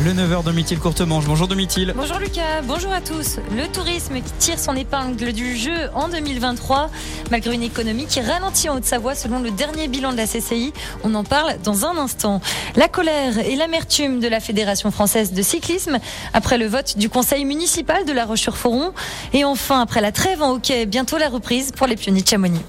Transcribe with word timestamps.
Le 0.00 0.12
9h 0.12 0.44
Domitil 0.44 0.78
Courtemanche. 0.78 1.24
Bonjour 1.24 1.48
Domitil. 1.48 1.92
Bonjour 1.96 2.20
Lucas, 2.20 2.62
bonjour 2.62 2.92
à 2.92 3.00
tous. 3.00 3.38
Le 3.56 3.66
tourisme 3.66 4.14
qui 4.14 4.32
tire 4.38 4.56
son 4.56 4.76
épingle 4.76 5.32
du 5.32 5.56
jeu 5.56 5.90
en 5.92 6.08
2023, 6.08 6.88
malgré 7.32 7.52
une 7.52 7.64
économie 7.64 8.06
qui 8.06 8.20
ralentit 8.20 8.68
en 8.68 8.76
Haute-Savoie 8.76 9.16
selon 9.16 9.40
le 9.40 9.50
dernier 9.50 9.88
bilan 9.88 10.12
de 10.12 10.16
la 10.16 10.28
CCI. 10.28 10.72
On 11.02 11.16
en 11.16 11.24
parle 11.24 11.56
dans 11.64 11.84
un 11.84 11.98
instant. 11.98 12.40
La 12.76 12.86
colère 12.86 13.38
et 13.38 13.56
l'amertume 13.56 14.20
de 14.20 14.28
la 14.28 14.38
Fédération 14.38 14.92
française 14.92 15.32
de 15.32 15.42
cyclisme 15.42 15.98
après 16.32 16.58
le 16.58 16.68
vote 16.68 16.96
du 16.96 17.08
conseil 17.08 17.44
municipal 17.44 18.04
de 18.04 18.12
La 18.12 18.24
Roche-sur-Foron. 18.24 18.92
Et 19.32 19.44
enfin, 19.44 19.80
après 19.80 20.00
la 20.00 20.12
trêve 20.12 20.42
en 20.42 20.52
hockey, 20.52 20.86
bientôt 20.86 21.18
la 21.18 21.28
reprise 21.28 21.72
pour 21.72 21.88
les 21.88 21.96
pionniers 21.96 22.22
de 22.22 22.28
Chamonix. 22.28 22.62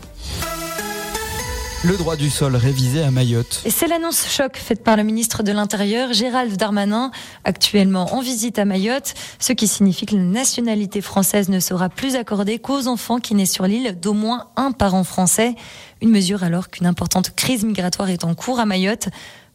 Le 1.86 1.96
droit 1.96 2.18
du 2.18 2.30
sol 2.30 2.58
révisé 2.58 3.02
à 3.04 3.10
Mayotte. 3.10 3.64
C'est 3.70 3.88
l'annonce 3.88 4.28
choc 4.28 4.58
faite 4.58 4.84
par 4.84 4.98
le 4.98 5.04
ministre 5.04 5.44
de 5.44 5.54
l'Intérieur, 5.54 6.12
Gérald 6.12 6.58
Darmanin, 6.58 7.10
actuellement 7.46 8.14
en 8.14 8.20
visite 8.20 8.60
à 8.60 8.66
Mayotte, 8.66 9.14
ce 9.40 9.54
qui 9.54 9.66
signifie 9.66 10.06
que 10.06 10.18
la 10.18 10.24
nationalité 10.24 11.00
française 11.00 11.48
ne 11.48 11.62
sera 11.62 11.88
plus 11.88 12.18
accordée 12.18 12.60
qu'aux 12.60 12.88
enfants 12.88 13.20
qui 13.20 13.34
naissent 13.34 13.54
sur 13.54 13.66
l'île 13.66 13.98
d'au 13.98 14.12
moins 14.12 14.48
un 14.58 14.74
parent 14.74 15.06
français. 15.06 15.56
Une 16.02 16.10
mesure 16.10 16.44
alors 16.44 16.68
qu'une 16.68 16.86
importante 16.86 17.34
crise 17.34 17.64
migratoire 17.64 18.10
est 18.10 18.26
en 18.26 18.36
cours 18.36 18.60
à 18.60 18.66
Mayotte. 18.66 19.08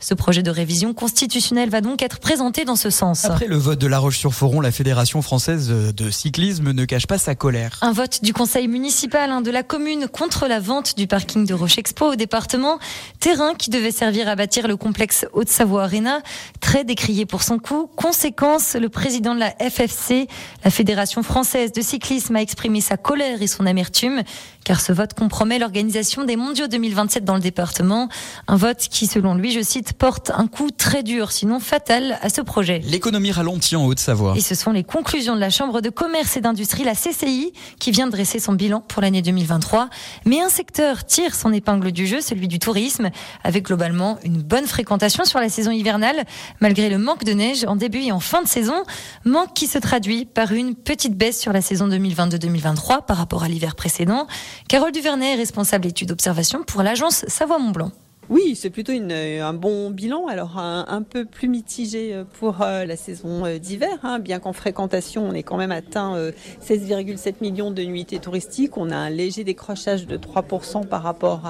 Ce 0.04 0.12
projet 0.12 0.42
de 0.42 0.50
révision 0.50 0.92
constitutionnelle 0.92 1.70
va 1.70 1.80
donc 1.80 2.02
être 2.02 2.18
présenté 2.18 2.66
dans 2.66 2.76
ce 2.76 2.90
sens. 2.90 3.24
Après 3.24 3.46
le 3.46 3.56
vote 3.56 3.78
de 3.78 3.86
La 3.86 3.98
Roche-sur-Foron, 3.98 4.60
la 4.60 4.70
Fédération 4.70 5.22
française 5.22 5.70
de 5.70 6.10
cyclisme 6.10 6.72
ne 6.72 6.84
cache 6.84 7.06
pas 7.06 7.16
sa 7.16 7.34
colère. 7.34 7.78
Un 7.80 7.92
vote 7.92 8.22
du 8.22 8.34
conseil 8.34 8.68
municipal 8.68 9.30
hein, 9.30 9.40
de 9.40 9.50
la 9.50 9.62
commune 9.62 10.06
contre 10.08 10.46
la 10.46 10.60
vente 10.60 10.98
du 10.98 11.06
parking 11.06 11.46
de 11.46 11.54
Roche 11.54 11.78
Expo 11.78 12.12
au 12.12 12.16
département, 12.16 12.78
terrain 13.18 13.54
qui 13.54 13.70
devait 13.70 13.92
servir 13.92 14.28
à 14.28 14.36
bâtir 14.36 14.68
le 14.68 14.76
complexe 14.76 15.24
Haute-Savoie 15.32 15.84
Arena, 15.84 16.20
très 16.60 16.84
décrié 16.84 17.24
pour 17.24 17.42
son 17.42 17.58
coût. 17.58 17.88
Conséquence, 17.96 18.74
le 18.74 18.90
président 18.90 19.34
de 19.34 19.40
la 19.40 19.52
FFC, 19.52 20.28
la 20.64 20.70
Fédération 20.70 21.22
française 21.22 21.72
de 21.72 21.80
cyclisme, 21.80 22.36
a 22.36 22.42
exprimé 22.42 22.82
sa 22.82 22.98
colère 22.98 23.40
et 23.40 23.46
son 23.46 23.64
amertume, 23.64 24.22
car 24.64 24.82
ce 24.82 24.92
vote 24.92 25.14
compromet 25.14 25.58
l'organisation 25.58 26.24
des 26.24 26.36
mondiaux 26.36 26.66
2027 26.66 27.24
dans 27.24 27.36
le 27.36 27.40
département. 27.40 28.10
Un 28.48 28.56
vote 28.56 28.86
qui, 28.90 29.06
selon 29.06 29.34
lui, 29.34 29.50
je 29.50 29.62
cite, 29.62 29.93
porte 29.98 30.30
un 30.34 30.46
coup 30.46 30.70
très 30.70 31.02
dur, 31.02 31.32
sinon 31.32 31.60
fatal, 31.60 32.18
à 32.20 32.28
ce 32.28 32.40
projet. 32.40 32.80
L'économie 32.84 33.32
ralentit 33.32 33.76
en 33.76 33.86
Haute-Savoie. 33.86 34.34
Et 34.36 34.40
ce 34.40 34.54
sont 34.54 34.72
les 34.72 34.84
conclusions 34.84 35.34
de 35.34 35.40
la 35.40 35.50
Chambre 35.50 35.80
de 35.80 35.90
commerce 35.90 36.36
et 36.36 36.40
d'industrie, 36.40 36.84
la 36.84 36.94
CCI, 36.94 37.52
qui 37.78 37.90
vient 37.90 38.06
de 38.06 38.12
dresser 38.12 38.38
son 38.38 38.52
bilan 38.52 38.80
pour 38.80 39.02
l'année 39.02 39.22
2023. 39.22 39.88
Mais 40.26 40.40
un 40.40 40.48
secteur 40.48 41.04
tire 41.04 41.34
son 41.34 41.52
épingle 41.52 41.92
du 41.92 42.06
jeu, 42.06 42.20
celui 42.20 42.48
du 42.48 42.58
tourisme, 42.58 43.10
avec 43.42 43.64
globalement 43.64 44.18
une 44.24 44.42
bonne 44.42 44.66
fréquentation 44.66 45.24
sur 45.24 45.38
la 45.40 45.48
saison 45.48 45.70
hivernale, 45.70 46.24
malgré 46.60 46.88
le 46.88 46.98
manque 46.98 47.24
de 47.24 47.32
neige 47.32 47.64
en 47.64 47.76
début 47.76 48.02
et 48.02 48.12
en 48.12 48.20
fin 48.20 48.42
de 48.42 48.48
saison. 48.48 48.84
Manque 49.24 49.54
qui 49.54 49.66
se 49.66 49.78
traduit 49.78 50.24
par 50.24 50.52
une 50.52 50.74
petite 50.74 51.16
baisse 51.16 51.40
sur 51.40 51.52
la 51.52 51.60
saison 51.60 51.88
2022-2023 51.88 53.04
par 53.06 53.16
rapport 53.16 53.42
à 53.42 53.48
l'hiver 53.48 53.74
précédent. 53.74 54.26
Carole 54.68 54.92
Duvernay 54.92 55.32
est 55.32 55.36
responsable 55.36 55.86
études 55.86 56.10
observation 56.10 56.62
pour 56.62 56.82
l'agence 56.82 57.24
Savoie-Mont-Blanc. 57.28 57.92
Oui, 58.30 58.56
c'est 58.56 58.70
plutôt 58.70 58.92
une, 58.92 59.12
un 59.12 59.52
bon 59.52 59.90
bilan. 59.90 60.26
Alors 60.28 60.58
un, 60.58 61.02
peu 61.02 61.26
plus 61.26 61.48
mitigé 61.48 62.22
pour 62.38 62.62
euh, 62.62 62.86
la 62.86 62.96
saison 62.96 63.44
euh, 63.44 63.58
d'hiver, 63.58 63.98
hein, 64.02 64.18
bien 64.18 64.38
qu'en 64.38 64.54
fréquentation, 64.54 65.26
on 65.28 65.34
est 65.34 65.42
quand 65.42 65.58
même 65.58 65.72
atteint 65.72 66.16
16,7 66.62 67.28
euh, 67.28 67.32
millions 67.42 67.70
de 67.70 67.82
nuitées 67.82 68.18
touristiques. 68.18 68.78
On 68.78 68.90
a 68.90 68.96
un 68.96 69.10
léger 69.10 69.44
décrochage 69.44 70.06
de 70.06 70.16
3% 70.16 70.86
par 70.86 71.02
rapport 71.02 71.42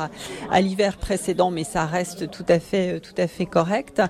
à, 0.50 0.60
l'hiver 0.60 0.96
précédent, 0.96 1.50
mais 1.50 1.64
ça 1.64 1.86
reste 1.86 2.30
tout 2.30 2.44
à 2.48 2.58
fait, 2.58 3.00
tout 3.00 3.14
à 3.18 3.28
fait 3.28 3.46
correct. 3.46 4.02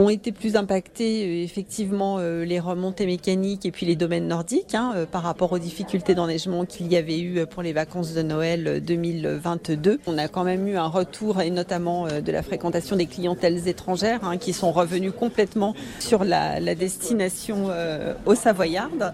Ont 0.00 0.08
été 0.08 0.32
plus 0.32 0.56
impactés 0.56 1.42
effectivement 1.44 2.18
les 2.18 2.60
remontées 2.60 3.06
mécaniques 3.06 3.66
et 3.66 3.70
puis 3.70 3.86
les 3.86 3.96
domaines 3.96 4.26
nordiques 4.26 4.74
hein, 4.74 5.06
par 5.10 5.22
rapport 5.22 5.52
aux 5.52 5.58
difficultés 5.58 6.14
d'enneigement 6.14 6.64
qu'il 6.64 6.90
y 6.90 6.96
avait 6.96 7.20
eu 7.20 7.46
pour 7.46 7.62
les 7.62 7.72
vacances 7.72 8.14
de 8.14 8.22
Noël 8.22 8.82
2022. 8.84 10.00
On 10.06 10.18
a 10.18 10.28
quand 10.28 10.44
même 10.44 10.66
eu 10.66 10.76
un 10.76 10.86
retour 10.86 11.40
et 11.40 11.50
notamment 11.50 12.07
euh, 12.07 12.07
de 12.20 12.32
la 12.32 12.42
fréquentation 12.42 12.96
des 12.96 13.06
clientèles 13.06 13.68
étrangères 13.68 14.20
hein, 14.22 14.36
qui 14.38 14.52
sont 14.52 14.72
revenues 14.72 15.12
complètement 15.12 15.74
sur 15.98 16.24
la, 16.24 16.60
la 16.60 16.74
destination 16.74 17.66
euh, 17.70 18.14
au 18.26 18.34
Savoyarde. 18.34 19.12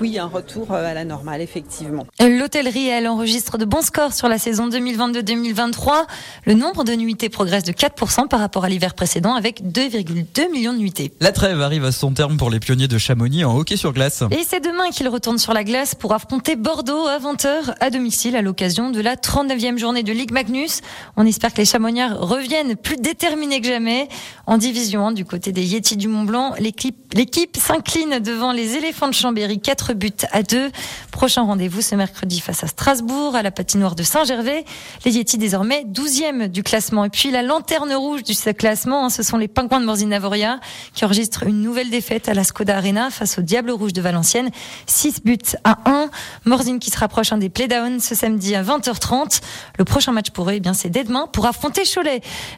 Oui, 0.00 0.18
un 0.18 0.26
retour 0.26 0.72
euh, 0.72 0.90
à 0.90 0.94
la 0.94 1.04
normale, 1.04 1.40
effectivement. 1.40 2.06
L'hôtellerie, 2.20 2.88
elle 2.88 3.06
enregistre 3.08 3.58
de 3.58 3.64
bons 3.64 3.82
scores 3.82 4.14
sur 4.14 4.28
la 4.28 4.38
saison 4.38 4.68
2022-2023. 4.68 6.06
Le 6.46 6.54
nombre 6.54 6.84
de 6.84 6.94
nuitées 6.94 7.28
progresse 7.28 7.62
de 7.64 7.72
4% 7.72 8.28
par 8.28 8.40
rapport 8.40 8.64
à 8.64 8.68
l'hiver 8.68 8.94
précédent 8.94 9.34
avec 9.34 9.62
2,2 9.62 10.50
millions 10.50 10.72
de 10.72 10.78
nuitées. 10.78 11.12
La 11.20 11.32
trêve 11.32 11.60
arrive 11.60 11.84
à 11.84 11.92
son 11.92 12.12
terme 12.12 12.36
pour 12.36 12.50
les 12.50 12.58
pionniers 12.58 12.88
de 12.88 12.98
Chamonix 12.98 13.44
en 13.44 13.56
hockey 13.56 13.76
sur 13.76 13.92
glace. 13.92 14.24
Et 14.30 14.44
c'est 14.46 14.60
demain 14.60 14.90
qu'ils 14.90 15.08
retournent 15.08 15.38
sur 15.38 15.52
la 15.52 15.64
glace 15.64 15.94
pour 15.94 16.12
affronter 16.12 16.56
Bordeaux 16.56 17.06
à 17.06 17.18
20h 17.18 17.74
à 17.80 17.90
domicile 17.90 18.36
à 18.36 18.42
l'occasion 18.42 18.90
de 18.90 19.00
la 19.00 19.16
39e 19.16 19.78
journée 19.78 20.02
de 20.02 20.12
Ligue 20.12 20.32
Magnus. 20.32 20.80
On 21.16 21.26
espère 21.26 21.52
que 21.52 21.58
les 21.58 21.64
Reviennent 22.10 22.76
plus 22.76 22.96
déterminés 22.96 23.60
que 23.60 23.66
jamais. 23.66 24.08
En 24.46 24.58
division 24.58 25.12
du 25.12 25.24
côté 25.24 25.52
des 25.52 25.64
Yetis 25.64 25.96
du 25.96 26.08
Mont 26.08 26.24
Blanc, 26.24 26.54
l'équipe 26.58 27.56
s'incline 27.56 28.18
devant 28.18 28.52
les 28.52 28.76
éléphants 28.76 29.08
de 29.08 29.14
Chambéry 29.14 29.60
4 29.60 29.94
buts 29.94 30.10
à 30.32 30.42
2. 30.42 30.70
Prochain 31.12 31.42
rendez-vous 31.42 31.80
ce 31.80 31.94
mercredi 31.94 32.40
face 32.40 32.64
à 32.64 32.66
Strasbourg, 32.66 33.36
à 33.36 33.42
la 33.42 33.50
patinoire 33.50 33.94
de 33.94 34.02
Saint-Gervais. 34.02 34.64
Les 35.04 35.12
Yetis 35.12 35.38
désormais 35.38 35.84
12e 35.84 36.48
du 36.48 36.62
classement. 36.62 37.04
Et 37.04 37.08
puis 37.08 37.30
la 37.30 37.42
lanterne 37.42 37.92
rouge 37.94 38.24
du 38.24 38.34
classement, 38.54 39.08
ce 39.08 39.22
sont 39.22 39.36
les 39.36 39.48
Pingouins 39.48 39.80
de 39.80 39.86
Morzine-Navoria 39.86 40.58
qui 40.94 41.04
enregistrent 41.04 41.44
une 41.44 41.62
nouvelle 41.62 41.90
défaite 41.90 42.28
à 42.28 42.34
la 42.34 42.44
Skoda 42.44 42.76
Arena 42.76 43.10
face 43.10 43.38
au 43.38 43.42
Diable 43.42 43.70
Rouge 43.70 43.92
de 43.92 44.00
Valenciennes. 44.00 44.50
6 44.86 45.22
buts 45.24 45.38
à 45.64 45.78
1. 45.86 46.10
Morzine 46.44 46.78
qui 46.78 46.90
se 46.90 46.98
rapproche 46.98 47.32
un 47.32 47.38
des 47.38 47.48
playdowns 47.48 48.00
ce 48.00 48.14
samedi 48.14 48.54
à 48.54 48.62
20h30. 48.62 49.40
Le 49.78 49.84
prochain 49.84 50.12
match 50.12 50.30
pour 50.30 50.50
eux, 50.50 50.54
eh 50.54 50.62
c'est 50.74 50.90
dès 50.90 51.04
demain 51.04 51.28
pour 51.32 51.46
affronter 51.46 51.84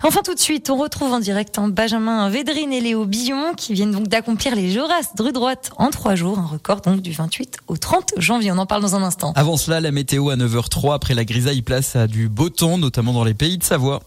Enfin, 0.03 0.21
tout 0.25 0.35
de 0.35 0.41
suite, 0.41 0.71
on 0.71 0.77
retrouve 0.77 1.13
en 1.13 1.21
direct 1.21 1.59
en 1.59 1.69
Benjamin 1.69 2.29
Védrine 2.29 2.73
et 2.73 2.81
Léo 2.81 3.05
Billon 3.05 3.55
qui 3.57 3.75
viennent 3.75 3.91
donc 3.91 4.09
d'accomplir 4.09 4.55
les 4.55 4.71
Joras 4.71 5.13
de 5.17 5.31
droite 5.31 5.71
en 5.77 5.91
trois 5.91 6.15
jours. 6.15 6.39
Un 6.39 6.47
record 6.47 6.81
donc 6.81 7.01
du 7.01 7.13
28 7.13 7.59
au 7.69 7.77
30 7.77 8.15
janvier. 8.19 8.53
On 8.53 8.59
en 8.59 8.67
parle 8.67 8.83
dans 8.83 8.97
un 8.97 9.03
instant. 9.03 9.33
Avant 9.37 9.57
cela, 9.57 9.81
la 9.81 9.91
météo 9.91 10.31
à 10.31 10.37
9h03 10.37 10.95
après 10.95 11.15
la 11.15 11.25
grisaille 11.25 11.63
place 11.63 11.97
à 11.97 12.07
du 12.07 12.29
beau 12.29 12.49
temps, 12.49 12.79
notamment 12.79 13.13
dans 13.13 13.25
les 13.25 13.35
pays 13.35 13.59
de 13.59 13.65
Savoie. 13.65 14.01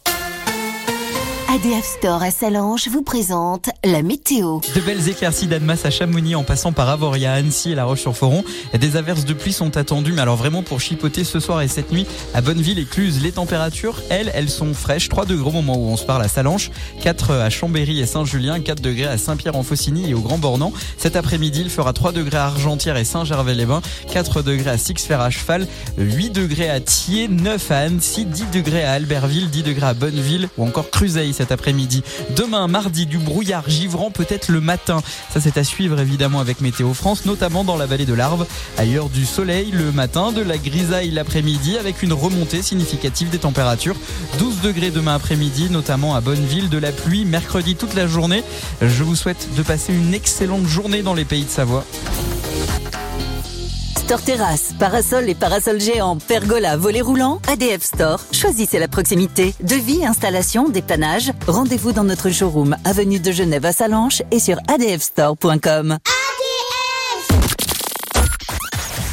ADF 1.50 1.86
Store 1.86 2.22
à 2.22 2.30
Salange 2.30 2.90
vous 2.90 3.04
présente 3.04 3.70
la 3.86 4.02
météo. 4.02 4.60
De 4.76 4.82
belles 4.82 5.08
éclaircies 5.08 5.48
d'Admas 5.48 5.80
à 5.86 5.90
Chamonix 5.90 6.36
en 6.36 6.44
passant 6.44 6.74
par 6.74 6.90
Avoria, 6.90 7.32
Annecy 7.32 7.72
et 7.72 7.76
La 7.76 7.86
Roche-sur-Foron. 7.86 8.44
Des 8.78 8.98
averses 8.98 9.24
de 9.24 9.34
pluie 9.34 9.54
sont 9.54 9.78
attendues, 9.78 10.12
mais 10.12 10.22
alors 10.22 10.36
vraiment 10.36 10.62
pour 10.62 10.82
chipoter 10.82 11.24
ce 11.24 11.40
soir 11.40 11.62
et 11.62 11.70
cette 11.70 11.94
nuit 11.94 12.06
à 12.34 12.42
Bonneville 12.42 12.80
et 12.80 12.84
Cluse. 12.86 13.24
Les 13.24 13.32
températures, 13.32 14.02
elles, 14.10 14.30
elles 14.36 14.50
sont 14.50 14.74
fraîches. 14.74 15.08
3 15.08 15.26
degrés 15.26 15.48
au 15.48 15.54
moment 15.54 15.78
où 15.78 15.88
on 15.88 15.96
se 15.96 16.04
parle 16.04 16.22
à 16.22 16.28
Salange, 16.28 16.70
4 17.02 17.36
à 17.36 17.50
Chambéry 17.50 18.02
et 18.02 18.06
Saint-Julien, 18.06 18.60
4 18.60 18.82
degrés 18.82 19.08
à 19.08 19.18
Saint-Pierre-en-Faucigny 19.18 20.10
et 20.10 20.14
au 20.14 20.20
Grand 20.20 20.40
Bornand. 20.40 20.74
Cet 20.98 21.16
après-midi, 21.16 21.62
il 21.62 21.70
fera 21.70 21.94
3 21.94 22.12
degrés 22.12 22.40
à 22.40 22.48
Argentière 22.48 22.98
et 22.98 23.06
Saint-Gervais-les-Bains, 23.06 23.82
4 24.12 24.42
degrés 24.42 24.72
à 24.72 24.78
Six-Fer 24.78 25.22
à 25.22 25.30
Cheval, 25.30 25.66
8 25.98 26.32
degrés 26.32 26.70
à 26.70 26.82
Thiers, 26.82 27.30
9 27.30 27.72
à 27.72 27.78
Annecy, 27.78 28.26
10 28.26 28.48
degrés 28.52 28.84
à 28.84 28.92
Albertville, 28.92 29.50
10 29.50 29.64
degrés 29.64 29.88
à 29.88 29.94
Bonneville 29.94 30.50
ou 30.58 30.66
encore 30.66 30.90
Cruzeil 30.90 31.37
cet 31.38 31.52
après-midi. 31.52 32.04
Demain, 32.36 32.68
mardi, 32.68 33.06
du 33.06 33.18
brouillard 33.18 33.70
givrant 33.70 34.12
peut-être 34.12 34.50
le 34.50 34.60
matin. 34.60 35.02
Ça, 35.32 35.40
c'est 35.40 35.58
à 35.58 35.64
suivre 35.64 36.00
évidemment 36.00 36.40
avec 36.40 36.62
Météo 36.62 36.94
France, 36.94 37.26
notamment 37.26 37.64
dans 37.64 37.78
la 37.78 37.86
vallée 37.86 38.06
de 38.06 38.14
l'Arve. 38.14 38.46
Ailleurs, 38.78 39.10
du 39.10 39.26
soleil 39.26 39.72
le 39.72 39.92
matin, 39.92 40.32
de 40.32 40.42
la 40.42 40.58
grisaille 40.58 41.12
l'après-midi 41.12 41.78
avec 41.78 42.04
une 42.04 42.14
remontée 42.14 42.62
significative 42.62 43.30
des 43.30 43.40
températures. 43.40 43.96
12 44.40 44.62
degrés 44.62 44.92
demain 44.92 45.16
après-midi, 45.16 45.70
notamment 45.70 46.16
à 46.16 46.22
Bonneville, 46.22 46.70
de 46.70 46.78
la 46.78 46.92
pluie 46.92 47.26
mercredi 47.26 47.76
toute 47.76 47.94
la 47.94 48.08
journée. 48.08 48.44
Je 48.82 49.04
vous 49.04 49.16
souhaite 49.16 49.48
de 49.56 49.62
passer 49.62 49.94
une 49.94 50.14
excellente 50.14 50.66
journée 50.66 51.04
dans 51.04 51.14
les 51.14 51.26
pays 51.26 51.46
de 51.46 51.50
Savoie. 51.50 51.86
Store 54.08 54.22
Terrasse, 54.22 54.74
parasol 54.80 55.28
et 55.28 55.36
parasol 55.36 55.82
géant, 55.82 56.16
pergola, 56.16 56.78
volet 56.78 57.02
roulant, 57.02 57.42
ADF 57.50 57.84
Store. 57.84 58.22
Choisissez 58.32 58.80
la 58.80 58.88
proximité. 58.88 59.54
Devis, 59.62 60.06
installation, 60.06 60.70
dépannage. 60.70 61.34
Rendez-vous 61.46 61.92
dans 61.92 62.06
notre 62.06 62.30
showroom, 62.30 62.78
avenue 62.86 63.20
de 63.20 63.34
Genève 63.34 63.66
à 63.66 63.74
Salanches 63.74 64.22
et 64.32 64.40
sur 64.40 64.60
adfstore.com. 64.70 65.98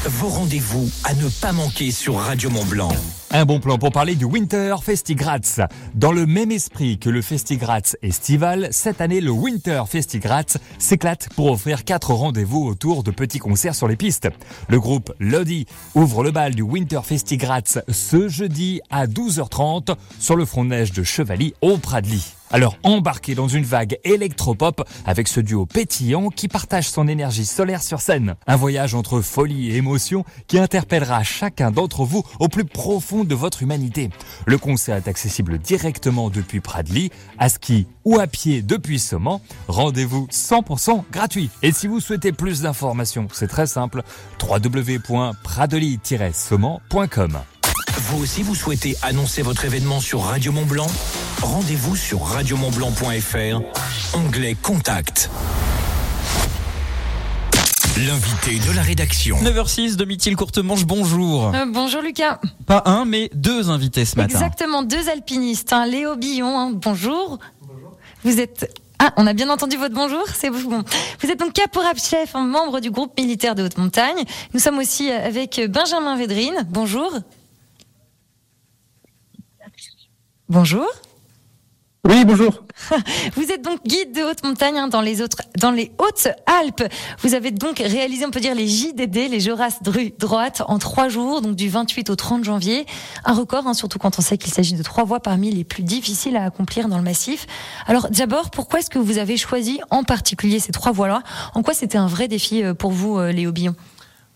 Vos 0.05 0.29
rendez-vous 0.29 0.89
à 1.03 1.13
ne 1.13 1.27
pas 1.41 1.51
manquer 1.51 1.91
sur 1.91 2.15
Radio 2.15 2.49
Mont 2.49 2.63
Blanc. 2.63 2.91
Un 3.37 3.43
bon 3.43 3.59
plan 3.59 3.77
pour 3.77 3.91
parler 3.91 4.15
du 4.15 4.23
Winter 4.23 4.77
Festigratz. 4.81 5.59
Dans 5.93 6.13
le 6.13 6.25
même 6.25 6.53
esprit 6.53 6.97
que 6.97 7.09
le 7.09 7.21
Festigratz 7.21 7.97
estival, 8.01 8.69
cette 8.71 9.01
année 9.01 9.19
le 9.19 9.31
Winter 9.31 9.83
Festigratz 9.89 10.57
s'éclate 10.79 11.27
pour 11.35 11.51
offrir 11.51 11.83
quatre 11.83 12.13
rendez-vous 12.13 12.65
autour 12.65 13.03
de 13.03 13.11
petits 13.11 13.39
concerts 13.39 13.75
sur 13.75 13.89
les 13.89 13.97
pistes. 13.97 14.29
Le 14.69 14.79
groupe 14.79 15.11
Lodi 15.19 15.65
ouvre 15.95 16.23
le 16.23 16.31
bal 16.31 16.55
du 16.55 16.61
Winter 16.61 17.01
Festigratz 17.03 17.79
ce 17.89 18.29
jeudi 18.29 18.79
à 18.89 19.05
12h30 19.05 19.97
sur 20.17 20.37
le 20.37 20.45
front 20.45 20.63
de 20.63 20.69
neige 20.69 20.93
de 20.93 21.03
Chevally 21.03 21.55
au 21.59 21.75
Pradly. 21.75 22.23
Alors 22.51 22.77
embarquez 22.83 23.35
dans 23.35 23.49
une 23.49 23.65
vague 23.65 23.99
électropop 24.05 24.87
avec 25.05 25.27
ce 25.27 25.41
duo 25.41 25.65
pétillant 25.65 26.29
qui 26.29 26.47
partage 26.47 26.87
son 26.87 27.07
énergie 27.09 27.45
solaire 27.45 27.83
sur 27.83 27.99
scène. 27.99 28.35
Un 28.47 28.55
voyage 28.55 28.95
entre 28.95 29.19
folie 29.19 29.71
et 29.71 29.75
émotion 29.75 30.23
qui 30.47 30.57
interpellera 30.57 31.21
chacun 31.23 31.71
d'entre 31.71 32.05
vous 32.05 32.23
au 32.39 32.47
plus 32.47 32.63
profond 32.63 33.24
de 33.25 33.35
votre 33.35 33.63
humanité. 33.63 34.09
Le 34.45 34.57
concert 34.57 34.97
est 34.97 35.07
accessible 35.07 35.57
directement 35.57 36.29
depuis 36.29 36.59
Pradly, 36.59 37.11
à 37.37 37.47
ski 37.49 37.87
ou 38.03 38.19
à 38.19 38.27
pied 38.27 38.61
depuis 38.61 38.99
Soman. 38.99 39.39
Rendez-vous 39.67 40.27
100% 40.31 41.03
gratuit. 41.11 41.49
Et 41.61 41.71
si 41.71 41.87
vous 41.87 41.99
souhaitez 41.99 42.31
plus 42.31 42.61
d'informations, 42.61 43.27
c'est 43.31 43.47
très 43.47 43.67
simple, 43.67 44.01
www.pradely-soman.com. 44.41 47.39
Vous 47.97 48.21
aussi, 48.21 48.43
vous 48.43 48.55
souhaitez 48.55 48.97
annoncer 49.01 49.41
votre 49.41 49.65
événement 49.65 49.99
sur 49.99 50.23
Radio 50.23 50.51
Mont 50.51 50.65
Blanc? 50.65 50.87
Rendez-vous 51.41 51.95
sur 51.95 52.23
radiomontblanc.fr, 52.23 53.61
onglet 54.15 54.55
Contact. 54.61 55.31
L'invité 57.97 58.59
de 58.59 58.75
la 58.75 58.81
rédaction. 58.81 59.37
9h06, 59.37 59.95
Domitil 59.95 60.35
Courtemanche, 60.35 60.85
bonjour. 60.85 61.55
Euh, 61.55 61.65
bonjour 61.65 62.01
Lucas. 62.01 62.41
Pas 62.65 62.83
un, 62.85 63.05
mais 63.05 63.29
deux 63.33 63.69
invités 63.69 64.03
ce 64.03 64.17
matin. 64.17 64.33
Exactement, 64.33 64.83
deux 64.83 65.07
alpinistes. 65.07 65.71
Hein. 65.71 65.85
Léo 65.85 66.17
Billon, 66.17 66.59
hein, 66.59 66.71
bonjour. 66.73 67.39
Bonjour. 67.61 67.97
Vous 68.25 68.41
êtes 68.41 68.69
ah, 68.99 69.13
on 69.15 69.25
a 69.25 69.31
bien 69.31 69.49
entendu 69.49 69.77
votre 69.77 69.95
bonjour, 69.95 70.27
c'est 70.27 70.49
bon. 70.49 70.83
Vous 71.21 71.31
êtes 71.31 71.39
donc 71.39 71.53
caporal-chef, 71.53 72.35
un 72.35 72.45
membre 72.45 72.81
du 72.81 72.91
groupe 72.91 73.17
militaire 73.17 73.55
de 73.55 73.63
haute 73.63 73.77
montagne. 73.77 74.25
Nous 74.53 74.59
sommes 74.59 74.77
aussi 74.77 75.09
avec 75.09 75.61
Benjamin 75.69 76.17
Védrine. 76.17 76.67
Bonjour. 76.69 77.17
Bonjour. 80.49 80.85
Oui, 82.07 82.23
bonjour. 82.23 82.63
Vous 83.35 83.51
êtes 83.51 83.63
donc 83.63 83.79
guide 83.83 84.13
de 84.13 84.21
haute 84.21 84.43
montagne 84.43 84.77
hein, 84.77 84.87
dans 84.87 85.01
les 85.01 85.23
autres, 85.23 85.37
dans 85.57 85.71
les 85.71 85.91
Hautes-Alpes. 85.97 86.83
Vous 87.21 87.33
avez 87.33 87.49
donc 87.49 87.79
réalisé, 87.79 88.27
on 88.27 88.29
peut 88.29 88.39
dire, 88.39 88.53
les 88.53 88.67
JDD, 88.67 89.31
les 89.31 89.39
Joras 89.39 89.79
droite, 90.19 90.61
en 90.67 90.77
trois 90.77 91.09
jours, 91.09 91.41
donc 91.41 91.55
du 91.55 91.67
28 91.67 92.11
au 92.11 92.15
30 92.15 92.43
janvier. 92.43 92.85
Un 93.23 93.33
record, 93.33 93.65
hein, 93.65 93.73
surtout 93.73 93.97
quand 93.97 94.19
on 94.19 94.21
sait 94.21 94.37
qu'il 94.37 94.53
s'agit 94.53 94.75
de 94.75 94.83
trois 94.83 95.03
voies 95.03 95.19
parmi 95.19 95.49
les 95.49 95.63
plus 95.63 95.81
difficiles 95.81 96.37
à 96.37 96.43
accomplir 96.43 96.89
dans 96.89 96.97
le 96.97 97.03
massif. 97.03 97.47
Alors, 97.87 98.07
d'abord, 98.11 98.51
pourquoi 98.51 98.79
est-ce 98.79 98.91
que 98.91 98.99
vous 98.99 99.17
avez 99.17 99.35
choisi 99.35 99.79
en 99.89 100.03
particulier 100.03 100.59
ces 100.59 100.71
trois 100.71 100.91
voies-là? 100.91 101.23
En 101.55 101.63
quoi 101.63 101.73
c'était 101.73 101.97
un 101.97 102.07
vrai 102.07 102.27
défi 102.27 102.63
euh, 102.63 102.75
pour 102.75 102.91
vous, 102.91 103.17
euh, 103.17 103.31
Léo 103.31 103.51
Billon? 103.51 103.75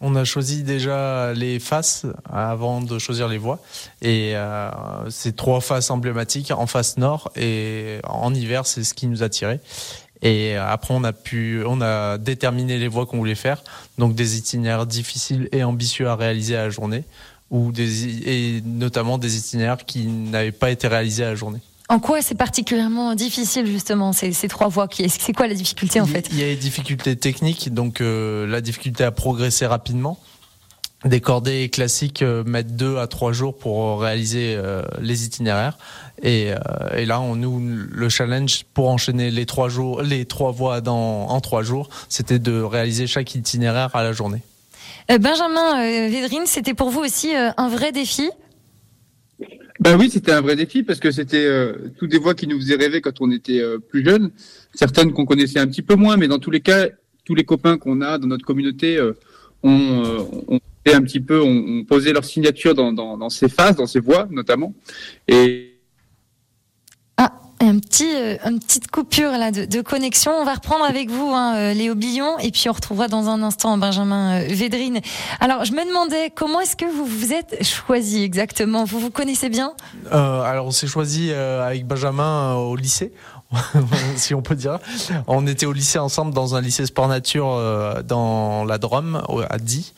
On 0.01 0.16
a 0.16 0.24
choisi 0.24 0.63
déjà 0.63 1.34
les 1.34 1.60
faces 1.60 2.06
avant 2.31 2.81
de 2.81 3.00
choisir 3.00 3.28
les 3.28 3.38
voies. 3.38 3.60
Et 4.01 4.31
euh, 4.36 4.69
c'est 5.10 5.36
trois 5.36 5.62
faces 5.62 5.92
emblématiques 5.92 6.51
en 6.51 6.68
face 6.68 6.98
nord 6.98 7.31
et 7.36 8.00
en 8.04 8.34
hiver, 8.34 8.66
c'est 8.66 8.84
ce 8.84 8.94
qui 8.94 9.07
nous 9.07 9.24
a 9.24 9.30
tiré. 9.30 9.60
Et 10.22 10.56
après, 10.56 10.94
on 10.94 11.04
a 11.04 11.13
pu, 11.13 11.63
on 11.66 11.81
a 11.81 12.18
déterminé 12.18 12.78
les 12.78 12.88
voies 12.88 13.06
qu'on 13.06 13.18
voulait 13.18 13.36
faire, 13.36 13.63
donc 13.98 14.16
des 14.16 14.38
itinéraires 14.38 14.86
difficiles 14.86 15.48
et 15.54 15.63
ambitieux 15.63 16.10
à 16.10 16.16
réaliser 16.16 16.57
à 16.57 16.63
la 16.63 16.69
journée, 16.69 17.06
ou 17.52 17.72
des, 17.72 18.28
et 18.30 18.62
notamment 18.66 19.18
des 19.18 19.38
itinéraires 19.38 19.86
qui 19.86 20.07
n'avaient 20.07 20.52
pas 20.52 20.72
été 20.72 20.88
réalisés 20.88 21.24
à 21.24 21.30
la 21.30 21.36
journée. 21.36 21.62
En 21.92 21.98
quoi 21.98 22.22
c'est 22.22 22.36
particulièrement 22.36 23.16
difficile 23.16 23.66
justement 23.66 24.14
ces, 24.14 24.32
ces 24.32 24.48
trois 24.48 24.68
voies 24.68 24.88
C'est 25.08 25.34
quoi 25.34 25.48
la 25.48 25.56
difficulté 25.56 26.00
en 26.00 26.06
fait? 26.06 26.28
Il 26.32 26.38
y 26.38 26.44
a 26.44 26.46
les 26.46 26.56
difficultés 26.56 27.16
techniques, 27.16 27.74
donc 27.74 28.00
euh, 28.00 28.46
la 28.46 28.62
difficulté 28.62 29.04
à 29.04 29.12
progresser 29.12 29.66
rapidement. 29.66 30.20
Des 31.04 31.20
cordées 31.20 31.68
classiques 31.70 32.22
euh, 32.22 32.44
mettent 32.44 32.76
deux 32.76 32.98
à 32.98 33.08
trois 33.08 33.32
jours 33.32 33.58
pour 33.58 34.02
réaliser 34.02 34.54
euh, 34.56 34.84
les 35.02 35.26
itinéraires. 35.26 35.80
Et, 36.22 36.52
et, 36.96 37.06
là, 37.06 37.22
on 37.22 37.36
nous 37.36 37.60
le 37.60 38.10
challenge 38.10 38.66
pour 38.74 38.90
enchaîner 38.90 39.32
les 39.32 39.48
trois 39.48 39.70
jours, 39.70 40.04
les 40.04 40.26
trois 40.26 40.52
voies 40.52 40.82
dans, 40.82 41.28
en 41.28 41.40
trois 41.40 41.64
jours, 41.64 41.90
c'était 42.10 42.40
de 42.40 42.62
réaliser 42.62 43.08
chaque 43.08 43.34
itinéraire 43.34 43.96
à 43.96 44.04
la 44.04 44.12
journée. 44.12 44.42
Benjamin 45.08 45.82
Védrine, 46.10 46.44
c'était 46.46 46.74
pour 46.74 46.90
vous 46.90 47.00
aussi 47.00 47.34
un 47.34 47.70
vrai 47.70 47.94
défi? 47.94 48.30
Ben 49.80 49.98
oui, 49.98 50.10
c'était 50.10 50.32
un 50.32 50.42
vrai 50.42 50.56
défi 50.56 50.84
parce 50.84 51.00
que 51.00 51.12
c'était 51.12 51.46
euh, 51.46 51.74
toutes 51.98 52.12
des 52.12 52.18
voix 52.18 52.34
qui 52.34 52.48
nous 52.48 52.60
faisaient 52.60 52.76
rêver 52.76 53.02
quand 53.02 53.22
on 53.22 53.32
était 53.32 53.62
euh, 53.62 53.78
plus 53.78 54.04
jeune, 54.04 54.32
certaines 54.74 55.14
qu'on 55.14 55.26
connaissait 55.26 55.60
un 55.60 55.68
petit 55.68 55.82
peu 55.82 55.96
moins, 55.96 56.18
mais 56.18 56.28
dans 56.28 56.40
tous 56.40 56.52
les 56.52 56.60
cas, 56.60 56.88
tous 57.24 57.36
les 57.36 57.46
copains 57.46 57.78
qu'on 57.78 58.02
a 58.02 58.18
dans 58.18 58.28
notre 58.28 58.46
communauté 58.46 58.98
euh, 58.98 59.14
ont, 59.64 60.28
ont 60.48 60.60
fait 60.86 60.94
un 60.94 61.02
petit 61.02 61.22
peu, 61.22 61.42
ont, 61.42 61.84
posé 61.86 62.12
leur 62.12 62.26
signature 62.26 62.76
dans, 62.76 62.92
dans, 62.92 63.18
dans 63.18 63.30
ces 63.30 63.48
phases, 63.48 63.78
dans 63.78 63.88
ces 63.88 64.00
voix 64.00 64.28
notamment, 64.32 64.74
et 65.28 65.69
un 67.60 67.80
petit, 67.80 68.16
euh, 68.16 68.38
une 68.46 68.60
petite 68.60 68.90
coupure 68.90 69.32
là 69.32 69.52
de, 69.52 69.66
de, 69.66 69.82
connexion. 69.82 70.32
On 70.32 70.46
va 70.46 70.56
reprendre 70.56 70.86
avec 70.86 71.10
vous, 71.10 71.32
hein, 71.34 71.56
euh, 71.56 71.74
Léo 71.74 71.96
Billon, 71.96 72.38
et 72.40 72.52
puis 72.52 72.70
on 72.70 72.74
retrouvera 72.74 73.08
dans 73.08 73.30
un 73.30 73.42
instant 73.44 73.78
Benjamin 73.78 74.42
euh, 74.42 74.48
Védrine. 74.50 75.02
Alors, 75.40 75.66
je 75.66 75.74
me 75.74 75.86
demandais 75.86 76.32
comment 76.34 76.62
est-ce 76.62 76.76
que 76.76 76.86
vous 76.86 77.06
vous 77.06 77.34
êtes 77.34 77.64
choisi 77.64 78.24
exactement? 78.24 78.86
Vous 78.86 79.00
vous 79.00 79.12
connaissez 79.12 79.50
bien? 79.50 79.74
Euh, 80.12 80.42
Alors, 80.42 80.68
on 80.68 80.72
s'est 80.72 80.88
choisi 80.88 81.32
avec 81.32 81.86
Benjamin 81.86 82.56
au 82.56 82.76
lycée. 82.76 83.12
si 84.16 84.36
on 84.36 84.42
peut 84.42 84.56
dire. 84.56 84.80
On 85.28 85.48
était 85.48 85.66
au 85.66 85.74
lycée 85.74 85.98
ensemble 85.98 86.34
dans 86.34 86.56
un 86.56 86.62
lycée 86.62 86.86
sport 86.86 87.07
nature 87.07 87.50
euh, 87.50 88.04
dans 88.04 88.63
la 88.63 88.78
Drôme 88.78 89.24
à 89.50 89.57
Die 89.57 89.94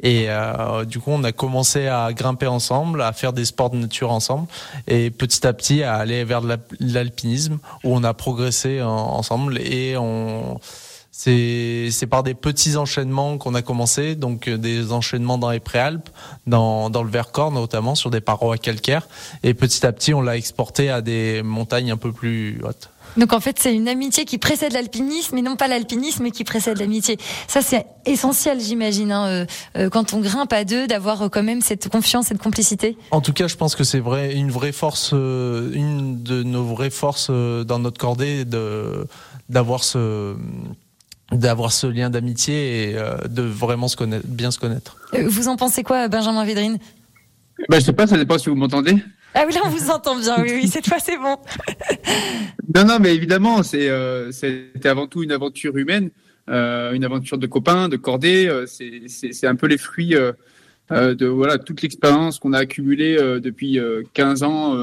et 0.00 0.26
euh, 0.28 0.84
du 0.84 1.00
coup 1.00 1.10
on 1.10 1.22
a 1.24 1.32
commencé 1.32 1.86
à 1.86 2.12
grimper 2.12 2.46
ensemble, 2.46 3.02
à 3.02 3.12
faire 3.12 3.32
des 3.32 3.44
sports 3.44 3.70
de 3.70 3.76
nature 3.76 4.10
ensemble 4.10 4.46
et 4.86 5.10
petit 5.10 5.46
à 5.46 5.52
petit 5.52 5.82
à 5.82 5.96
aller 5.96 6.24
vers 6.24 6.40
l'alpinisme 6.80 7.58
où 7.84 7.94
on 7.94 8.04
a 8.04 8.14
progressé 8.14 8.80
ensemble 8.82 9.58
et 9.58 9.96
on 9.98 10.58
c'est 11.16 12.08
par 12.10 12.24
des 12.24 12.34
petits 12.34 12.76
enchaînements 12.76 13.38
qu'on 13.38 13.54
a 13.54 13.62
commencé, 13.62 14.16
donc 14.16 14.48
euh, 14.48 14.58
des 14.58 14.90
enchaînements 14.90 15.38
dans 15.38 15.50
les 15.50 15.60
préalpes, 15.60 16.08
dans 16.46 16.90
dans 16.90 17.04
le 17.04 17.08
Vercors 17.08 17.52
notamment 17.52 17.94
sur 17.94 18.10
des 18.10 18.20
parois 18.20 18.58
calcaires, 18.58 19.06
et 19.44 19.54
petit 19.54 19.86
à 19.86 19.92
petit 19.92 20.12
on 20.12 20.20
l'a 20.20 20.36
exporté 20.36 20.90
à 20.90 21.02
des 21.02 21.42
montagnes 21.44 21.92
un 21.92 21.96
peu 21.96 22.12
plus 22.12 22.60
hautes. 22.64 22.90
Donc 23.16 23.32
en 23.32 23.40
fait, 23.40 23.58
c'est 23.58 23.74
une 23.74 23.88
amitié 23.88 24.24
qui 24.24 24.38
précède 24.38 24.72
l'alpinisme 24.72 25.36
et 25.36 25.42
non 25.42 25.56
pas 25.56 25.68
l'alpinisme 25.68 26.30
qui 26.30 26.44
précède 26.44 26.78
l'amitié. 26.78 27.18
Ça, 27.48 27.62
c'est 27.62 27.86
essentiel, 28.06 28.60
j'imagine, 28.60 29.12
hein, 29.12 29.26
euh, 29.26 29.46
euh, 29.76 29.90
quand 29.90 30.14
on 30.14 30.20
grimpe 30.20 30.52
à 30.52 30.64
deux, 30.64 30.86
d'avoir 30.86 31.22
euh, 31.22 31.28
quand 31.28 31.42
même 31.42 31.60
cette 31.60 31.88
confiance, 31.88 32.26
cette 32.26 32.42
complicité. 32.42 32.96
En 33.10 33.20
tout 33.20 33.32
cas, 33.32 33.46
je 33.46 33.56
pense 33.56 33.74
que 33.74 33.84
c'est 33.84 34.00
vrai, 34.00 34.34
une 34.34 34.50
vraie 34.50 34.72
force, 34.72 35.12
une 35.12 36.22
de 36.22 36.42
nos 36.42 36.64
vraies 36.64 36.90
forces 36.90 37.30
dans 37.30 37.78
notre 37.78 37.98
cordée, 37.98 38.44
de 38.44 39.06
d'avoir 39.48 39.84
ce 39.84 40.36
d'avoir 41.32 41.72
ce 41.72 41.86
lien 41.86 42.10
d'amitié 42.10 42.90
et 42.90 42.96
de 43.28 43.42
vraiment 43.42 43.88
se 43.88 43.96
connaître, 43.96 44.26
bien 44.26 44.50
se 44.50 44.58
connaître. 44.58 44.96
Vous 45.26 45.48
en 45.48 45.56
pensez 45.56 45.82
quoi, 45.82 46.08
Benjamin 46.08 46.44
Védrine? 46.44 46.78
Ben, 47.68 47.80
Je 47.80 47.86
sais 47.86 47.92
pas, 47.92 48.06
ça 48.06 48.16
dépend 48.16 48.38
si 48.38 48.48
vous 48.48 48.56
m'entendez. 48.56 48.96
Ah 49.36 49.44
oui, 49.46 49.52
là, 49.52 49.62
on 49.64 49.68
vous 49.68 49.90
entend 49.90 50.16
bien. 50.16 50.36
Oui, 50.42 50.68
cette 50.68 50.86
fois, 50.86 51.00
c'est 51.00 51.16
bon. 51.16 51.36
non, 52.74 52.84
non, 52.84 52.98
mais 53.00 53.14
évidemment, 53.14 53.64
c'est, 53.64 53.88
euh, 53.88 54.30
c'était 54.30 54.88
avant 54.88 55.08
tout 55.08 55.24
une 55.24 55.32
aventure 55.32 55.76
humaine, 55.76 56.10
euh, 56.48 56.92
une 56.92 57.04
aventure 57.04 57.36
de 57.36 57.48
copains, 57.48 57.88
de 57.88 57.96
cordées. 57.96 58.46
Euh, 58.46 58.66
c'est, 58.66 59.46
un 59.46 59.56
peu 59.56 59.66
les 59.66 59.78
fruits 59.78 60.14
de 60.90 61.26
voilà 61.26 61.58
toute 61.58 61.82
l'expérience 61.82 62.38
qu'on 62.38 62.52
a 62.52 62.58
accumulée 62.58 63.16
depuis 63.40 63.78
15 64.12 64.42
ans 64.44 64.78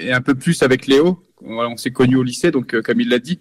et 0.00 0.12
un 0.12 0.20
peu 0.20 0.34
plus 0.34 0.62
avec 0.62 0.86
Léo. 0.86 1.22
On 1.44 1.76
s'est 1.76 1.90
connus 1.90 2.16
au 2.16 2.22
lycée, 2.22 2.50
donc 2.50 2.80
comme 2.80 3.00
il 3.00 3.08
l'a 3.08 3.18
dit. 3.20 3.38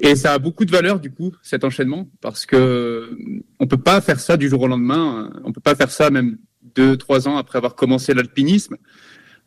Et 0.00 0.16
ça 0.16 0.32
a 0.32 0.38
beaucoup 0.38 0.64
de 0.64 0.70
valeur 0.70 1.00
du 1.00 1.10
coup 1.10 1.32
cet 1.42 1.64
enchaînement 1.64 2.08
parce 2.20 2.46
que 2.46 3.16
on 3.58 3.66
peut 3.66 3.80
pas 3.80 4.00
faire 4.00 4.18
ça 4.18 4.36
du 4.36 4.48
jour 4.48 4.62
au 4.62 4.68
lendemain. 4.68 5.30
On 5.44 5.52
peut 5.52 5.60
pas 5.60 5.74
faire 5.74 5.90
ça 5.90 6.10
même 6.10 6.38
deux, 6.74 6.96
trois 6.96 7.28
ans 7.28 7.36
après 7.36 7.58
avoir 7.58 7.74
commencé 7.74 8.14
l'alpinisme 8.14 8.76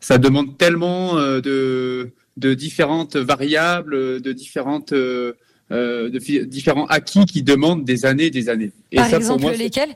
ça 0.02 0.18
demande 0.18 0.58
tellement 0.58 1.18
euh, 1.18 1.40
de, 1.40 2.12
de 2.36 2.54
différentes 2.54 3.16
variables, 3.16 4.20
de 4.20 4.32
différentes 4.34 4.92
euh, 4.92 5.34
euh, 5.72 6.10
de 6.10 6.18
différents 6.44 6.88
acquis 6.88 7.26
qui 7.26 7.44
demandent 7.44 7.86
des 7.86 8.06
années, 8.06 8.30
des 8.30 8.50
années. 8.50 8.72
Et 8.92 8.98
Par 8.98 9.14
exemple, 9.14 9.50
lesquels? 9.58 9.92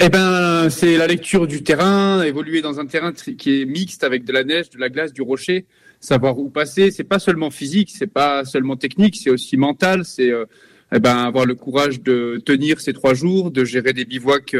Eh 0.00 0.08
ben, 0.08 0.68
c'est 0.68 0.96
la 0.96 1.06
lecture 1.06 1.46
du 1.46 1.62
terrain, 1.62 2.22
évoluer 2.22 2.60
dans 2.60 2.80
un 2.80 2.86
terrain 2.86 3.12
qui 3.12 3.60
est 3.60 3.64
mixte 3.64 4.02
avec 4.02 4.24
de 4.24 4.32
la 4.32 4.42
neige, 4.42 4.68
de 4.70 4.78
la 4.78 4.88
glace, 4.88 5.12
du 5.12 5.22
rocher, 5.22 5.66
savoir 6.00 6.38
où 6.38 6.50
passer. 6.50 6.90
C'est 6.90 7.04
pas 7.04 7.20
seulement 7.20 7.50
physique, 7.50 7.92
c'est 7.94 8.08
pas 8.08 8.44
seulement 8.44 8.76
technique, 8.76 9.16
c'est 9.16 9.30
aussi 9.30 9.56
mental. 9.56 10.04
C'est 10.04 10.32
eh 10.92 10.98
ben, 10.98 11.16
avoir 11.16 11.46
le 11.46 11.54
courage 11.54 12.02
de 12.02 12.42
tenir 12.44 12.80
ces 12.80 12.92
trois 12.92 13.14
jours, 13.14 13.52
de 13.52 13.64
gérer 13.64 13.92
des 13.92 14.04
bivouacs 14.04 14.56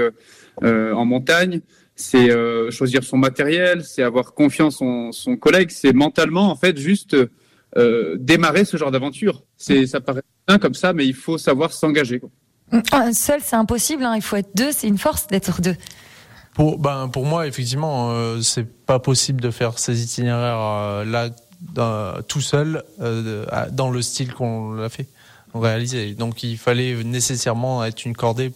en 0.62 1.04
montagne, 1.04 1.60
c'est 1.96 2.30
euh, 2.30 2.70
choisir 2.70 3.02
son 3.02 3.16
matériel, 3.16 3.82
c'est 3.84 4.02
avoir 4.02 4.34
confiance 4.34 4.80
en 4.80 5.10
son 5.12 5.36
collègue, 5.36 5.70
c'est 5.70 5.92
mentalement 5.92 6.50
en 6.50 6.56
fait 6.56 6.78
juste 6.78 7.16
euh, 7.76 8.16
démarrer 8.18 8.64
ce 8.64 8.76
genre 8.76 8.90
d'aventure. 8.90 9.42
C'est 9.56 9.86
ça 9.86 10.00
paraît 10.00 10.22
bien 10.46 10.58
comme 10.58 10.74
ça, 10.74 10.92
mais 10.92 11.06
il 11.06 11.14
faut 11.14 11.38
savoir 11.38 11.72
s'engager. 11.72 12.20
Seul, 13.12 13.40
c'est 13.42 13.56
impossible. 13.56 14.04
Hein. 14.04 14.14
Il 14.16 14.22
faut 14.22 14.36
être 14.36 14.50
deux. 14.54 14.72
C'est 14.72 14.88
une 14.88 14.98
force 14.98 15.26
d'être 15.28 15.60
deux. 15.60 15.76
Pour, 16.54 16.78
ben, 16.78 17.08
pour 17.08 17.26
moi, 17.26 17.46
effectivement, 17.46 18.12
euh, 18.12 18.40
c'est 18.40 18.64
pas 18.64 18.98
possible 18.98 19.40
de 19.40 19.50
faire 19.50 19.78
ces 19.78 20.02
itinéraires 20.02 20.60
euh, 20.60 21.04
là 21.04 21.30
tout 22.28 22.40
seul 22.40 22.82
euh, 23.00 23.44
dans 23.72 23.90
le 23.90 24.00
style 24.02 24.32
qu'on 24.32 24.72
l'a 24.72 24.88
fait, 24.88 25.06
réalisé. 25.54 26.14
Donc, 26.14 26.42
il 26.42 26.56
fallait 26.56 27.02
nécessairement 27.02 27.84
être 27.84 28.04
une 28.04 28.14
cordée 28.14 28.52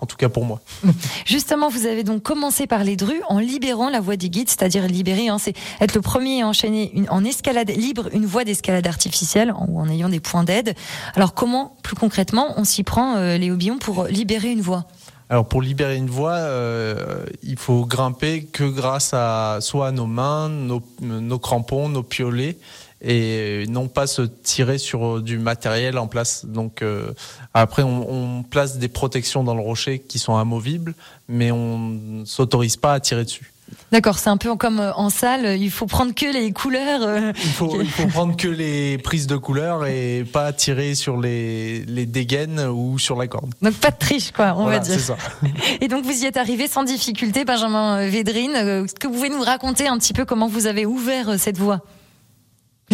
en 0.00 0.06
tout 0.06 0.16
cas 0.16 0.28
pour 0.28 0.44
moi. 0.44 0.60
Justement, 1.26 1.68
vous 1.68 1.86
avez 1.86 2.04
donc 2.04 2.22
commencé 2.22 2.66
par 2.66 2.84
les 2.84 2.96
drues 2.96 3.22
en 3.28 3.38
libérant 3.38 3.90
la 3.90 4.00
voie 4.00 4.16
des 4.16 4.30
guides, 4.30 4.48
c'est-à-dire 4.48 4.86
libérer, 4.86 5.28
hein, 5.28 5.38
c'est 5.38 5.54
être 5.80 5.94
le 5.94 6.00
premier 6.00 6.42
à 6.42 6.46
enchaîner 6.46 6.90
une, 6.94 7.08
en 7.10 7.24
escalade 7.24 7.70
libre 7.70 8.08
une 8.12 8.26
voie 8.26 8.44
d'escalade 8.44 8.86
artificielle 8.86 9.52
ou 9.68 9.80
en 9.80 9.88
ayant 9.88 10.08
des 10.08 10.20
points 10.20 10.44
d'aide. 10.44 10.74
Alors 11.14 11.34
comment, 11.34 11.76
plus 11.82 11.96
concrètement, 11.96 12.54
on 12.56 12.64
s'y 12.64 12.82
prend, 12.82 13.16
euh, 13.16 13.36
Léo 13.36 13.56
Billon, 13.56 13.78
pour 13.78 14.04
libérer 14.04 14.50
une 14.50 14.60
voie? 14.60 14.86
Alors 15.30 15.46
pour 15.48 15.62
libérer 15.62 15.96
une 15.96 16.10
voie, 16.10 16.34
euh, 16.34 17.24
il 17.42 17.58
faut 17.58 17.86
grimper 17.86 18.44
que 18.44 18.64
grâce 18.64 19.12
à 19.14 19.58
soit 19.60 19.90
nos 19.90 20.06
mains, 20.06 20.48
nos, 20.48 20.82
nos 21.00 21.38
crampons, 21.38 21.88
nos 21.88 22.02
piolets 22.02 22.58
et 23.06 23.66
non 23.68 23.88
pas 23.88 24.06
se 24.06 24.22
tirer 24.22 24.78
sur 24.78 25.20
du 25.20 25.38
matériel 25.38 25.98
en 25.98 26.06
place. 26.06 26.46
Donc 26.46 26.82
euh, 26.82 27.12
après, 27.52 27.82
on, 27.82 28.38
on, 28.38 28.42
place 28.42 28.78
des 28.78 28.88
protections 28.88 29.44
dans 29.44 29.54
le 29.54 29.60
rocher 29.60 29.98
qui 29.98 30.18
sont 30.18 30.36
amovibles, 30.36 30.94
mais 31.28 31.50
on 31.50 31.78
ne 31.78 32.24
s'autorise 32.24 32.76
pas 32.76 32.94
à 32.94 33.00
tirer 33.00 33.24
dessus. 33.24 33.50
D'accord, 33.92 34.18
c'est 34.18 34.30
un 34.30 34.36
peu 34.36 34.54
comme 34.56 34.80
euh, 34.80 34.92
en 34.94 35.10
salle, 35.10 35.58
il 35.58 35.70
faut 35.70 35.86
prendre 35.86 36.14
que 36.14 36.26
les 36.26 36.52
couleurs. 36.52 37.02
Euh, 37.02 37.32
il, 37.36 37.50
faut, 37.50 37.80
il 37.80 37.88
faut 37.88 38.06
prendre 38.06 38.36
que 38.36 38.48
les 38.48 38.98
prises 38.98 39.26
de 39.26 39.36
couleurs 39.36 39.86
et 39.86 40.24
pas 40.30 40.52
tirer 40.52 40.94
sur 40.94 41.20
les, 41.20 41.84
les 41.84 42.06
dégaines 42.06 42.60
ou 42.60 42.98
sur 42.98 43.16
la 43.16 43.26
corde. 43.26 43.52
Donc 43.62 43.74
pas 43.74 43.90
de 43.90 43.98
triche, 43.98 44.32
quoi, 44.32 44.54
on 44.56 44.64
voilà, 44.64 44.78
va 44.78 44.84
dire. 44.84 45.00
Ça. 45.00 45.16
Et 45.80 45.88
donc 45.88 46.04
vous 46.04 46.22
y 46.22 46.26
êtes 46.26 46.36
arrivé 46.36 46.68
sans 46.68 46.84
difficulté, 46.84 47.44
Benjamin 47.44 48.06
Védrine. 48.08 48.54
Est-ce 48.54 48.94
que 48.94 49.06
vous 49.06 49.14
pouvez 49.14 49.30
nous 49.30 49.42
raconter 49.42 49.88
un 49.88 49.98
petit 49.98 50.12
peu 50.12 50.24
comment 50.24 50.48
vous 50.48 50.66
avez 50.66 50.86
ouvert 50.86 51.38
cette 51.38 51.58
voie? 51.58 51.80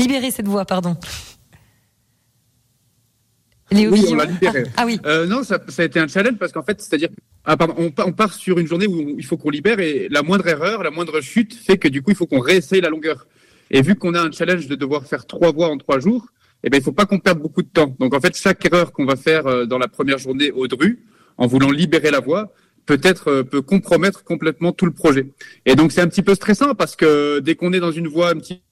Libérer 0.00 0.30
cette 0.30 0.48
voie, 0.48 0.64
pardon. 0.64 0.96
Léo 3.70 3.92
oui, 3.92 4.04
on 4.08 4.14
l'a 4.14 4.24
libéré. 4.24 4.64
Ah, 4.76 4.86
oui. 4.86 4.98
Euh, 5.04 5.26
non, 5.26 5.44
ça, 5.44 5.60
ça, 5.68 5.82
a 5.82 5.84
été 5.84 6.00
un 6.00 6.08
challenge 6.08 6.38
parce 6.38 6.52
qu'en 6.52 6.62
fait, 6.62 6.80
c'est-à-dire, 6.80 7.10
ah, 7.44 7.56
pardon, 7.56 7.74
on, 7.76 7.92
on, 8.02 8.12
part 8.12 8.32
sur 8.32 8.58
une 8.58 8.66
journée 8.66 8.86
où 8.86 9.16
il 9.18 9.24
faut 9.24 9.36
qu'on 9.36 9.50
libère 9.50 9.78
et 9.78 10.08
la 10.10 10.22
moindre 10.22 10.48
erreur, 10.48 10.82
la 10.82 10.90
moindre 10.90 11.20
chute 11.20 11.54
fait 11.54 11.76
que 11.76 11.86
du 11.86 12.02
coup, 12.02 12.10
il 12.10 12.16
faut 12.16 12.26
qu'on 12.26 12.40
réessaye 12.40 12.80
la 12.80 12.88
longueur. 12.88 13.26
Et 13.70 13.82
vu 13.82 13.94
qu'on 13.94 14.14
a 14.14 14.22
un 14.22 14.32
challenge 14.32 14.66
de 14.66 14.74
devoir 14.74 15.06
faire 15.06 15.26
trois 15.26 15.52
voies 15.52 15.68
en 15.68 15.76
trois 15.76 16.00
jours, 16.00 16.26
eh 16.64 16.70
ben, 16.70 16.78
il 16.78 16.82
faut 16.82 16.92
pas 16.92 17.06
qu'on 17.06 17.18
perde 17.18 17.38
beaucoup 17.38 17.62
de 17.62 17.68
temps. 17.68 17.94
Donc 18.00 18.14
en 18.14 18.20
fait, 18.20 18.34
chaque 18.36 18.64
erreur 18.64 18.92
qu'on 18.92 19.04
va 19.04 19.16
faire 19.16 19.46
euh, 19.46 19.66
dans 19.66 19.78
la 19.78 19.88
première 19.88 20.18
journée 20.18 20.50
au 20.50 20.66
Dru, 20.66 21.04
en 21.36 21.46
voulant 21.46 21.70
libérer 21.70 22.10
la 22.10 22.20
voie, 22.20 22.52
peut-être 22.86 23.28
euh, 23.28 23.42
peut 23.44 23.62
compromettre 23.62 24.24
complètement 24.24 24.72
tout 24.72 24.86
le 24.86 24.92
projet. 24.92 25.32
Et 25.66 25.74
donc 25.76 25.92
c'est 25.92 26.00
un 26.00 26.08
petit 26.08 26.22
peu 26.22 26.34
stressant 26.34 26.74
parce 26.74 26.96
que 26.96 27.38
dès 27.40 27.54
qu'on 27.54 27.72
est 27.72 27.80
dans 27.80 27.92
une 27.92 28.08
voie 28.08 28.30
un 28.30 28.36
petit 28.36 28.62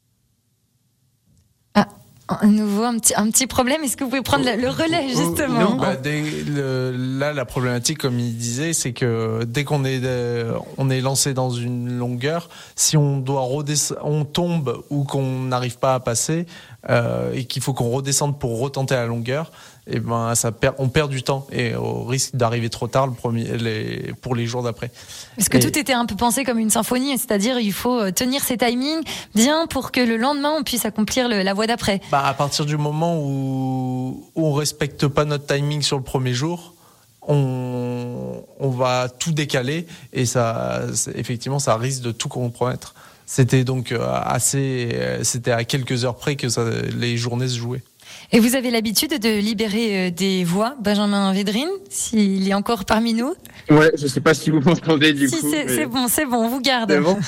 un 2.28 2.47
nouveau 2.47 2.85
un 2.85 2.99
petit 2.99 3.14
un 3.16 3.30
petit 3.30 3.47
problème. 3.47 3.82
Est-ce 3.82 3.97
que 3.97 4.04
vous 4.04 4.11
pouvez 4.11 4.23
prendre 4.23 4.44
le 4.44 4.68
relais 4.68 5.06
Oh, 5.14 5.18
justement 5.18 5.76
bah, 5.76 5.97
dès 5.97 6.23
le, 6.23 6.94
Là, 7.18 7.32
la 7.32 7.44
problématique, 7.44 7.99
comme 7.99 8.18
il 8.18 8.37
disait, 8.37 8.73
c'est 8.73 8.92
que 8.92 9.44
dès 9.44 9.64
qu'on 9.64 9.85
est 9.85 10.00
euh, 10.04 10.52
on 10.76 10.90
est 10.90 11.00
lancé 11.00 11.35
dans 11.35 11.50
une 11.50 11.99
longueur, 11.99 12.49
si 12.76 12.97
on 12.97 13.18
doit 13.18 13.40
redescendre, 13.40 14.00
on 14.04 14.25
tombe 14.25 14.82
ou 14.90 15.04
qu'on 15.04 15.42
n'arrive 15.44 15.78
pas 15.78 15.94
à 15.94 16.00
passer 16.00 16.47
euh, 16.90 17.32
et 17.35 17.44
qu'il 17.44 17.62
faut 17.62 17.73
qu'on 17.73 17.90
redescende 17.90 18.38
pour 18.38 18.61
retenter 18.61 18.94
la 18.94 19.06
longueur, 19.06 19.50
et 19.90 19.97
eh 19.97 20.00
ben 20.00 20.35
ça 20.35 20.52
perd, 20.52 20.75
on 20.76 20.88
perd 20.88 21.11
du 21.11 21.23
temps 21.23 21.47
et 21.50 21.75
au 21.75 22.04
risque 22.04 22.37
d'arriver 22.37 22.68
trop 22.68 22.88
tard 22.88 23.07
le 23.07 23.14
premier, 23.14 23.57
les, 23.57 24.12
pour 24.21 24.35
les 24.35 24.45
jours 24.45 24.62
d'après. 24.62 24.90
Est-ce 25.38 25.49
que 25.49 25.57
et... 25.57 25.61
tout 25.61 25.78
était 25.78 25.95
un 25.95 26.04
peu 26.04 26.14
pensé 26.14 26.45
comme 26.45 26.59
une 26.59 26.68
symphonie, 26.68 27.16
c'est-à-dire 27.16 27.59
il 27.59 27.73
faut 27.73 27.99
euh, 27.99 28.11
tenir 28.11 28.42
ses 28.42 28.59
timings 28.59 29.02
bien 29.35 29.66
pour 29.66 29.90
que 29.90 30.00
le 30.00 30.18
lendemain 30.18 30.52
on 30.59 30.62
puisse 30.62 30.85
accomplir 30.85 31.26
le, 31.26 31.42
la 31.42 31.54
voie 31.54 31.66
d'après. 31.66 32.02
Bah 32.11 32.23
à 32.23 32.35
partir 32.35 32.66
du 32.66 32.76
moment 32.76 33.18
où, 33.18 34.28
où 34.35 34.47
on 34.47 34.52
respecte 34.52 35.07
pas 35.07 35.25
notre 35.25 35.47
timing 35.47 35.80
sur 35.80 35.97
le 35.97 36.04
premier 36.04 36.35
jour, 36.35 36.75
on, 37.23 38.45
on 38.61 38.68
va 38.68 39.09
tout 39.09 39.33
décaler 39.33 39.87
et 40.12 40.26
ça 40.26 40.83
effectivement 41.14 41.61
ça 41.61 41.78
risque 41.78 42.02
de 42.02 42.12
tout 42.12 42.28
compromettre. 42.28 42.95
C'était 43.25 43.64
donc 43.64 43.92
euh, 43.92 44.07
assez, 44.23 45.18
c'était 45.23 45.52
à 45.52 45.64
quelques 45.64 46.04
heures 46.04 46.16
près 46.16 46.37
que 46.37 46.50
ça, 46.50 46.64
les 46.95 47.16
journées 47.16 47.49
se 47.49 47.57
jouaient. 47.57 47.83
Et 48.30 48.40
vous 48.40 48.56
avez 48.56 48.70
l'habitude 48.70 49.18
de 49.18 49.40
libérer 49.40 50.11
des 50.11 50.44
voix, 50.44 50.76
Benjamin 50.80 51.32
Védrine, 51.32 51.70
s'il 51.88 52.47
est 52.47 52.52
encore 52.54 52.85
parmi 52.85 53.14
nous? 53.14 53.35
Ouais, 53.70 53.90
je 53.97 54.06
sais 54.06 54.20
pas 54.20 54.35
si 54.35 54.50
vous 54.50 54.61
m'entendez 54.61 55.14
du 55.14 55.28
si, 55.28 55.40
coup. 55.40 55.49
C'est 55.50 55.64
mais... 55.64 55.87
bon, 55.87 56.08
c'est 56.08 56.26
bon, 56.26 56.44
on 56.44 56.49
vous 56.49 56.61
garde. 56.61 56.90
C'est 56.90 57.00
bon. 57.00 57.18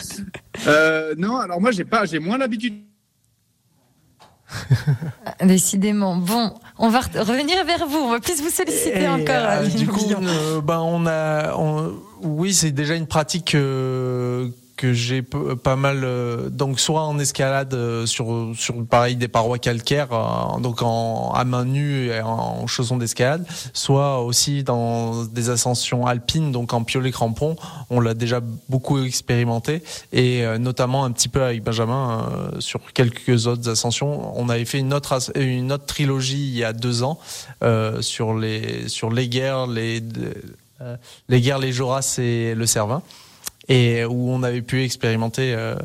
euh, 0.66 1.14
non, 1.16 1.36
alors 1.38 1.60
moi 1.60 1.70
j'ai 1.70 1.84
pas, 1.84 2.04
j'ai 2.04 2.18
moins 2.18 2.36
l'habitude. 2.36 2.74
Décidément. 5.42 6.16
Bon, 6.16 6.52
on 6.78 6.88
va 6.88 7.00
revenir 7.00 7.64
vers 7.64 7.86
vous. 7.86 7.98
On 7.98 8.10
va 8.10 8.20
plus 8.20 8.40
vous 8.42 8.50
solliciter 8.50 9.02
Et 9.02 9.08
encore. 9.08 9.24
Euh, 9.28 9.66
du 9.66 9.86
coup, 9.86 10.10
euh, 10.10 10.60
ben 10.60 10.80
on 10.80 11.06
a, 11.06 11.54
on, 11.56 11.94
oui, 12.22 12.52
c'est 12.52 12.72
déjà 12.72 12.94
une 12.94 13.06
pratique. 13.06 13.54
Euh, 13.54 14.48
que 14.80 14.94
j'ai 14.94 15.20
pas 15.20 15.76
mal 15.76 16.00
euh, 16.04 16.48
donc 16.48 16.80
soit 16.80 17.02
en 17.02 17.18
escalade 17.18 17.74
euh, 17.74 18.06
sur 18.06 18.52
sur 18.56 18.86
pareil 18.86 19.14
des 19.14 19.28
parois 19.28 19.58
calcaires 19.58 20.08
euh, 20.10 20.58
donc 20.58 20.80
en 20.80 21.32
à 21.34 21.44
main 21.44 21.66
nue 21.66 22.06
et 22.06 22.22
en 22.22 22.66
chaussons 22.66 22.96
d'escalade 22.96 23.44
soit 23.74 24.22
aussi 24.22 24.64
dans 24.64 25.24
des 25.26 25.50
ascensions 25.50 26.06
alpines 26.06 26.50
donc 26.50 26.72
en 26.72 26.82
piolet 26.82 27.10
crampon. 27.10 27.56
On 27.90 28.00
l'a 28.00 28.14
déjà 28.14 28.40
beaucoup 28.70 29.04
expérimenté 29.04 29.82
et 30.14 30.44
notamment 30.58 31.04
un 31.04 31.12
petit 31.12 31.28
peu 31.28 31.42
avec 31.42 31.62
Benjamin 31.62 32.30
sur 32.58 32.92
quelques 32.94 33.46
autres 33.46 33.68
ascensions. 33.68 34.32
On 34.40 34.48
avait 34.48 34.64
fait 34.64 34.78
une 34.78 34.94
autre 34.94 35.18
une 35.36 35.72
autre 35.72 35.84
trilogie 35.84 36.48
il 36.52 36.56
y 36.56 36.64
a 36.64 36.72
deux 36.72 37.02
ans 37.02 37.18
sur 38.00 38.34
les 38.34 38.88
sur 38.88 39.10
les 39.10 39.28
guerres 39.28 39.66
les 39.66 40.02
les 41.28 41.40
guerres 41.40 41.58
les 41.58 41.72
Joras 41.72 42.16
et 42.18 42.54
le 42.54 42.66
Cervin 42.66 43.02
et 43.70 44.04
où 44.04 44.30
on 44.30 44.42
avait 44.42 44.62
pu 44.62 44.82
expérimenter 44.82 45.54
euh, 45.54 45.76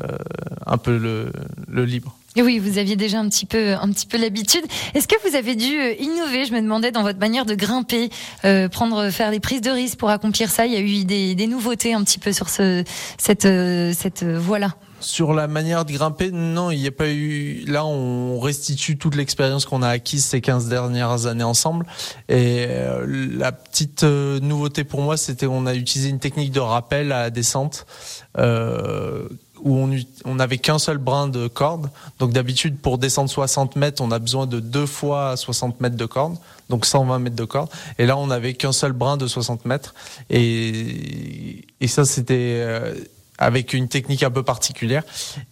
un 0.66 0.76
peu 0.76 0.98
le, 0.98 1.30
le 1.68 1.84
libre. 1.84 2.14
Oui, 2.36 2.58
vous 2.58 2.76
aviez 2.76 2.96
déjà 2.96 3.18
un 3.18 3.28
petit 3.30 3.46
peu, 3.46 3.74
un 3.74 3.90
petit 3.90 4.06
peu 4.06 4.18
l'habitude. 4.18 4.64
Est-ce 4.94 5.08
que 5.08 5.14
vous 5.26 5.36
avez 5.36 5.54
dû 5.54 5.72
innover 6.00 6.44
Je 6.44 6.52
me 6.52 6.60
demandais 6.60 6.90
dans 6.90 7.02
votre 7.02 7.18
manière 7.18 7.46
de 7.46 7.54
grimper, 7.54 8.10
euh, 8.44 8.68
prendre, 8.68 9.08
faire 9.10 9.30
des 9.30 9.40
prises 9.40 9.62
de 9.62 9.70
risque 9.70 9.96
pour 9.98 10.10
accomplir 10.10 10.50
ça? 10.50 10.66
Il 10.66 10.72
y 10.72 10.76
a 10.76 10.80
eu 10.80 11.04
des, 11.04 11.46
nouveautés 11.46 11.94
un 11.94 12.02
petit 12.02 12.18
peu 12.18 12.32
sur 12.32 12.50
ce, 12.50 12.84
cette, 13.16 13.48
cette 13.94 14.24
voie-là. 14.24 14.74
Sur 15.00 15.34
la 15.34 15.46
manière 15.46 15.84
de 15.84 15.92
grimper, 15.92 16.30
non, 16.30 16.70
il 16.70 16.80
n'y 16.80 16.86
a 16.86 16.92
pas 16.92 17.08
eu. 17.08 17.64
Là, 17.66 17.84
on 17.84 18.40
restitue 18.40 18.96
toute 18.96 19.14
l'expérience 19.14 19.66
qu'on 19.66 19.82
a 19.82 19.88
acquise 19.88 20.24
ces 20.24 20.40
15 20.40 20.68
dernières 20.68 21.26
années 21.26 21.44
ensemble. 21.44 21.86
Et 22.28 22.66
euh, 22.68 23.06
la 23.38 23.52
petite 23.52 24.04
euh, 24.04 24.40
nouveauté 24.40 24.84
pour 24.84 25.02
moi, 25.02 25.16
c'était 25.16 25.46
qu'on 25.46 25.66
a 25.66 25.74
utilisé 25.74 26.08
une 26.08 26.18
technique 26.18 26.50
de 26.50 26.60
rappel 26.60 27.12
à 27.12 27.22
la 27.22 27.30
descente. 27.30 27.86
Euh, 28.38 29.28
où 29.62 29.74
on 29.74 29.90
on 30.26 30.34
n'avait 30.34 30.58
qu'un 30.58 30.78
seul 30.78 30.98
brin 30.98 31.28
de 31.28 31.48
corde. 31.48 31.90
Donc 32.18 32.32
d'habitude 32.32 32.78
pour 32.78 32.98
descendre 32.98 33.30
60 33.30 33.76
mètres, 33.76 34.02
on 34.02 34.10
a 34.10 34.18
besoin 34.18 34.46
de 34.46 34.60
deux 34.60 34.84
fois 34.84 35.36
60 35.36 35.80
mètres 35.80 35.96
de 35.96 36.04
corde, 36.04 36.36
donc 36.68 36.84
120 36.84 37.18
mètres 37.18 37.36
de 37.36 37.44
corde. 37.44 37.70
Et 37.98 38.04
là, 38.04 38.16
on 38.18 38.26
n'avait 38.26 38.52
qu'un 38.52 38.72
seul 38.72 38.92
brin 38.92 39.16
de 39.16 39.26
60 39.26 39.64
mètres. 39.64 39.94
Et, 40.28 41.64
ça, 41.86 42.04
c'était 42.04 42.62
avec 43.38 43.74
une 43.74 43.88
technique 43.88 44.22
un 44.22 44.30
peu 44.30 44.42
particulière. 44.42 45.02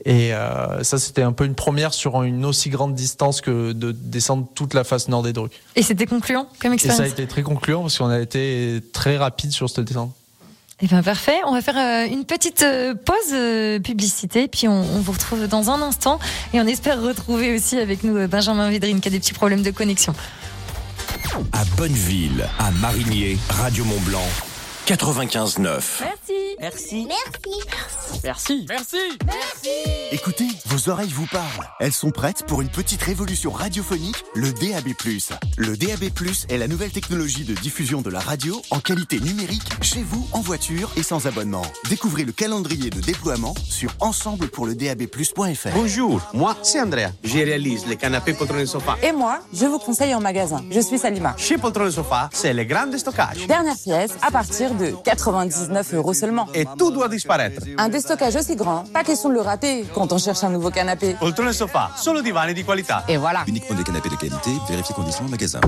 Et 0.05 0.35
euh, 0.35 0.83
ça, 0.83 0.99
c'était 0.99 1.23
un 1.23 1.33
peu 1.33 1.45
une 1.45 1.55
première 1.55 1.95
sur 1.95 2.23
une 2.23 2.45
aussi 2.45 2.71
grande 2.71 2.95
distance 2.95 3.41
que 3.41 3.73
de 3.73 3.93
descendre 3.93 4.47
toute 4.55 4.75
la 4.75 4.85
face 4.85 5.09
nord 5.09 5.23
des 5.23 5.33
Drues. 5.33 5.51
Et 5.77 5.83
c'était 5.83 6.07
concluant 6.07 6.49
comme 6.61 6.73
expérience 6.73 7.01
Et 7.01 7.03
ça 7.03 7.09
a 7.09 7.13
été 7.13 7.27
très 7.27 7.43
concluant 7.43 7.83
parce 7.83 7.99
qu'on 7.99 8.09
a 8.09 8.21
été 8.21 8.81
très 8.93 9.17
rapide 9.17 9.53
sur 9.53 9.69
cette 9.69 9.85
descente. 9.85 10.13
Eh 10.81 10.87
bien 10.87 11.03
parfait, 11.03 11.39
on 11.47 11.53
va 11.53 11.63
faire 11.63 11.79
euh, 11.79 12.13
une 12.13 12.25
petite 12.25 12.63
euh, 12.63 12.95
pause 12.95 13.81
publicité, 13.83 14.49
puis 14.49 14.67
on, 14.67 14.73
on, 14.73 15.01
vous 15.01 15.13
retrouve 15.13 15.47
dans 15.47 15.71
un 15.71 15.81
instant 15.81 16.19
et 16.53 16.61
on 16.61 16.67
espère 16.67 17.01
retrouver 17.01 17.55
aussi 17.55 17.79
avec 17.79 18.03
nous 18.03 18.27
Benjamin 18.27 18.69
Védrine 18.71 19.01
qui 19.01 19.09
a 19.09 19.11
des 19.11 19.21
petits 19.21 19.33
problèmes 19.33 19.63
de 19.63 19.71
connexion. 19.71 20.15
À 21.53 21.65
Bonneville, 21.77 22.45
à 22.59 22.71
Marigné, 22.73 23.39
Radio 23.49 23.85
Mont 23.85 24.01
Blanc, 24.01 24.27
95.9. 24.87 26.03
Merci. 26.03 26.33
Merci. 26.61 27.09
Merci. 27.09 27.51
Merci. 28.23 28.67
Merci. 28.69 28.97
Merci. 29.25 29.69
Écoutez, 30.13 30.49
vos 30.67 30.91
oreilles 30.91 31.11
vous 31.11 31.27
parlent. 31.27 31.69
Elles 31.81 31.93
sont 31.93 32.11
prêtes 32.11 32.45
pour 32.47 32.61
une 32.61 32.69
petite 32.69 33.03
révolution 33.03 33.51
radiophonique, 33.51 34.23
le 34.35 34.53
DAB+. 34.53 34.93
Le 35.57 35.77
DAB+, 35.79 36.11
est 36.51 36.59
la 36.59 36.69
nouvelle 36.69 36.91
technologie 36.91 37.45
de 37.45 37.55
diffusion 37.55 38.03
de 38.03 38.11
la 38.11 38.21
radio 38.21 38.61
en 38.71 38.79
qualité 38.79 39.21
numérique 39.21 39.67
chez 39.81 40.03
vous, 40.03 40.29
en 40.33 40.41
voiture 40.41 40.91
et 40.99 41.03
sans 41.03 41.27
abonnement. 41.27 41.65
Découvrez 41.89 42.25
le 42.25 42.33
calendrier 42.33 42.91
de 42.91 43.01
déploiement 43.01 43.55
sur 43.65 43.91
ensemble 44.01 44.49
pour 44.49 44.67
le 44.67 44.75
DAB+.fr. 44.75 45.71
Bonjour, 45.75 46.21
moi 46.35 46.57
c'est 46.63 46.81
Andrea. 46.81 47.11
Je 47.23 47.39
réalise 47.39 47.87
les 47.87 47.97
canapés 47.97 48.35
poltron 48.35 48.59
et 48.59 48.67
sofa. 48.67 48.99
Et 49.03 49.13
moi, 49.13 49.41
je 49.53 49.65
vous 49.65 49.79
conseille 49.79 50.15
en 50.15 50.21
magasin. 50.21 50.63
Je 50.71 50.81
suis 50.81 50.99
Salima. 50.99 51.35
Chez 51.39 51.57
Poltron 51.57 51.87
et 51.87 51.91
sofa, 51.91 52.29
c'est 52.35 52.53
le 52.53 52.65
grand 52.65 52.97
stockage. 52.99 53.47
Dernière 53.47 53.77
pièce 53.77 54.13
à 54.21 54.31
partir 54.31 54.74
de 54.75 54.95
99 55.05 55.95
euros 55.95 56.13
seulement. 56.13 56.47
Et 56.55 56.65
tout 56.79 56.91
doit 56.91 57.09
disparaître. 57.09 57.63
Un 57.79 57.89
déstockage 57.89 58.37
aussi 58.37 58.57
grand, 58.57 58.85
pas 58.93 59.05
question 59.05 59.29
de 59.29 59.35
le 59.35 59.41
rater 59.41 59.85
quand 59.95 60.13
on 60.13 60.19
cherche 60.19 60.45
un 60.45 60.51
nouveau 60.51 60.71
canapé. 60.71 61.17
Poltron 61.19 61.49
et 61.49 61.53
sofa, 61.53 61.91
solo 61.97 62.21
divani 62.23 62.55
di 62.55 62.65
qualità. 62.65 63.05
Et 63.09 63.17
voilà. 63.17 63.45
Uniquement 63.47 63.77
des 63.77 63.85
canapés 63.85 64.09
de 64.11 64.17
qualité, 64.17 64.51
vérifiez 64.69 64.95
conditions 64.95 65.25
en 65.25 65.29
magasin. 65.29 65.61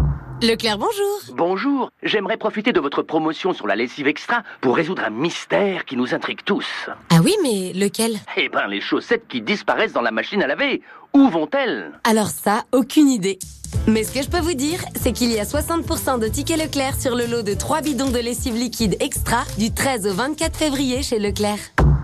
Leclerc, 0.42 0.76
bonjour. 0.76 1.34
Bonjour. 1.34 1.90
J'aimerais 2.02 2.36
profiter 2.36 2.72
de 2.72 2.80
votre 2.80 3.02
promotion 3.02 3.54
sur 3.54 3.66
la 3.66 3.74
lessive 3.74 4.06
extra 4.06 4.42
pour 4.60 4.76
résoudre 4.76 5.02
un 5.04 5.10
mystère 5.10 5.86
qui 5.86 5.96
nous 5.96 6.14
intrigue 6.14 6.40
tous. 6.44 6.66
Ah 7.10 7.20
oui, 7.24 7.34
mais 7.42 7.72
lequel? 7.72 8.18
Eh 8.36 8.48
ben, 8.50 8.66
les 8.68 8.82
chaussettes 8.82 9.26
qui 9.28 9.40
disparaissent 9.40 9.94
dans 9.94 10.02
la 10.02 10.10
machine 10.10 10.42
à 10.42 10.46
laver. 10.46 10.82
Où 11.14 11.30
vont-elles? 11.30 11.92
Alors 12.04 12.28
ça, 12.28 12.64
aucune 12.72 13.08
idée. 13.08 13.38
Mais 13.88 14.02
ce 14.02 14.10
que 14.10 14.20
je 14.20 14.28
peux 14.28 14.40
vous 14.40 14.54
dire, 14.54 14.84
c'est 15.00 15.12
qu'il 15.12 15.30
y 15.30 15.38
a 15.38 15.44
60% 15.44 16.18
de 16.18 16.26
tickets 16.26 16.60
Leclerc 16.60 17.00
sur 17.00 17.14
le 17.14 17.26
lot 17.26 17.42
de 17.42 17.54
3 17.54 17.82
bidons 17.82 18.10
de 18.10 18.18
lessive 18.18 18.56
liquide 18.56 18.96
extra 18.98 19.44
du 19.58 19.72
13 19.72 20.08
au 20.08 20.12
24 20.12 20.56
février 20.56 21.02
chez 21.04 21.20
Leclerc. 21.20 21.58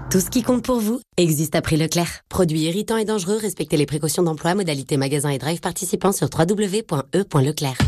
Tout 0.08 0.20
ce 0.20 0.30
qui 0.30 0.42
compte 0.42 0.64
pour 0.64 0.78
vous 0.78 1.00
existe 1.16 1.56
à 1.56 1.62
prix 1.62 1.76
Leclerc. 1.76 2.20
Produits 2.28 2.62
irritants 2.62 2.98
et 2.98 3.04
dangereux, 3.04 3.36
respectez 3.36 3.76
les 3.76 3.86
précautions 3.86 4.22
d'emploi, 4.22 4.54
modalité 4.54 4.96
magasin 4.96 5.30
et 5.30 5.38
drive 5.38 5.60
participants 5.60 6.12
sur 6.12 6.28
www.e.leclerc. 6.32 7.78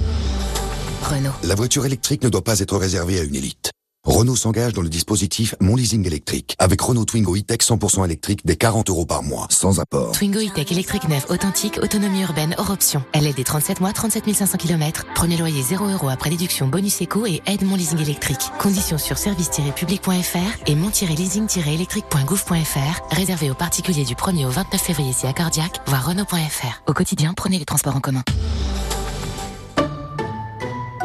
Renault. 1.03 1.31
La 1.45 1.55
voiture 1.55 1.87
électrique 1.87 2.25
ne 2.25 2.31
doit 2.31 2.43
pas 2.43 2.59
être 2.61 2.77
réservée 2.77 3.21
à 3.21 3.23
une 3.23 3.37
élite. 3.37 3.71
Renault 4.05 4.37
s'engage 4.37 4.75
dans 4.75 4.83
le 4.83 4.91
dispositif 4.91 5.55
Mon 5.61 5.77
Leasing 5.77 6.07
électrique 6.07 6.55
avec 6.59 6.79
Renault 6.81 7.07
Twingo 7.07 7.37
E-Tech 7.37 7.61
100% 7.61 8.05
électrique 8.05 8.45
des 8.45 8.57
40 8.57 8.91
euros 8.91 9.07
par 9.07 9.23
mois, 9.23 9.47
sans 9.49 9.81
apport. 9.81 10.13
Twingo 10.13 10.41
E-Tech 10.41 10.71
électrique 10.71 11.09
neuf 11.09 11.31
authentique, 11.31 11.79
autonomie 11.83 12.21
urbaine 12.21 12.55
hors 12.59 12.69
option. 12.69 13.03
Elle 13.13 13.27
est 13.27 13.33
des 13.33 13.45
37 13.45 13.81
mois, 13.81 13.95
37 13.95 14.35
500 14.35 14.59
km. 14.59 15.07
Premier 15.15 15.39
loyer 15.39 15.63
0 15.63 15.87
euros 15.87 16.11
après 16.11 16.29
déduction 16.29 16.69
bonus 16.69 17.01
éco 17.01 17.25
et 17.27 17.41
aide 17.47 17.65
Mon 17.65 17.77
Leasing 17.77 17.99
électrique. 17.99 18.51
Conditions 18.59 18.99
sur 18.99 19.17
service-public.fr 19.17 20.67
et 20.67 20.75
mon-leasing-électrique.gouv.fr. 20.75 23.01
Réservé 23.11 23.51
aux 23.51 23.55
particuliers 23.55 24.05
du 24.05 24.15
1er 24.15 24.45
au 24.45 24.51
29 24.51 24.81
février 24.81 25.15
si 25.15 25.27
accordiaque, 25.27 25.81
voire 25.87 26.07
Renault.fr. 26.07 26.83
Au 26.87 26.93
quotidien, 26.93 27.33
prenez 27.35 27.59
les 27.59 27.65
transports 27.65 27.97
en 27.97 28.01
commun. 28.01 28.23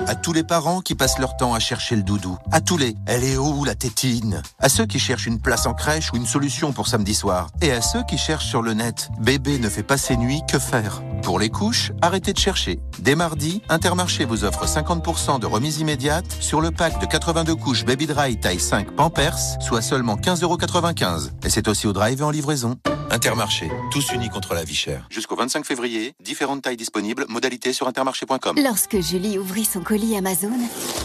À 0.09 0.15
tous 0.15 0.33
les 0.33 0.43
parents 0.43 0.81
qui 0.81 0.95
passent 0.95 1.19
leur 1.19 1.37
temps 1.37 1.53
à 1.53 1.59
chercher 1.59 1.95
le 1.95 2.01
doudou. 2.01 2.35
À 2.51 2.61
tous 2.61 2.77
les 2.77 2.95
Elle 3.05 3.23
est 3.23 3.37
où 3.37 3.63
la 3.63 3.75
tétine? 3.75 4.41
À 4.57 4.67
ceux 4.67 4.87
qui 4.87 4.97
cherchent 4.97 5.27
une 5.27 5.39
place 5.39 5.67
en 5.67 5.75
crèche 5.75 6.11
ou 6.11 6.15
une 6.15 6.25
solution 6.25 6.73
pour 6.73 6.87
samedi 6.87 7.13
soir. 7.13 7.49
Et 7.61 7.71
à 7.71 7.83
ceux 7.83 8.01
qui 8.09 8.17
cherchent 8.17 8.47
sur 8.47 8.63
le 8.63 8.73
net 8.73 9.11
Bébé 9.21 9.59
ne 9.59 9.69
fait 9.69 9.83
pas 9.83 9.97
ses 9.97 10.17
nuits, 10.17 10.41
que 10.51 10.57
faire? 10.57 11.03
Pour 11.21 11.37
les 11.37 11.49
couches, 11.49 11.91
arrêtez 12.01 12.33
de 12.33 12.39
chercher. 12.39 12.79
Dès 12.97 13.13
mardi, 13.13 13.61
Intermarché 13.69 14.25
vous 14.25 14.45
offre 14.45 14.65
50% 14.65 15.39
de 15.39 15.45
remise 15.45 15.77
immédiate 15.77 16.25
sur 16.39 16.59
le 16.59 16.71
pack 16.71 16.99
de 16.99 17.05
82 17.05 17.53
couches 17.53 17.85
Baby 17.85 18.07
Dry 18.07 18.39
taille 18.39 18.59
5 18.59 18.95
Pampers, 18.95 19.37
soit 19.61 19.83
seulement 19.83 20.15
15,95€. 20.15 21.29
Et 21.45 21.51
c'est 21.51 21.67
aussi 21.67 21.85
au 21.85 21.93
drive 21.93 22.21
et 22.21 22.23
en 22.23 22.31
livraison. 22.31 22.79
Intermarché, 23.11 23.69
tous 23.91 24.11
unis 24.11 24.29
contre 24.29 24.53
la 24.53 24.63
vie 24.63 24.75
chère. 24.75 25.07
Jusqu'au 25.09 25.35
25 25.35 25.65
février, 25.65 26.13
différentes 26.23 26.61
tailles 26.61 26.77
disponibles, 26.77 27.25
modalités 27.27 27.73
sur 27.73 27.87
intermarché.com. 27.87 28.55
Lorsque 28.63 28.99
Julie 28.99 29.39
ouvrit 29.39 29.65
son 29.65 29.81
colis 29.81 29.98
Amazon, 30.17 30.51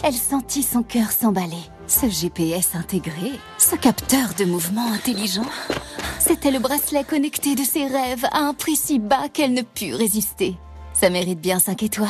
elle 0.02 0.14
sentit 0.14 0.62
son 0.62 0.82
cœur 0.82 1.10
s'emballer. 1.10 1.56
Ce 1.86 2.08
GPS 2.08 2.74
intégré, 2.74 3.32
ce 3.58 3.76
capteur 3.76 4.34
de 4.38 4.44
mouvement 4.44 4.92
intelligent, 4.92 5.46
c'était 6.18 6.50
le 6.50 6.58
bracelet 6.58 7.04
connecté 7.04 7.54
de 7.54 7.64
ses 7.64 7.86
rêves 7.86 8.24
à 8.32 8.38
un 8.38 8.54
prix 8.54 8.76
si 8.76 8.98
bas 8.98 9.28
qu'elle 9.32 9.52
ne 9.52 9.62
put 9.62 9.94
résister. 9.94 10.56
Ça 10.92 11.10
mérite 11.10 11.40
bien 11.40 11.58
5 11.58 11.82
étoiles. 11.82 12.08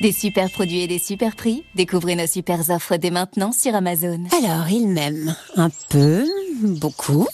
Des 0.00 0.12
super 0.12 0.50
produits 0.50 0.80
et 0.80 0.88
des 0.88 0.98
super 0.98 1.36
prix, 1.36 1.62
découvrez 1.74 2.16
nos 2.16 2.26
super 2.26 2.68
offres 2.70 2.96
dès 2.96 3.10
maintenant 3.10 3.52
sur 3.52 3.74
Amazon. 3.74 4.24
Alors, 4.32 4.68
il 4.68 4.88
m'aime 4.88 5.36
un 5.56 5.70
peu, 5.90 6.24
beaucoup, 6.62 7.28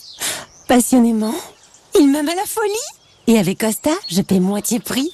passionnément. 0.67 1.35
Il 1.99 2.11
m'aime 2.11 2.29
à 2.29 2.35
la 2.35 2.45
folie. 2.45 2.75
Et 3.27 3.39
avec 3.39 3.59
Costa, 3.59 3.93
je 4.11 4.21
paie 4.21 4.41
moitié 4.41 4.81
prix. 4.81 5.13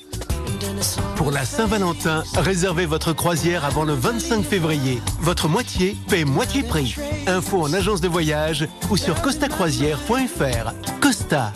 Pour 1.16 1.30
la 1.30 1.44
Saint-Valentin, 1.44 2.25
réservez 2.37 2.87
votre 2.87 3.12
croisière 3.12 3.64
avant 3.64 3.85
le 3.85 3.94
25 3.94 4.44
février. 4.44 5.00
Votre 5.21 5.49
moitié 5.49 5.96
paie 6.09 6.24
moitié 6.24 6.62
prix. 6.62 6.96
Info 7.27 7.62
en 7.62 7.72
agence 7.72 8.00
de 8.00 8.09
voyage 8.09 8.66
ou 8.90 8.96
sur 8.96 9.20
costacroisière.fr. 9.22 10.72
Costa. 11.00 11.53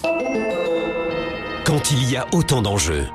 Quand 1.64 1.90
il 1.90 2.08
y 2.10 2.16
a 2.16 2.26
autant 2.32 2.62
d'enjeux, 2.62 3.06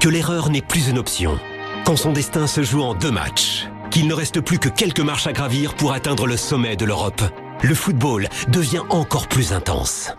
que 0.00 0.08
l'erreur 0.08 0.50
n'est 0.50 0.60
plus 0.60 0.88
une 0.88 0.98
option, 0.98 1.38
quand 1.84 1.96
son 1.96 2.12
destin 2.12 2.46
se 2.46 2.62
joue 2.62 2.82
en 2.82 2.94
deux 2.94 3.12
matchs, 3.12 3.68
qu'il 3.90 4.08
ne 4.08 4.14
reste 4.14 4.40
plus 4.40 4.58
que 4.58 4.68
quelques 4.68 5.00
marches 5.00 5.26
à 5.26 5.32
gravir 5.32 5.74
pour 5.74 5.92
atteindre 5.92 6.26
le 6.26 6.36
sommet 6.36 6.76
de 6.76 6.84
l'Europe, 6.84 7.22
le 7.62 7.74
football 7.74 8.28
devient 8.48 8.82
encore 8.90 9.28
plus 9.28 9.52
intense. 9.52 10.12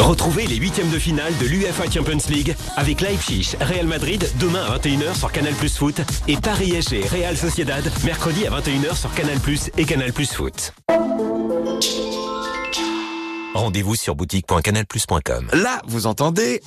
Retrouvez 0.00 0.46
les 0.46 0.56
huitièmes 0.56 0.90
de 0.90 0.98
finale 0.98 1.36
de 1.38 1.46
l'UFA 1.46 1.90
Champions 1.90 2.18
League 2.28 2.56
avec 2.76 3.00
Leipzig, 3.00 3.56
Real 3.60 3.86
Madrid 3.86 4.28
demain 4.40 4.64
à 4.64 4.78
21h 4.78 5.16
sur 5.16 5.30
Canal 5.30 5.54
Plus 5.54 5.76
Foot 5.76 6.00
et 6.26 6.36
Paris 6.36 6.80
SG 6.82 7.06
Real 7.06 7.36
Sociedad 7.36 7.84
mercredi 8.04 8.46
à 8.46 8.50
21h 8.50 8.96
sur 8.98 9.12
Canal 9.14 9.38
Plus 9.38 9.70
et 9.76 9.84
Canal 9.84 10.12
Plus 10.12 10.32
Foot. 10.32 10.72
Rendez-vous 13.54 13.94
sur 13.94 14.14
boutique.canalplus.com. 14.14 15.48
Là, 15.52 15.82
vous 15.86 16.06
entendez 16.06 16.62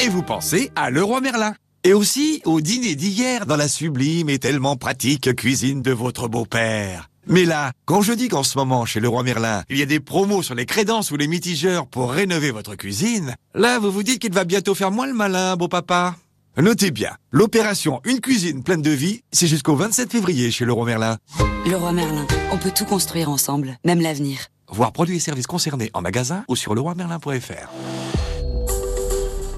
et 0.00 0.08
vous 0.08 0.22
pensez 0.22 0.70
à 0.76 0.90
Leroy 0.90 1.20
Merlin. 1.20 1.54
Et 1.84 1.92
aussi 1.92 2.42
au 2.44 2.60
dîner 2.60 2.94
d'hier 2.94 3.46
dans 3.46 3.56
la 3.56 3.68
sublime 3.68 4.28
et 4.28 4.38
tellement 4.38 4.76
pratique 4.76 5.34
cuisine 5.34 5.82
de 5.82 5.92
votre 5.92 6.28
beau-père. 6.28 7.09
Mais 7.30 7.44
là, 7.44 7.70
quand 7.84 8.02
je 8.02 8.12
dis 8.12 8.26
qu'en 8.26 8.42
ce 8.42 8.58
moment, 8.58 8.84
chez 8.84 8.98
Leroy 8.98 9.22
Merlin, 9.22 9.62
il 9.70 9.78
y 9.78 9.82
a 9.82 9.86
des 9.86 10.00
promos 10.00 10.42
sur 10.42 10.56
les 10.56 10.66
crédences 10.66 11.12
ou 11.12 11.16
les 11.16 11.28
mitigeurs 11.28 11.86
pour 11.86 12.10
rénover 12.10 12.50
votre 12.50 12.74
cuisine, 12.74 13.36
là, 13.54 13.78
vous 13.78 13.92
vous 13.92 14.02
dites 14.02 14.18
qu'il 14.18 14.32
va 14.32 14.42
bientôt 14.42 14.74
faire 14.74 14.90
moins 14.90 15.06
le 15.06 15.14
malin, 15.14 15.54
beau 15.54 15.68
papa. 15.68 16.16
Notez 16.56 16.90
bien, 16.90 17.12
l'opération 17.30 18.00
Une 18.04 18.20
cuisine 18.20 18.64
pleine 18.64 18.82
de 18.82 18.90
vie, 18.90 19.22
c'est 19.30 19.46
jusqu'au 19.46 19.76
27 19.76 20.10
février 20.10 20.50
chez 20.50 20.64
Leroy 20.64 20.86
Merlin. 20.86 21.18
Leroy 21.66 21.92
Merlin, 21.92 22.26
on 22.50 22.58
peut 22.58 22.72
tout 22.74 22.84
construire 22.84 23.30
ensemble, 23.30 23.78
même 23.84 24.00
l'avenir. 24.00 24.48
Voir 24.68 24.90
produits 24.90 25.18
et 25.18 25.20
services 25.20 25.46
concernés 25.46 25.92
en 25.94 26.02
magasin 26.02 26.42
ou 26.48 26.56
sur 26.56 26.74
leroymerlin.fr. 26.74 27.68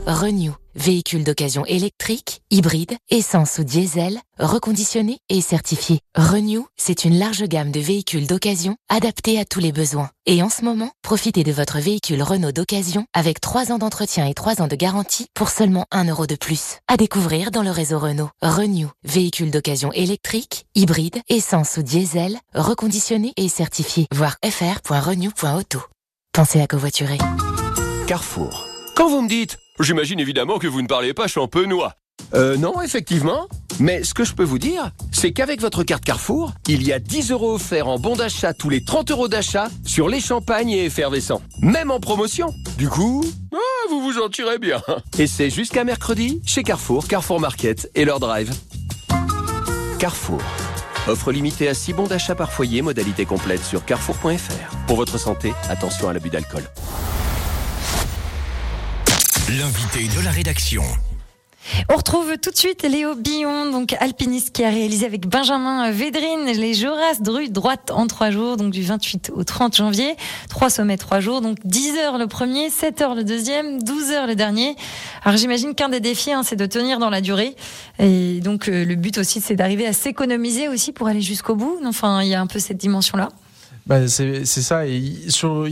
Renew, 0.06 0.50
véhicule 0.74 1.22
d'occasion 1.22 1.64
électrique, 1.64 2.42
hybride, 2.50 2.96
essence 3.08 3.58
ou 3.58 3.64
diesel, 3.64 4.18
reconditionné 4.36 5.18
et 5.28 5.40
certifié. 5.40 6.00
Renew, 6.16 6.66
c'est 6.76 7.04
une 7.04 7.20
large 7.20 7.44
gamme 7.44 7.70
de 7.70 7.78
véhicules 7.78 8.26
d'occasion 8.26 8.74
adaptés 8.88 9.38
à 9.38 9.44
tous 9.44 9.60
les 9.60 9.70
besoins. 9.70 10.10
Et 10.26 10.42
en 10.42 10.48
ce 10.48 10.64
moment, 10.64 10.90
profitez 11.02 11.44
de 11.44 11.52
votre 11.52 11.78
véhicule 11.78 12.20
Renault 12.20 12.50
d'occasion 12.50 13.06
avec 13.14 13.40
3 13.40 13.70
ans 13.70 13.78
d'entretien 13.78 14.26
et 14.26 14.34
3 14.34 14.60
ans 14.60 14.66
de 14.66 14.74
garantie 14.74 15.26
pour 15.34 15.50
seulement 15.50 15.86
1 15.92 16.08
euro 16.08 16.26
de 16.26 16.34
plus. 16.34 16.78
À 16.88 16.96
découvrir 16.96 17.52
dans 17.52 17.62
le 17.62 17.70
réseau 17.70 18.00
Renault. 18.00 18.30
Renew, 18.42 18.88
véhicule 19.04 19.52
d'occasion 19.52 19.92
électrique, 19.92 20.66
hybride, 20.74 21.20
essence 21.28 21.76
ou 21.76 21.82
diesel, 21.84 22.40
reconditionné 22.54 23.32
et 23.36 23.48
certifié. 23.48 24.06
Voir 24.12 24.36
fr.renew.auto. 24.44 25.78
Pensez 26.32 26.60
à 26.60 26.66
covoiturer. 26.66 27.18
Carrefour. 28.08 28.66
Quand 28.96 29.08
vous 29.08 29.22
me 29.22 29.28
dites 29.28 29.58
J'imagine 29.82 30.20
évidemment 30.20 30.58
que 30.58 30.68
vous 30.68 30.80
ne 30.80 30.86
parlez 30.86 31.12
pas 31.12 31.26
champenois. 31.26 31.94
Euh, 32.34 32.56
non, 32.56 32.80
effectivement. 32.82 33.48
Mais 33.80 34.04
ce 34.04 34.14
que 34.14 34.22
je 34.22 34.32
peux 34.32 34.44
vous 34.44 34.60
dire, 34.60 34.92
c'est 35.10 35.32
qu'avec 35.32 35.60
votre 35.60 35.82
carte 35.82 36.04
Carrefour, 36.04 36.52
il 36.68 36.86
y 36.86 36.92
a 36.92 37.00
10 37.00 37.32
euros 37.32 37.54
offerts 37.54 37.88
en 37.88 37.98
bon 37.98 38.14
d'achat 38.14 38.54
tous 38.54 38.70
les 38.70 38.84
30 38.84 39.10
euros 39.10 39.26
d'achat 39.26 39.68
sur 39.84 40.08
les 40.08 40.20
champagnes 40.20 40.70
et 40.70 40.84
effervescents. 40.84 41.42
Même 41.60 41.90
en 41.90 41.98
promotion. 41.98 42.54
Du 42.78 42.88
coup, 42.88 43.24
ah, 43.52 43.88
vous 43.90 44.00
vous 44.00 44.20
en 44.20 44.28
tirez 44.28 44.58
bien. 44.58 44.80
Et 45.18 45.26
c'est 45.26 45.50
jusqu'à 45.50 45.82
mercredi 45.82 46.40
chez 46.46 46.62
Carrefour, 46.62 47.08
Carrefour 47.08 47.40
Market 47.40 47.90
et 47.96 48.04
leur 48.04 48.20
drive. 48.20 48.52
Carrefour. 49.98 50.40
Offre 51.08 51.32
limitée 51.32 51.68
à 51.68 51.74
6 51.74 51.94
bons 51.94 52.06
d'achat 52.06 52.36
par 52.36 52.52
foyer, 52.52 52.82
modalité 52.82 53.24
complète 53.24 53.64
sur 53.64 53.84
carrefour.fr. 53.84 54.76
Pour 54.86 54.96
votre 54.96 55.18
santé, 55.18 55.52
attention 55.68 56.08
à 56.08 56.12
l'abus 56.12 56.30
d'alcool. 56.30 56.62
L'invité 59.58 60.08
de 60.16 60.24
la 60.24 60.30
rédaction. 60.30 60.82
On 61.90 61.96
retrouve 61.96 62.38
tout 62.38 62.50
de 62.50 62.56
suite 62.56 62.84
Léo 62.84 63.14
Billon, 63.14 63.70
donc 63.70 63.94
alpiniste 64.00 64.50
qui 64.52 64.64
a 64.64 64.70
réalisé 64.70 65.04
avec 65.04 65.26
Benjamin 65.26 65.90
Védrine 65.90 66.46
les 66.46 66.72
Joras 66.72 67.16
Dru 67.20 67.50
droite 67.50 67.90
en 67.90 68.06
trois 68.06 68.30
jours, 68.30 68.56
donc 68.56 68.72
du 68.72 68.82
28 68.82 69.30
au 69.34 69.44
30 69.44 69.76
janvier. 69.76 70.16
Trois 70.48 70.70
sommets, 70.70 70.96
trois 70.96 71.20
jours, 71.20 71.42
donc 71.42 71.58
10 71.64 71.98
heures 71.98 72.16
le 72.16 72.28
premier, 72.28 72.70
7 72.70 73.02
heures 73.02 73.14
le 73.14 73.24
deuxième, 73.24 73.82
12 73.82 74.12
heures 74.12 74.26
le 74.26 74.36
dernier. 74.36 74.74
Alors 75.22 75.36
j'imagine 75.36 75.74
qu'un 75.74 75.90
des 75.90 76.00
défis, 76.00 76.32
hein, 76.32 76.44
c'est 76.44 76.56
de 76.56 76.64
tenir 76.64 76.98
dans 76.98 77.10
la 77.10 77.20
durée. 77.20 77.54
Et 77.98 78.40
donc 78.40 78.68
euh, 78.68 78.86
le 78.86 78.94
but 78.94 79.18
aussi, 79.18 79.42
c'est 79.42 79.56
d'arriver 79.56 79.86
à 79.86 79.92
s'économiser 79.92 80.68
aussi 80.68 80.92
pour 80.92 81.08
aller 81.08 81.20
jusqu'au 81.20 81.56
bout. 81.56 81.78
Enfin, 81.84 82.22
il 82.22 82.28
y 82.28 82.34
a 82.34 82.40
un 82.40 82.46
peu 82.46 82.58
cette 82.58 82.78
dimension-là. 82.78 83.28
Bah, 83.86 84.06
c'est 84.06 84.44
ça. 84.44 84.86
Il- 84.86 85.30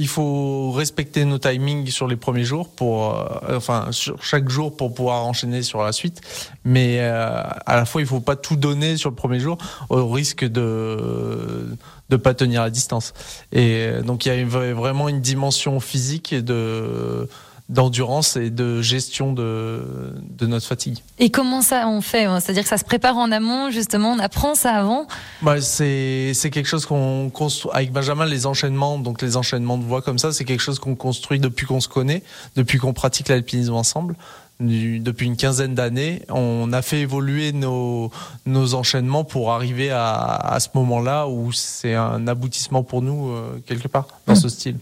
faut 0.08 0.72
respecter 0.72 1.24
nos 1.24 1.38
timings 1.38 1.86
sur 1.88 2.08
les 2.08 2.16
premiers 2.16 2.42
jours 2.44 2.68
pour, 2.68 3.14
euh, 3.16 3.56
enfin, 3.56 3.88
sur 3.92 4.20
chaque 4.22 4.48
jour 4.48 4.76
pour 4.76 4.92
pouvoir 4.94 5.24
enchaîner 5.26 5.62
sur 5.62 5.82
la 5.82 5.92
suite. 5.92 6.20
Mais 6.64 6.98
euh, 7.00 7.40
à 7.66 7.76
la 7.76 7.84
fois, 7.84 8.00
il 8.00 8.06
faut 8.08 8.18
pas 8.20 8.34
tout 8.36 8.56
donner 8.56 8.96
sur 8.96 9.10
le 9.10 9.14
premier 9.16 9.38
jour 9.38 9.58
au 9.90 10.08
risque 10.08 10.44
de 10.44 11.76
de 12.08 12.16
pas 12.16 12.34
tenir 12.34 12.62
la 12.62 12.70
distance. 12.70 13.12
Et 13.52 13.84
euh, 13.86 14.02
donc, 14.02 14.26
il 14.26 14.30
y 14.30 14.32
a 14.32 14.44
vraiment 14.44 15.08
une 15.08 15.20
dimension 15.20 15.78
physique 15.78 16.34
de 16.34 17.28
d'endurance 17.70 18.36
et 18.36 18.50
de 18.50 18.82
gestion 18.82 19.32
de 19.32 20.12
de 20.38 20.46
notre 20.46 20.66
fatigue. 20.66 20.98
Et 21.18 21.30
comment 21.30 21.62
ça 21.62 21.88
on 21.88 22.00
fait 22.02 22.24
hein? 22.24 22.40
C'est-à-dire 22.40 22.64
que 22.64 22.68
ça 22.68 22.78
se 22.78 22.84
prépare 22.84 23.16
en 23.16 23.30
amont, 23.32 23.70
justement, 23.70 24.12
on 24.12 24.18
apprend 24.18 24.54
ça 24.54 24.72
avant? 24.74 25.06
Bah, 25.40 25.60
c'est 25.60 26.32
c'est 26.34 26.50
quelque 26.50 26.66
chose 26.68 26.84
qu'on 26.84 27.30
construit 27.30 27.70
avec 27.74 27.92
Benjamin 27.92 28.26
les 28.26 28.44
enchaînements 28.46 28.98
donc 28.98 29.22
les 29.22 29.36
enchaînements 29.36 29.78
de 29.78 29.84
voix 29.84 30.02
comme 30.02 30.18
ça 30.18 30.32
c'est 30.32 30.44
quelque 30.44 30.60
chose 30.60 30.78
qu'on 30.78 30.94
construit 30.96 31.38
depuis 31.38 31.64
qu'on 31.66 31.80
se 31.80 31.88
connaît 31.88 32.22
depuis 32.56 32.78
qu'on 32.78 32.92
pratique 32.92 33.28
l'alpinisme 33.28 33.74
ensemble 33.74 34.14
Du- 34.60 34.98
depuis 35.00 35.26
une 35.26 35.36
quinzaine 35.36 35.74
d'années 35.74 36.22
on 36.28 36.72
a 36.72 36.82
fait 36.82 37.00
évoluer 37.00 37.52
nos 37.52 38.10
nos 38.46 38.74
enchaînements 38.74 39.24
pour 39.24 39.52
arriver 39.52 39.90
à, 39.90 40.34
à 40.56 40.58
ce 40.60 40.68
moment-là 40.74 41.28
où 41.28 41.52
c'est 41.52 41.94
un 41.94 42.26
aboutissement 42.26 42.82
pour 42.82 43.00
nous 43.00 43.30
euh, 43.30 43.62
quelque 43.66 43.88
part 43.88 44.06
dans 44.26 44.34
ce 44.34 44.48
style 44.48 44.76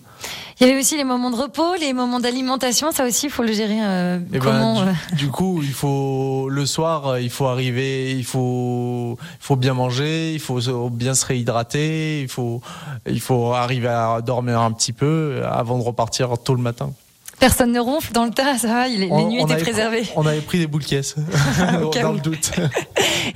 Il 0.61 0.67
y 0.67 0.71
avait 0.71 0.79
aussi 0.81 0.97
les 0.97 1.05
moments 1.05 1.31
de 1.31 1.37
repos, 1.37 1.75
les 1.79 1.93
moments 1.93 2.19
d'alimentation, 2.19 2.91
ça 2.91 3.05
aussi, 3.07 3.27
il 3.27 3.31
faut 3.33 3.45
le 3.45 3.53
gérer. 3.53 3.79
euh, 3.81 4.19
Eh 4.33 4.39
ben, 4.39 4.45
comment 4.45 4.83
du, 4.83 4.89
euh, 4.89 4.93
du 5.17 5.29
coup, 5.29 5.61
il 5.63 5.73
faut 5.73 6.49
le 6.51 6.67
soir, 6.67 7.07
euh, 7.07 7.21
il 7.21 7.31
faut 7.31 7.47
arriver, 7.47 8.13
il 8.13 8.25
faut, 8.25 9.17
il 9.21 9.37
faut 9.45 9.57
bien 9.57 9.75
manger, 9.75 10.33
il 10.35 10.41
faut 10.41 10.59
bien 10.91 11.15
se 11.15 11.27
réhydrater, 11.27 12.23
il 12.23 12.29
faut, 12.29 12.61
il 13.07 13.21
faut 13.21 13.53
arriver 13.53 13.89
à 13.89 14.21
dormir 14.21 14.61
un 14.61 14.73
petit 14.73 14.93
peu 14.93 15.43
avant 15.49 15.79
de 15.79 15.85
repartir 15.85 16.31
tôt 16.43 16.55
le 16.55 16.63
matin. 16.63 16.91
Personne 17.41 17.71
ne 17.73 17.79
ronfle 17.81 18.13
dans 18.13 18.25
le 18.25 18.31
tas, 18.31 18.59
ça 18.59 18.67
va, 18.69 18.89
les 18.89 19.09
On- 19.11 19.29
nuits 19.29 19.41
étaient 19.43 19.57
préservées. 19.59 20.01
pris- 20.01 20.13
on 20.17 20.27
avait 20.27 20.41
pris 20.41 20.59
des 20.59 20.67
boules 20.67 20.85
caisses 20.85 21.15
dans 22.03 22.13
le 22.13 22.21
doute. 22.21 22.51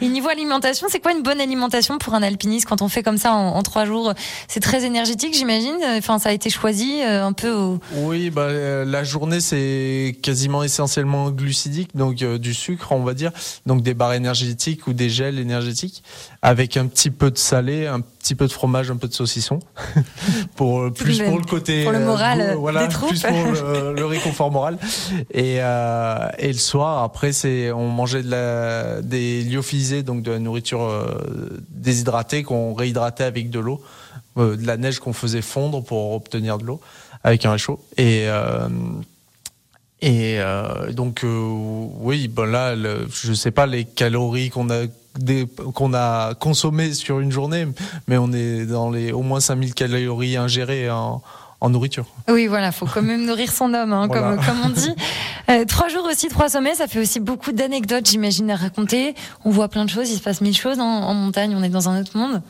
Et 0.00 0.08
niveau 0.08 0.28
alimentation, 0.28 0.86
c'est 0.90 1.00
quoi 1.00 1.12
une 1.12 1.22
bonne 1.22 1.40
alimentation 1.40 1.98
pour 1.98 2.14
un 2.14 2.22
alpiniste 2.22 2.66
quand 2.66 2.82
on 2.82 2.88
fait 2.88 3.02
comme 3.02 3.18
ça 3.18 3.32
en, 3.32 3.48
en 3.56 3.62
trois 3.62 3.84
jours? 3.84 4.12
C'est 4.48 4.60
très 4.60 4.84
énergétique, 4.84 5.34
j'imagine. 5.34 5.76
Enfin, 5.98 6.18
ça 6.18 6.30
a 6.30 6.32
été 6.32 6.50
choisi 6.50 7.00
euh, 7.02 7.24
un 7.24 7.32
peu 7.32 7.52
au. 7.52 7.78
Oui, 7.94 8.30
bah, 8.30 8.42
euh, 8.42 8.84
la 8.84 9.04
journée 9.04 9.40
c'est 9.40 10.16
quasiment 10.22 10.62
essentiellement 10.64 11.30
glucidique, 11.30 11.94
donc 11.96 12.22
euh, 12.22 12.38
du 12.38 12.54
sucre, 12.54 12.92
on 12.92 13.04
va 13.04 13.14
dire, 13.14 13.30
donc 13.66 13.82
des 13.82 13.94
barres 13.94 14.14
énergétiques 14.14 14.86
ou 14.88 14.92
des 14.94 15.10
gels 15.10 15.38
énergétiques, 15.38 16.02
avec 16.44 16.76
un 16.76 16.88
petit 16.88 17.10
peu 17.10 17.30
de 17.30 17.38
salé, 17.38 17.86
un 17.86 18.00
petit 18.00 18.34
peu 18.34 18.48
de 18.48 18.52
fromage, 18.52 18.90
un 18.90 18.96
peu 18.96 19.06
de 19.06 19.14
saucisson, 19.14 19.60
pour 20.56 20.80
euh, 20.80 20.90
plus 20.90 21.22
pour 21.22 21.38
le 21.38 21.44
côté 21.44 21.84
pour 21.84 21.92
le 21.92 21.98
euh, 21.98 22.04
moral, 22.04 22.40
euh, 22.40 22.54
voilà, 22.56 22.88
des 22.88 22.94
plus 22.94 23.22
pour 23.22 23.30
le, 23.30 23.92
le 23.96 24.04
réconfort 24.04 24.50
moral. 24.50 24.76
Et 25.30 25.58
euh, 25.60 26.28
et 26.38 26.48
le 26.48 26.58
soir, 26.58 27.04
après, 27.04 27.32
c'est 27.32 27.70
on 27.70 27.88
mangeait 27.88 28.24
de 28.24 28.30
la, 28.30 29.02
des 29.02 29.44
lyophilisés, 29.44 30.02
donc 30.02 30.22
de 30.22 30.32
la 30.32 30.40
nourriture 30.40 30.82
euh, 30.82 31.62
déshydratée 31.70 32.42
qu'on 32.42 32.74
réhydratait 32.74 33.24
avec 33.24 33.48
de 33.48 33.60
l'eau, 33.60 33.80
euh, 34.36 34.56
de 34.56 34.66
la 34.66 34.76
neige 34.76 34.98
qu'on 34.98 35.12
faisait 35.12 35.42
fondre 35.42 35.84
pour 35.84 36.12
obtenir 36.12 36.58
de 36.58 36.64
l'eau 36.64 36.80
avec 37.22 37.46
un 37.46 37.52
réchaud. 37.52 37.78
Et 37.96 38.24
euh, 38.26 38.68
et 40.00 40.40
euh, 40.40 40.90
donc 40.90 41.22
euh, 41.22 41.40
oui, 42.00 42.26
bon 42.26 42.50
là, 42.50 42.74
le, 42.74 43.06
je 43.08 43.32
sais 43.32 43.52
pas 43.52 43.66
les 43.66 43.84
calories 43.84 44.50
qu'on 44.50 44.68
a 44.68 44.86
qu'on 45.74 45.94
a 45.94 46.34
consommées 46.34 46.94
sur 46.94 47.20
une 47.20 47.30
journée, 47.32 47.66
mais 48.08 48.16
on 48.18 48.32
est 48.32 48.66
dans 48.66 48.90
les 48.90 49.12
au 49.12 49.22
moins 49.22 49.40
5000 49.40 49.74
calories 49.74 50.36
ingérées 50.36 50.90
en, 50.90 51.22
en 51.60 51.70
nourriture. 51.70 52.06
Oui, 52.28 52.46
voilà, 52.46 52.72
faut 52.72 52.86
quand 52.86 53.02
même 53.02 53.24
nourrir 53.26 53.52
son 53.52 53.72
homme, 53.74 53.92
hein, 53.92 54.06
Voilà. 54.08 54.36
comme, 54.36 54.44
comme 54.44 54.60
on 54.64 54.68
dit. 54.70 54.94
Euh, 55.50 55.64
trois 55.64 55.88
jours 55.88 56.04
aussi, 56.10 56.28
trois 56.28 56.48
sommets, 56.48 56.76
ça 56.76 56.86
fait 56.86 57.00
aussi 57.00 57.18
beaucoup 57.18 57.50
d'anecdotes, 57.50 58.08
j'imagine, 58.08 58.48
à 58.52 58.56
raconter. 58.56 59.14
On 59.44 59.50
voit 59.50 59.68
plein 59.68 59.84
de 59.84 59.90
choses, 59.90 60.08
il 60.08 60.16
se 60.16 60.22
passe 60.22 60.40
mille 60.40 60.56
choses 60.56 60.78
en, 60.78 60.84
en 60.84 61.14
montagne, 61.14 61.52
on 61.58 61.64
est 61.64 61.68
dans 61.68 61.88
un 61.88 62.00
autre 62.00 62.16
monde. 62.16 62.40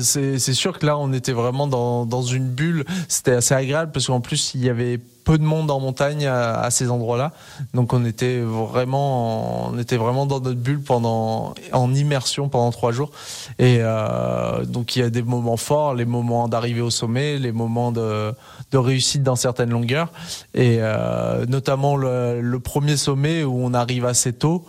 C'est 0.00 0.38
c'est 0.38 0.54
sûr 0.54 0.78
que 0.78 0.86
là, 0.86 0.96
on 0.98 1.12
était 1.12 1.32
vraiment 1.32 1.66
dans, 1.66 2.06
dans 2.06 2.22
une 2.22 2.48
bulle. 2.48 2.84
C'était 3.08 3.34
assez 3.34 3.54
agréable 3.54 3.92
parce 3.92 4.06
qu'en 4.06 4.20
plus, 4.20 4.52
il 4.54 4.64
y 4.64 4.68
avait 4.68 4.98
peu 4.98 5.36
de 5.36 5.44
monde 5.44 5.70
en 5.70 5.78
montagne 5.78 6.26
à, 6.26 6.60
à 6.60 6.70
ces 6.70 6.90
endroits-là. 6.90 7.32
Donc, 7.74 7.92
on 7.92 8.04
était 8.04 8.40
vraiment, 8.40 9.68
on 9.68 9.78
était 9.78 9.98
vraiment 9.98 10.26
dans 10.26 10.40
notre 10.40 10.58
bulle 10.58 10.80
pendant, 10.80 11.54
en 11.72 11.94
immersion 11.94 12.48
pendant 12.48 12.70
trois 12.72 12.90
jours. 12.90 13.10
Et 13.58 13.78
euh, 13.80 14.64
donc, 14.64 14.96
il 14.96 15.00
y 15.00 15.02
a 15.02 15.10
des 15.10 15.22
moments 15.22 15.58
forts, 15.58 15.94
les 15.94 16.06
moments 16.06 16.48
d'arrivée 16.48 16.80
au 16.80 16.90
sommet, 16.90 17.38
les 17.38 17.52
moments 17.52 17.92
de, 17.92 18.32
de 18.72 18.78
réussite 18.78 19.22
dans 19.22 19.36
certaines 19.36 19.70
longueurs. 19.70 20.08
Et 20.54 20.78
euh, 20.80 21.44
notamment 21.46 21.96
le, 21.96 22.40
le 22.40 22.58
premier 22.58 22.96
sommet 22.96 23.44
où 23.44 23.60
on 23.62 23.74
arrive 23.74 24.06
assez 24.06 24.32
tôt. 24.32 24.64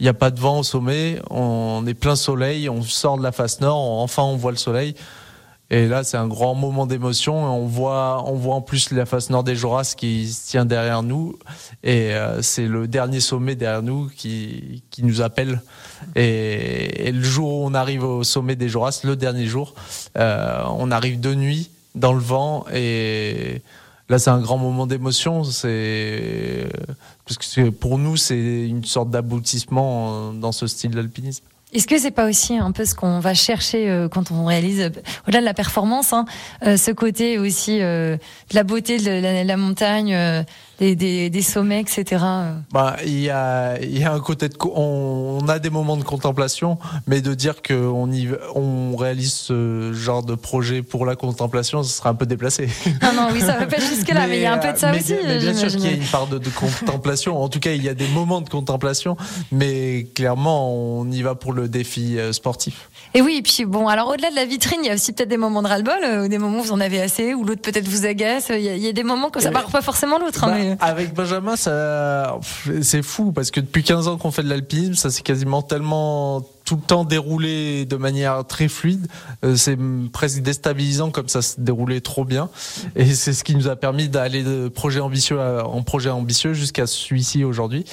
Il 0.00 0.04
n'y 0.04 0.08
a 0.08 0.14
pas 0.14 0.30
de 0.30 0.40
vent 0.40 0.60
au 0.60 0.62
sommet, 0.62 1.20
on 1.28 1.84
est 1.86 1.94
plein 1.94 2.16
soleil, 2.16 2.70
on 2.70 2.82
sort 2.82 3.18
de 3.18 3.22
la 3.22 3.32
face 3.32 3.60
nord, 3.60 4.00
enfin 4.00 4.22
on 4.22 4.36
voit 4.36 4.50
le 4.50 4.56
soleil. 4.56 4.94
Et 5.72 5.86
là, 5.86 6.02
c'est 6.02 6.16
un 6.16 6.26
grand 6.26 6.56
moment 6.56 6.84
d'émotion. 6.86 7.44
On 7.44 7.66
voit, 7.66 8.24
on 8.26 8.34
voit 8.34 8.56
en 8.56 8.60
plus 8.60 8.90
la 8.90 9.06
face 9.06 9.30
nord 9.30 9.44
des 9.44 9.54
Joras 9.54 9.94
qui 9.96 10.28
se 10.28 10.50
tient 10.50 10.64
derrière 10.64 11.04
nous. 11.04 11.38
Et 11.84 12.12
euh, 12.14 12.42
c'est 12.42 12.66
le 12.66 12.88
dernier 12.88 13.20
sommet 13.20 13.54
derrière 13.54 13.82
nous 13.82 14.10
qui, 14.16 14.82
nous 14.98 15.20
appelle. 15.22 15.62
Et, 16.16 17.06
et 17.06 17.12
le 17.12 17.22
jour 17.22 17.60
où 17.60 17.66
on 17.66 17.74
arrive 17.74 18.02
au 18.02 18.24
sommet 18.24 18.56
des 18.56 18.68
Joras, 18.68 19.02
le 19.04 19.14
dernier 19.14 19.46
jour, 19.46 19.74
euh, 20.18 20.64
on 20.76 20.90
arrive 20.90 21.20
de 21.20 21.34
nuit 21.34 21.70
dans 21.94 22.14
le 22.14 22.20
vent. 22.20 22.64
Et 22.74 23.62
là, 24.10 24.18
c'est 24.18 24.30
un 24.30 24.40
grand 24.40 24.58
moment 24.58 24.86
d'émotion. 24.86 25.44
C'est 25.44 26.68
parce 27.24 27.38
que 27.38 27.70
pour 27.70 27.96
nous, 27.96 28.16
c'est 28.16 28.66
une 28.66 28.84
sorte 28.84 29.08
d'aboutissement 29.08 30.10
euh, 30.10 30.32
dans 30.32 30.52
ce 30.52 30.66
style 30.66 30.90
d'alpinisme. 30.90 31.44
Est-ce 31.72 31.86
que 31.86 31.96
c'est 31.96 32.10
pas 32.10 32.28
aussi 32.28 32.56
un 32.56 32.72
peu 32.72 32.84
ce 32.84 32.96
qu'on 32.96 33.20
va 33.20 33.34
chercher 33.34 33.88
euh, 33.88 34.08
quand 34.08 34.32
on 34.32 34.44
réalise, 34.44 34.90
au-delà 35.28 35.38
de 35.38 35.44
la 35.44 35.54
performance, 35.54 36.12
hein, 36.12 36.24
euh, 36.66 36.76
ce 36.76 36.90
côté 36.90 37.38
aussi 37.38 37.78
de 37.78 38.18
la 38.52 38.64
beauté 38.64 38.98
de 38.98 39.46
la, 39.46 39.56
montagne, 39.56 40.44
des, 40.80 40.96
des, 40.96 41.30
des 41.30 41.42
sommets, 41.42 41.80
etc. 41.80 42.24
Bah, 42.72 42.96
il 43.04 43.20
y 43.20 43.30
a, 43.30 43.78
il 43.80 43.98
y 43.98 44.02
a 44.02 44.12
un 44.12 44.18
côté 44.20 44.48
de, 44.48 44.54
on, 44.64 45.38
on 45.42 45.48
a 45.48 45.58
des 45.58 45.70
moments 45.70 45.96
de 45.98 46.02
contemplation, 46.02 46.78
mais 47.06 47.20
de 47.20 47.34
dire 47.34 47.62
qu'on 47.62 48.10
y, 48.10 48.28
on 48.54 48.96
réalise 48.96 49.32
ce 49.32 49.92
genre 49.92 50.24
de 50.24 50.34
projet 50.34 50.82
pour 50.82 51.06
la 51.06 51.16
contemplation, 51.16 51.82
ce 51.82 51.90
serait 51.98 52.08
un 52.08 52.14
peu 52.14 52.26
déplacé. 52.26 52.68
Non, 53.02 53.12
non, 53.14 53.28
oui, 53.32 53.40
ça 53.40 53.58
va 53.58 53.66
pas 53.66 53.78
jusque-là, 53.78 54.26
mais 54.26 54.38
il 54.38 54.42
y 54.42 54.46
a 54.46 54.54
un 54.54 54.58
peu 54.58 54.72
de 54.72 54.78
ça 54.78 54.90
mais 54.90 54.98
aussi. 55.00 55.12
bien- 55.14 55.22
mais 55.26 55.38
bien 55.38 55.54
sûr 55.54 55.68
qu'il 55.70 55.84
y 55.84 55.88
a 55.88 55.92
une 55.92 56.04
part 56.04 56.26
de, 56.26 56.38
de 56.38 56.48
contemplation. 56.50 57.40
En 57.42 57.48
tout 57.48 57.60
cas, 57.60 57.72
il 57.72 57.82
y 57.84 57.88
a 57.88 57.94
des 57.94 58.08
moments 58.08 58.40
de 58.40 58.48
contemplation, 58.48 59.16
mais 59.52 60.06
clairement, 60.14 60.72
on 60.74 61.10
y 61.10 61.22
va 61.22 61.34
pour 61.34 61.52
le 61.52 61.68
défi 61.68 62.18
euh, 62.18 62.32
sportif. 62.32 62.89
Et 63.14 63.22
oui, 63.22 63.36
et 63.38 63.42
puis 63.42 63.64
bon, 63.64 63.88
alors 63.88 64.08
au-delà 64.08 64.30
de 64.30 64.36
la 64.36 64.44
vitrine, 64.44 64.80
il 64.84 64.86
y 64.86 64.90
a 64.90 64.94
aussi 64.94 65.12
peut-être 65.12 65.28
des 65.28 65.36
moments 65.36 65.62
de 65.62 65.68
ras-le-bol, 65.68 65.98
euh, 66.04 66.24
ou 66.24 66.28
des 66.28 66.38
moments 66.38 66.60
où 66.60 66.62
vous 66.62 66.72
en 66.72 66.80
avez 66.80 67.00
assez, 67.00 67.34
ou 67.34 67.44
l'autre 67.44 67.60
peut-être 67.62 67.88
vous 67.88 68.06
agace. 68.06 68.50
Il 68.50 68.60
y, 68.60 68.68
a, 68.68 68.74
il 68.76 68.82
y 68.82 68.88
a 68.88 68.92
des 68.92 69.02
moments 69.02 69.30
que 69.30 69.40
ça 69.40 69.50
part 69.50 69.66
pas 69.66 69.82
forcément 69.82 70.18
l'autre. 70.18 70.44
hein, 70.44 70.48
Bah, 70.52 70.56
mais- 70.58 70.76
Avec 70.80 71.12
Benjamin, 71.14 71.56
ça, 71.56 72.38
c'est 72.82 73.02
fou 73.02 73.32
parce 73.32 73.50
que 73.50 73.58
depuis 73.60 73.82
15 73.82 74.06
ans 74.06 74.16
qu'on 74.16 74.30
fait 74.30 74.44
de 74.44 74.48
l'alpinisme, 74.48 74.94
ça 74.94 75.10
s'est 75.10 75.22
quasiment 75.22 75.62
tellement 75.62 76.42
tout 76.70 76.76
le 76.76 76.82
temps 76.82 77.02
déroulé 77.02 77.84
de 77.84 77.96
manière 77.96 78.44
très 78.46 78.68
fluide. 78.68 79.08
Euh, 79.44 79.56
C'est 79.56 79.76
presque 80.12 80.40
déstabilisant 80.40 81.10
comme 81.10 81.28
ça 81.28 81.42
se 81.42 81.60
déroulait 81.60 82.00
trop 82.00 82.24
bien. 82.24 82.48
Et 82.94 83.06
c'est 83.06 83.32
ce 83.32 83.42
qui 83.42 83.56
nous 83.56 83.66
a 83.66 83.74
permis 83.74 84.08
d'aller 84.08 84.44
de 84.44 84.68
projet 84.68 85.00
ambitieux 85.00 85.40
en 85.40 85.82
projet 85.82 86.10
ambitieux 86.10 86.52
jusqu'à 86.52 86.86
celui-ci 86.86 87.42
aujourd'hui. 87.42 87.84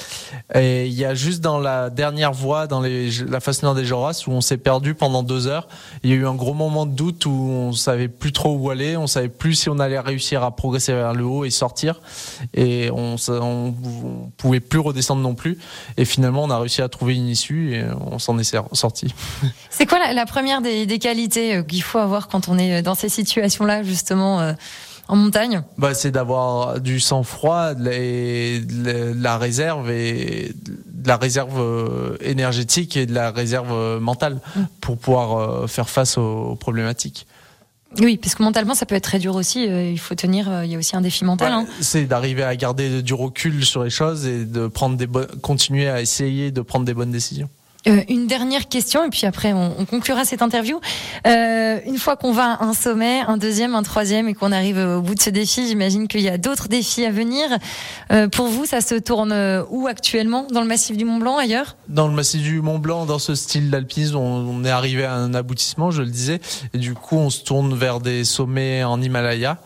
Et 0.54 0.86
il 0.86 0.94
y 0.94 1.06
a 1.06 1.16
juste 1.16 1.42
dans 1.42 1.58
la 1.58 1.90
dernière 1.90 2.34
voie, 2.34 2.68
dans 2.68 2.80
les, 2.80 3.10
la 3.28 3.40
face 3.40 3.62
des 3.64 3.84
Joras, 3.86 4.26
où 4.28 4.32
on 4.32 4.42
s'est 4.42 4.58
perdu 4.58 4.94
pendant 4.94 5.24
deux 5.24 5.48
heures. 5.48 5.68
Il 6.04 6.12
y 6.12 6.14
a 6.14 6.16
eu 6.18 6.28
un 6.28 6.36
gros 6.36 6.54
moment 6.54 6.86
de 6.86 6.92
doute 6.92 7.26
où 7.26 7.32
on 7.32 7.74
savait 7.74 8.10
plus 8.10 8.32
trop 8.32 8.54
où 8.56 8.70
aller, 8.70 8.96
on 8.96 9.08
savait 9.08 9.28
plus 9.28 9.56
si 9.56 9.70
on 9.72 9.80
allait 9.80 10.00
réussir 10.00 10.44
à 10.44 10.56
progresser 10.56 10.94
vers 10.94 11.16
le 11.16 11.26
haut 11.26 11.46
et 11.46 11.50
sortir. 11.50 12.00
Et 12.54 12.92
on, 12.94 13.16
on, 13.28 13.74
on 14.04 14.32
pouvait 14.38 14.60
plus 14.60 14.78
redescendre 14.78 15.24
non 15.24 15.34
plus. 15.34 15.58
Et 15.98 16.06
finalement, 16.06 16.44
on 16.44 16.52
a 16.52 16.60
réussi 16.60 16.84
à 16.84 16.90
trouver 16.90 17.16
une 17.16 17.28
issue 17.28 17.74
et 17.74 17.84
on 18.12 18.20
s'en 18.20 18.38
est 18.38 18.44
ser- 18.44 18.62
sorti. 18.76 19.14
C'est 19.70 19.86
quoi 19.86 20.00
la, 20.00 20.14
la 20.14 20.26
première 20.26 20.62
des, 20.62 20.86
des 20.86 21.00
qualités 21.00 21.56
euh, 21.58 21.64
qu'il 21.64 21.84
faut 21.84 22.00
avoir 22.00 22.28
quand 22.28 22.48
on 22.50 22.58
est 22.58 22.82
dans 22.82 22.96
ces 22.96 23.10
situations-là, 23.10 23.84
justement, 23.84 24.40
euh, 24.42 24.54
en 25.08 25.16
montagne? 25.16 25.62
Bah, 25.78 25.94
C'est 25.94 26.12
d'avoir 26.12 26.80
du 26.82 27.00
sang-froid, 27.00 27.74
de, 27.74 29.22
la- 29.22 29.38
réserve 29.38 29.90
et 29.90 30.54
de 30.66 31.08
la 31.08 31.18
réserve 31.18 31.60
euh, 31.60 32.18
énergétique 32.22 32.98
et 32.98 33.06
de 33.06 33.14
la 33.14 33.32
réserve 33.32 33.72
euh, 33.72 34.00
mentale 34.00 34.40
pour 34.82 34.98
pouvoir 34.98 35.38
euh, 35.64 35.68
faire 35.68 35.90
face 35.90 36.18
aux 36.18 36.56
problématiques. 36.56 37.26
Oui, 38.00 38.18
parce 38.18 38.36
que 38.36 38.44
mentalement, 38.44 38.76
ça 38.76 38.86
peut 38.86 38.96
être 38.96 39.06
très 39.06 39.18
dur 39.18 39.36
aussi. 39.36 39.66
euh, 39.70 39.90
Il 39.90 39.98
faut 39.98 40.14
tenir. 40.14 40.52
euh, 40.52 40.66
Il 40.66 40.72
y 40.72 40.76
a 40.76 40.78
aussi 40.78 40.98
un 40.98 41.02
défi 41.02 41.24
mental. 41.24 41.54
hein. 41.54 41.66
C'est 41.80 42.04
d'arriver 42.04 42.44
à 42.44 42.54
garder 42.58 43.02
du 43.02 43.14
recul 43.14 43.64
sur 43.66 43.86
les 43.86 43.90
choses 43.90 44.26
et 44.28 44.44
de 44.44 44.68
prendre 44.68 44.98
des 44.98 45.08
bonnes, 45.08 45.28
continuer 45.42 45.88
à 45.88 46.02
essayer 46.02 46.52
de 46.52 46.60
prendre 46.60 46.84
des 46.84 46.94
bonnes 46.94 47.12
décisions. 47.12 47.50
Euh, 47.88 48.02
une 48.10 48.28
dernière 48.28 48.68
question 48.68 49.06
et 49.06 49.10
puis 49.10 49.26
après 49.26 49.54
on, 49.54 49.76
on 49.80 49.86
conclura 49.86 50.26
cette 50.26 50.42
interview. 50.42 50.80
Euh, 51.26 51.80
une 51.86 51.98
fois 51.98 52.16
qu'on 52.16 52.32
va 52.32 52.54
à 52.54 52.64
un 52.64 52.74
sommet, 52.74 53.22
un 53.28 53.38
deuxième, 53.38 53.76
un 53.76 53.84
troisième 53.84 54.28
et 54.28 54.34
qu'on 54.34 54.52
arrive 54.52 54.78
au 54.78 55.02
bout 55.02 55.16
de 55.16 55.22
ce 55.22 55.30
défi, 55.30 55.68
j'imagine 55.68 56.08
qu'il 56.08 56.22
y 56.22 56.30
a 56.30 56.38
d'autres 56.38 56.68
défis 56.68 57.06
à 57.06 57.12
venir. 57.12 57.46
Euh, 58.12 58.28
pour 58.28 58.48
vous, 58.48 58.66
ça 58.66 58.82
se 58.82 58.96
tourne 58.96 59.34
où 59.70 59.88
actuellement? 59.88 60.48
Dans 60.52 60.62
le 60.62 60.68
massif 60.68 60.98
du 60.98 61.06
Mont 61.06 61.18
Blanc, 61.18 61.38
ailleurs? 61.38 61.76
Dans 61.88 62.08
le 62.08 62.14
massif 62.14 62.42
du 62.42 62.62
Mont 62.62 62.80
Blanc, 62.80 63.06
dans 63.06 63.20
ce 63.20 63.36
style 63.36 63.70
d'alpinisme, 63.70 64.18
on, 64.18 64.50
on 64.50 64.64
est 64.66 64.70
arrivé 64.70 65.06
à 65.06 65.14
un 65.14 65.34
aboutissement, 65.34 65.92
je 65.92 66.02
le 66.02 66.10
disais, 66.10 66.40
et 66.74 66.78
du 66.78 66.94
coup 66.94 67.18
on 67.18 67.30
se 67.30 67.44
tourne 67.44 67.74
vers 67.76 68.00
des 68.00 68.24
sommets 68.26 68.84
en 68.84 69.02
Himalaya 69.02 69.60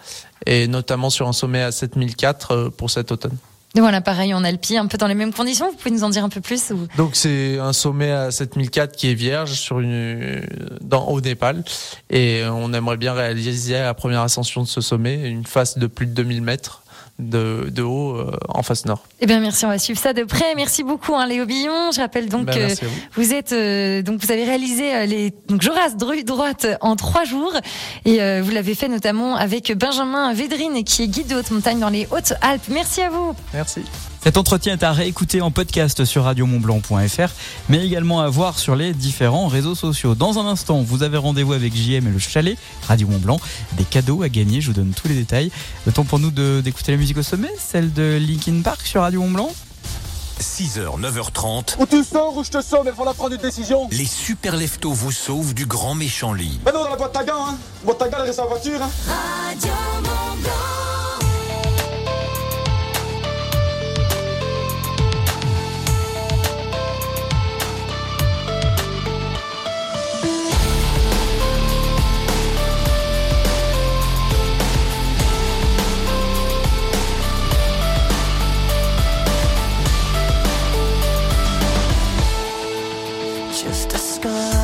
et 0.45 0.67
notamment 0.67 1.09
sur 1.09 1.27
un 1.27 1.33
sommet 1.33 1.61
à 1.61 1.71
7004 1.71 2.51
euh, 2.51 2.69
pour 2.69 2.89
cet 2.89 3.11
automne. 3.11 3.37
Voilà, 3.75 4.01
pareil 4.01 4.33
en 4.33 4.43
Alpi, 4.43 4.77
un 4.77 4.87
peu 4.87 4.97
dans 4.97 5.07
les 5.07 5.15
mêmes 5.15 5.33
conditions. 5.33 5.69
Vous 5.71 5.77
pouvez 5.77 5.91
nous 5.91 6.03
en 6.03 6.09
dire 6.09 6.25
un 6.25 6.29
peu 6.29 6.41
plus 6.41 6.71
ou... 6.71 6.87
Donc 6.97 7.15
c'est 7.15 7.57
un 7.57 7.73
sommet 7.73 8.11
à 8.11 8.29
7004 8.29 8.95
qui 8.95 9.09
est 9.09 9.13
vierge 9.13 9.53
sur 9.53 9.79
une 9.79 10.45
dans 10.81 11.07
au 11.07 11.21
Népal. 11.21 11.63
Et 12.09 12.43
on 12.51 12.73
aimerait 12.73 12.97
bien 12.97 13.13
réaliser 13.13 13.73
la 13.73 13.93
première 13.93 14.21
ascension 14.21 14.61
de 14.61 14.67
ce 14.67 14.81
sommet, 14.81 15.29
une 15.29 15.45
face 15.45 15.77
de 15.77 15.87
plus 15.87 16.05
de 16.05 16.13
2000 16.13 16.41
mètres 16.41 16.83
de, 17.21 17.69
de 17.69 17.81
haut 17.83 18.15
euh, 18.17 18.31
en 18.49 18.63
face 18.63 18.85
nord. 18.85 19.03
Eh 19.19 19.25
bien, 19.25 19.39
merci. 19.39 19.65
On 19.65 19.69
va 19.69 19.79
suivre 19.79 19.99
ça 19.99 20.13
de 20.13 20.23
près. 20.23 20.55
Merci 20.55 20.83
beaucoup, 20.83 21.15
hein, 21.15 21.25
Léo 21.27 21.45
Billon. 21.45 21.91
Je 21.91 22.01
rappelle 22.01 22.27
donc 22.29 22.45
Ben, 22.47 22.55
que 22.75 22.85
vous. 22.85 22.91
vous 23.15 23.33
êtes 23.33 23.51
euh, 23.53 24.01
donc 24.01 24.21
vous 24.23 24.31
avez 24.31 24.43
réalisé 24.43 24.93
euh, 24.95 25.05
les 25.05 25.33
donc 25.47 25.61
Joras 25.61 25.91
droite 26.25 26.67
en 26.81 26.95
trois 26.95 27.23
jours 27.23 27.53
et 28.05 28.21
euh, 28.21 28.41
vous 28.43 28.51
l'avez 28.51 28.75
fait 28.75 28.87
notamment 28.87 29.35
avec 29.35 29.71
Benjamin 29.77 30.33
Védrine 30.33 30.83
qui 30.83 31.03
est 31.03 31.07
guide 31.07 31.27
de 31.27 31.35
haute 31.35 31.51
montagne 31.51 31.79
dans 31.79 31.89
les 31.89 32.07
Hautes-Alpes. 32.11 32.63
Merci 32.69 33.01
à 33.01 33.09
vous. 33.09 33.33
Merci. 33.53 33.81
Cet 34.23 34.37
entretien 34.37 34.73
est 34.73 34.83
à 34.83 34.91
réécouter 34.91 35.41
en 35.41 35.49
podcast 35.49 36.05
sur 36.05 36.25
radiomontblanc.fr, 36.25 37.29
mais 37.69 37.83
également 37.83 38.21
à 38.21 38.29
voir 38.29 38.59
sur 38.59 38.75
les 38.75 38.93
différents 38.93 39.47
réseaux 39.47 39.73
sociaux. 39.73 40.13
Dans 40.13 40.37
un 40.37 40.45
instant, 40.45 40.81
vous 40.83 41.01
avez 41.01 41.17
rendez-vous 41.17 41.53
avec 41.53 41.75
JM 41.75 42.07
et 42.07 42.11
le 42.11 42.19
chalet 42.19 42.55
Radio 42.87 43.07
Mont 43.07 43.17
Blanc. 43.17 43.39
Des 43.73 43.83
cadeaux 43.83 44.21
à 44.21 44.29
gagner, 44.29 44.61
je 44.61 44.67
vous 44.67 44.73
donne 44.73 44.91
tous 44.93 45.07
les 45.07 45.15
détails. 45.15 45.51
Le 45.87 45.91
temps 45.91 46.03
pour 46.03 46.19
nous 46.19 46.29
de- 46.29 46.61
d'écouter 46.63 46.91
la 46.91 46.99
musique 46.99 47.17
au 47.17 47.23
sommet, 47.23 47.49
celle 47.59 47.91
de 47.93 48.19
Linkin 48.21 48.61
Park 48.63 48.81
sur 48.85 49.01
Radio 49.01 49.21
Mont 49.23 49.31
Blanc. 49.31 49.51
6h, 50.39 50.99
9h30, 50.99 51.77
Ou 51.79 51.85
tu 51.87 52.03
sors 52.03 52.35
ou 52.37 52.43
je 52.43 52.49
te 52.51 52.61
sors, 52.61 52.83
mais 52.83 52.91
faut 52.91 53.05
la 53.05 53.13
prendre 53.13 53.33
une 53.33 53.41
décision. 53.41 53.87
les 53.91 54.05
super 54.05 54.55
leftos 54.55 54.91
vous 54.93 55.11
sauvent 55.11 55.53
du 55.55 55.65
grand 55.65 55.95
méchant 55.95 56.33
lit. 56.33 56.59
Mais 56.65 56.71
non, 56.71 56.83
dans 56.83 56.89
la 56.89 56.95
boîte 56.95 57.15
à 57.17 57.23
gants, 57.23 57.47
hein. 57.49 57.57
Boîte 57.85 58.01
à 58.03 58.07
gants, 58.09 58.17
elle 58.21 58.27
reste 58.27 58.39
en 58.39 58.47
voiture, 58.47 58.79
hein. 58.81 58.89
Just 83.63 83.93
a 83.93 83.97
scar 83.99 84.60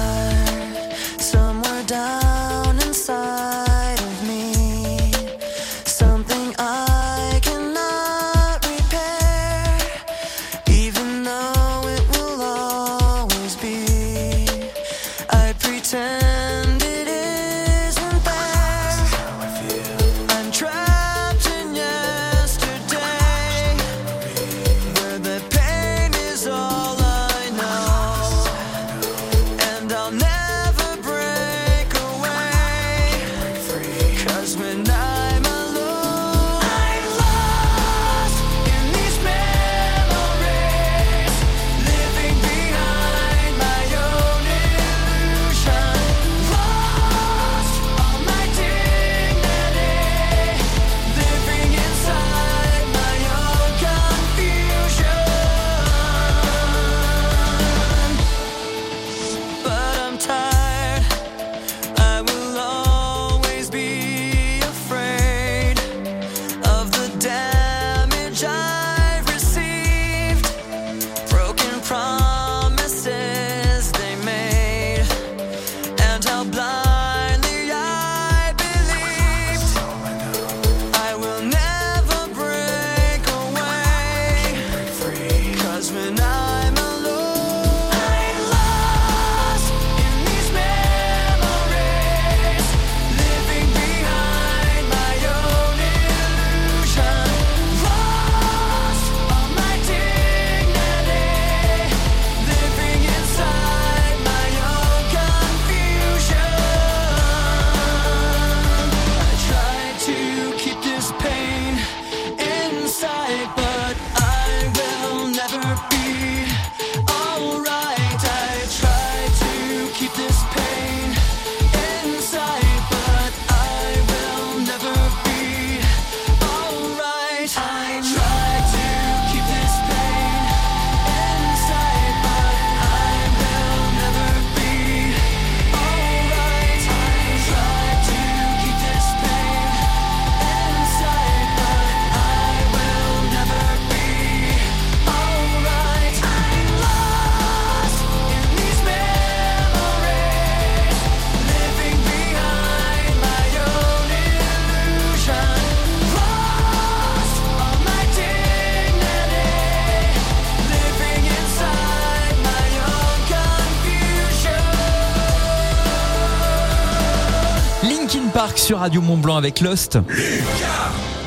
sur 168.67 168.79
Radio 168.79 169.01
Mont 169.01 169.15
Blanc 169.15 169.37
avec 169.37 169.61
Lost. 169.61 169.97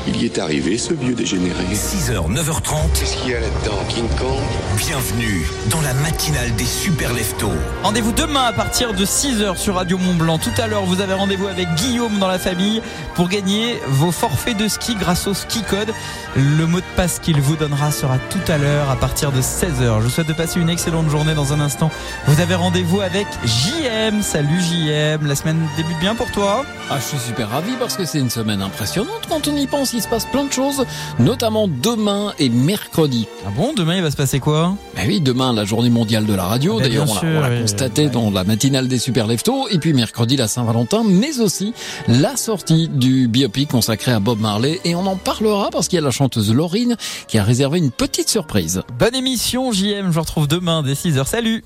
Il 0.07 0.19
y 0.21 0.25
est 0.25 0.39
arrivé, 0.39 0.79
ce 0.79 0.93
vieux 0.93 1.13
dégénéré. 1.13 1.63
6h, 1.73 2.27
9h30. 2.33 2.75
Qu'est-ce 2.99 3.17
qu'il 3.17 3.31
y 3.31 3.35
a 3.35 3.39
là-dedans, 3.39 3.77
King 3.87 4.07
Kong? 4.17 4.41
Bienvenue 4.77 5.45
dans 5.69 5.81
la 5.81 5.93
matinale 5.93 6.55
des 6.55 6.65
super 6.65 7.13
leftos. 7.13 7.51
Rendez-vous 7.83 8.11
demain 8.11 8.45
à 8.45 8.51
partir 8.51 8.93
de 8.93 9.05
6h 9.05 9.57
sur 9.57 9.75
Radio 9.75 9.99
Mont 9.99 10.15
Blanc. 10.15 10.39
Tout 10.39 10.49
à 10.59 10.65
l'heure, 10.65 10.85
vous 10.85 11.01
avez 11.01 11.13
rendez-vous 11.13 11.47
avec 11.47 11.67
Guillaume 11.75 12.17
dans 12.17 12.27
la 12.27 12.39
famille 12.39 12.81
pour 13.13 13.29
gagner 13.29 13.79
vos 13.89 14.11
forfaits 14.11 14.57
de 14.57 14.67
ski 14.67 14.95
grâce 14.95 15.27
au 15.27 15.35
ski 15.35 15.61
code. 15.69 15.93
Le 16.35 16.65
mot 16.65 16.79
de 16.79 16.85
passe 16.95 17.19
qu'il 17.19 17.39
vous 17.39 17.55
donnera 17.55 17.91
sera 17.91 18.17
tout 18.17 18.51
à 18.51 18.57
l'heure 18.57 18.89
à 18.89 18.95
partir 18.95 19.31
de 19.31 19.41
16h. 19.41 19.99
Je 19.99 20.03
vous 20.03 20.09
souhaite 20.09 20.27
de 20.27 20.33
passer 20.33 20.59
une 20.59 20.69
excellente 20.69 21.09
journée 21.09 21.35
dans 21.35 21.53
un 21.53 21.59
instant. 21.59 21.91
Vous 22.25 22.41
avez 22.41 22.55
rendez-vous 22.55 23.01
avec 23.01 23.27
JM. 23.45 24.23
Salut 24.23 24.59
JM. 24.61 25.27
La 25.27 25.35
semaine 25.35 25.59
débute 25.77 25.99
bien 25.99 26.15
pour 26.15 26.31
toi 26.31 26.65
Ah, 26.89 26.97
je 26.97 27.05
suis 27.05 27.19
super 27.19 27.49
ravi 27.49 27.73
parce 27.79 27.95
que 27.95 28.05
c'est 28.05 28.19
une 28.19 28.31
semaine 28.31 28.63
impressionnante 28.63 29.27
quand 29.29 29.47
on 29.47 29.55
y 29.55 29.67
pense. 29.67 29.90
Il 29.93 30.01
se 30.01 30.07
passe 30.07 30.25
plein 30.25 30.45
de 30.45 30.51
choses, 30.53 30.85
notamment 31.19 31.67
demain 31.67 32.33
et 32.39 32.49
mercredi. 32.49 33.27
Ah 33.45 33.49
bon 33.55 33.73
Demain, 33.73 33.95
il 33.97 34.01
va 34.03 34.11
se 34.11 34.15
passer 34.15 34.39
quoi? 34.39 34.75
Ben 34.95 35.03
oui, 35.07 35.19
demain, 35.21 35.51
la 35.53 35.65
journée 35.65 35.89
mondiale 35.89 36.25
de 36.25 36.33
la 36.33 36.43
radio. 36.45 36.75
Ah 36.77 36.81
ben, 36.83 36.87
D'ailleurs, 36.89 37.07
on 37.09 37.15
l'a- 37.25 37.49
oui, 37.49 37.61
constaté 37.61 38.09
dans 38.09 38.29
la 38.31 38.43
matinale 38.43 38.87
des 38.87 38.99
super 38.99 39.27
leftos. 39.27 39.67
Et 39.69 39.79
puis 39.79 39.93
mercredi, 39.93 40.37
la 40.37 40.47
Saint-Valentin, 40.47 41.03
mais 41.05 41.39
aussi 41.39 41.73
la 42.07 42.37
sortie 42.37 42.87
du 42.89 43.27
biopic 43.27 43.69
consacré 43.69 44.11
à 44.11 44.19
Bob 44.19 44.39
Marley. 44.39 44.79
Et 44.85 44.95
on 44.95 45.05
en 45.05 45.15
parlera 45.15 45.69
parce 45.71 45.87
qu'il 45.87 45.97
y 45.97 46.01
a 46.01 46.05
la 46.05 46.11
chanteuse 46.11 46.53
Laurine 46.53 46.95
qui 47.27 47.37
a 47.37 47.43
réservé 47.43 47.79
une 47.79 47.91
petite 47.91 48.29
surprise. 48.29 48.81
Bonne 48.97 49.15
émission 49.15 49.71
JM. 49.71 50.05
Je 50.07 50.11
vous 50.11 50.21
retrouve 50.21 50.47
demain 50.47 50.83
dès 50.83 50.93
6h. 50.93 51.25
Salut 51.27 51.63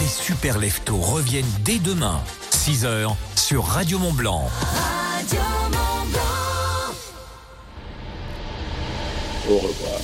Les 0.00 0.08
super 0.08 0.58
leftos 0.58 0.96
reviennent 0.96 1.44
dès 1.64 1.78
demain, 1.78 2.20
6h, 2.52 3.14
sur 3.36 3.64
Radio 3.64 3.98
Mont 3.98 4.12
Blanc. 4.12 4.48
Au 9.48 9.56
revoir. 9.56 9.98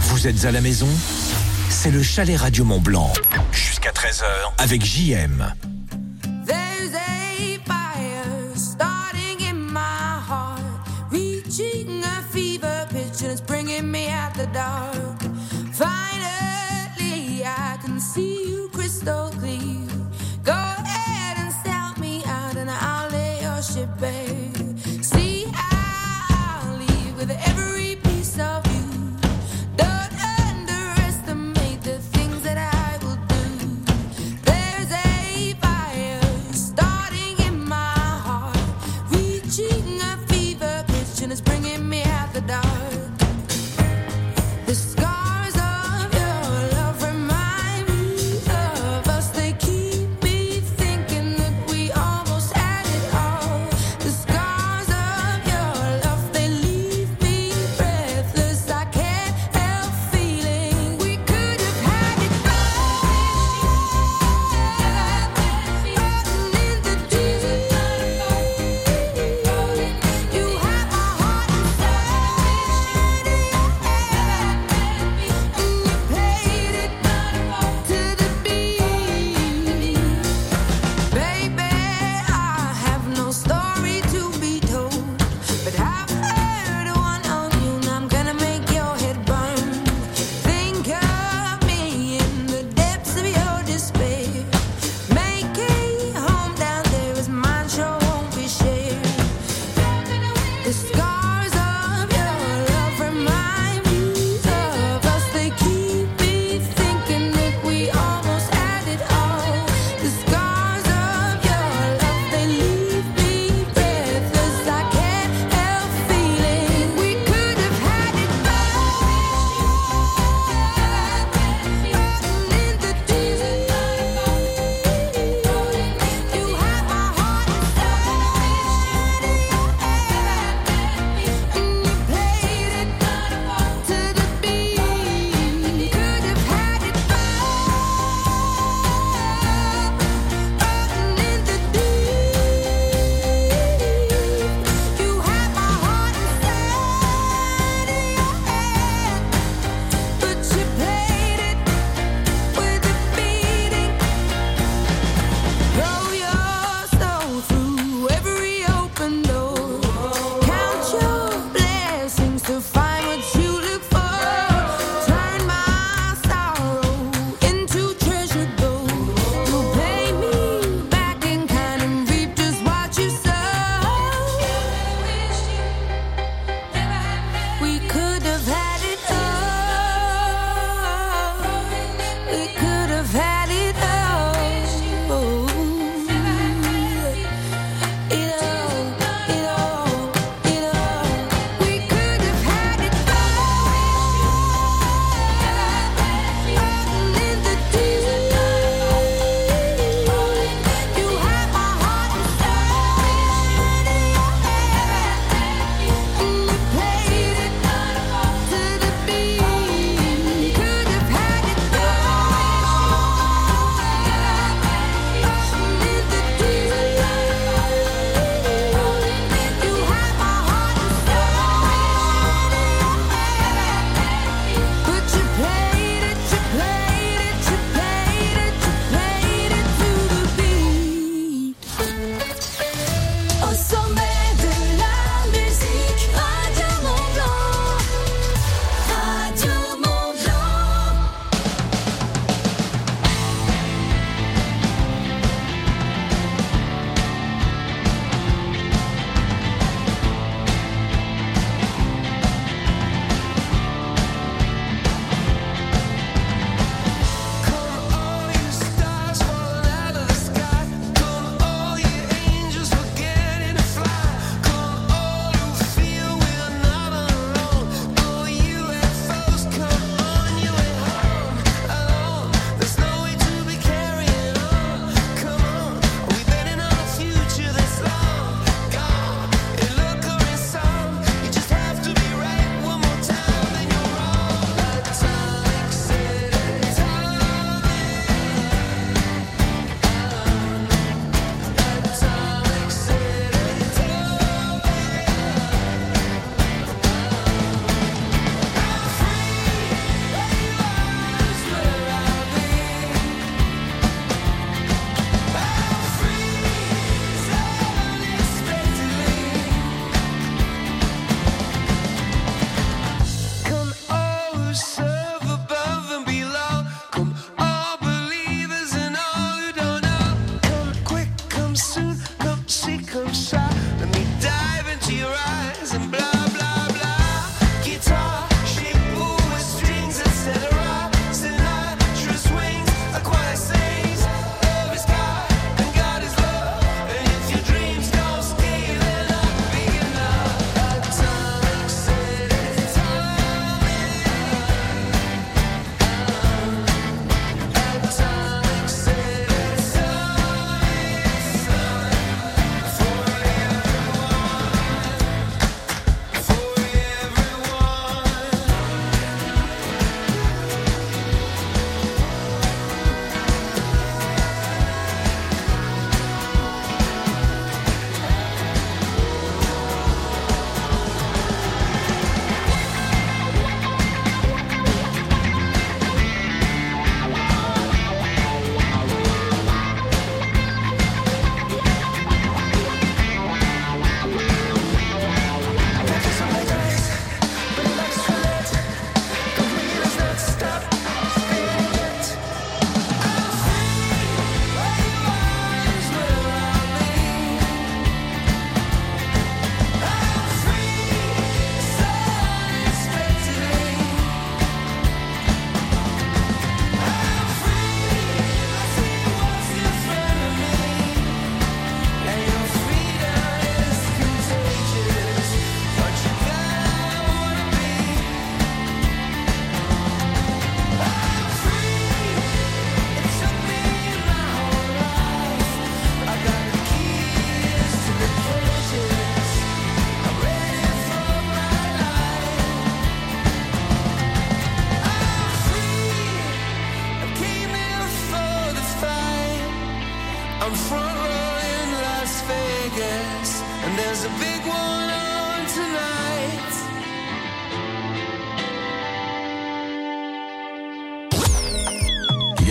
Vous 0.00 0.26
êtes 0.26 0.44
à 0.44 0.52
la 0.52 0.60
maison? 0.60 0.88
C'est 1.70 1.90
le 1.90 2.02
chalet 2.02 2.36
Radio 2.36 2.64
Mont 2.64 2.80
Blanc. 2.80 3.10
Jusqu'à 3.50 3.90
13h 3.92 4.24
avec 4.58 4.84
JM. 4.84 5.54
There's 6.44 6.94
a 6.94 7.58
fire 7.64 8.54
starting 8.54 9.40
in 9.48 9.54
my 9.54 10.20
heart, 10.28 10.60
reaching 11.10 12.02
a 12.04 12.22
fever 12.30 12.86
pitch, 12.90 13.22
and 13.22 13.32
it's 13.32 13.40
bringing 13.40 13.90
me 13.90 14.08
out 14.08 14.34
the 14.34 14.46
dark. 14.52 14.91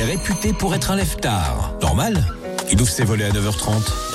Est 0.01 0.05
réputé 0.05 0.51
pour 0.53 0.73
être 0.73 0.91
un 0.91 0.95
lève-tard. 0.95 1.73
Normal 1.81 2.23
Il 2.73 2.81
ouvre 2.81 2.89
ses 2.89 3.03
volets 3.03 3.25
à 3.25 3.31
9h30. 3.31 3.71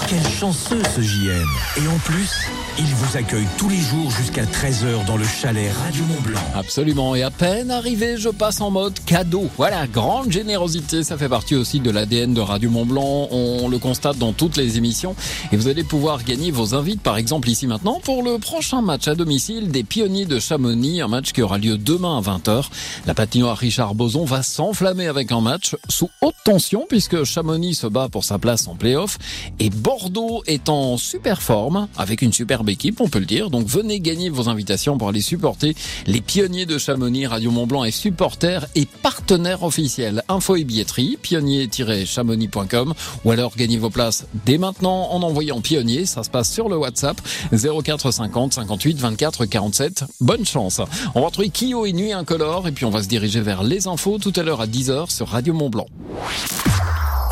Quel 0.09 0.23
chanceux 0.33 0.81
ce 0.95 1.03
JM 1.03 1.47
Et 1.77 1.89
en 1.89 1.99
plus, 1.99 2.47
il 2.79 2.87
vous 2.87 3.17
accueille 3.19 3.47
tous 3.59 3.69
les 3.69 3.77
jours 3.77 4.11
jusqu'à 4.11 4.45
13h 4.45 5.05
dans 5.07 5.19
le 5.19 5.25
chalet 5.27 5.71
Radio 5.85 6.05
Mont 6.05 6.21
Blanc. 6.23 6.41
Absolument. 6.55 7.15
Et 7.15 7.23
à 7.23 7.31
peine 7.31 7.71
arrivé, 7.71 8.17
je 8.17 8.31
passe 8.31 8.63
en 8.63 8.71
mode 8.71 8.99
cadeau. 9.05 9.51
Voilà, 9.59 9.87
grande 9.87 10.33
générosité. 10.33 11.03
Ça 11.05 11.19
fait 11.19 11.29
partie 11.29 11.55
aussi 11.55 11.81
de 11.81 11.91
l'ADN 11.91 12.33
de 12.33 12.41
Radio 12.41 12.71
Mont 12.71 12.87
Blanc. 12.87 13.29
On 13.31 13.69
le 13.69 13.79
constate 13.79 14.17
dans 14.17 14.33
toutes 14.33 14.57
les 14.57 14.79
émissions. 14.79 15.17
Et 15.53 15.57
vous 15.57 15.69
allez 15.69 15.85
pouvoir 15.85 16.25
gagner 16.25 16.51
vos 16.51 16.75
invites, 16.75 17.03
par 17.03 17.19
exemple, 17.19 17.51
ici 17.51 17.67
maintenant, 17.67 18.01
pour 18.03 18.23
le 18.23 18.39
prochain 18.39 18.81
match 18.81 19.07
à 19.07 19.15
domicile 19.15 19.71
des 19.71 19.85
pionniers 19.85 20.25
de 20.25 20.39
Chamonix. 20.39 21.03
Un 21.03 21.09
match 21.09 21.33
qui 21.33 21.43
aura 21.43 21.59
lieu 21.59 21.77
demain 21.77 22.19
à 22.19 22.23
20h. 22.23 22.69
La 23.07 23.13
patinoire 23.13 23.59
Richard 23.59 23.95
Boson 23.95 24.25
va 24.25 24.43
s'enflammer 24.43 25.09
avec 25.09 25.31
un 25.31 25.43
match 25.43 25.77
sous 25.91 26.09
haute 26.23 26.37
tension 26.45 26.87
puisque 26.89 27.25
Chamonix 27.25 27.75
se 27.75 27.87
bat 27.87 28.09
pour 28.09 28.25
sa 28.25 28.39
place 28.39 28.46
en 28.47 28.77
playoff. 28.77 29.19
Et 29.59 29.71
Bordeaux 29.71 30.43
est 30.47 30.69
en 30.69 30.97
super 30.97 31.43
forme 31.43 31.89
avec 31.97 32.23
une 32.23 32.33
superbe 32.33 32.69
équipe, 32.69 33.01
on 33.01 33.09
peut 33.09 33.19
le 33.19 33.27
dire. 33.27 33.51
Donc 33.51 33.67
venez 33.67 34.01
gagner 34.01 34.31
vos 34.31 34.49
invitations 34.49 34.99
pour 34.99 35.09
aller 35.09 35.21
supporter 35.21 35.75
les 36.07 36.21
pionniers 36.21 36.67
de 36.67 36.79
Chamonix. 36.79 37.27
Radio 37.27 37.51
Mont 37.51 37.67
Blanc 37.67 37.85
est 37.85 37.91
supporter 37.91 38.67
et 38.75 38.87
partenaire 38.87 39.63
officiel. 39.63 40.23
Info 40.29 40.57
et 40.57 40.65
billetterie, 40.65 41.19
pionnier-chamonix.com 41.21 42.95
ou 43.25 43.31
alors 43.31 43.53
gagnez 43.57 43.79
vos 43.79 43.91
places 43.91 44.27
dès 44.45 44.59
maintenant 44.59 45.11
en 45.11 45.23
envoyant 45.23 45.61
pionnier. 45.61 46.07
Ça 46.07 46.23
se 46.23 46.31
passe 46.31 46.51
sur 46.51 46.69
le 46.69 46.77
WhatsApp 46.77 47.21
0450 47.53 48.55
58 48.55 48.99
24 48.99 49.47
47. 49.47 50.05
Bonne 50.21 50.45
chance. 50.45 50.81
On 51.15 51.21
va 51.21 51.27
retrouver 51.27 51.51
Kyo 51.51 51.87
et 51.87 51.93
Nuit 51.93 52.13
Incolore 52.13 52.69
et 52.69 52.73
puis 52.73 52.85
on 52.85 52.91
va 52.91 53.03
se 53.03 53.09
diriger 53.09 53.41
vers 53.41 53.63
les 53.63 53.89
infos 53.89 54.19
tout 54.19 54.33
à 54.37 54.43
l'heure 54.43 54.61
à 54.61 54.67
10h 54.67 55.11
sur 55.11 55.29
Radio 55.29 55.53
Mont 55.53 55.71
Blanc. 55.71 55.87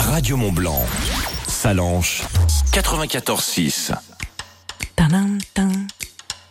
Radio 0.07 0.37
Mont 0.37 0.53
Blanc. 0.53 0.83
Salanche 1.49 2.23
94.6. 2.73 3.93
Tadam, 4.97 5.39
tan. 5.55 5.71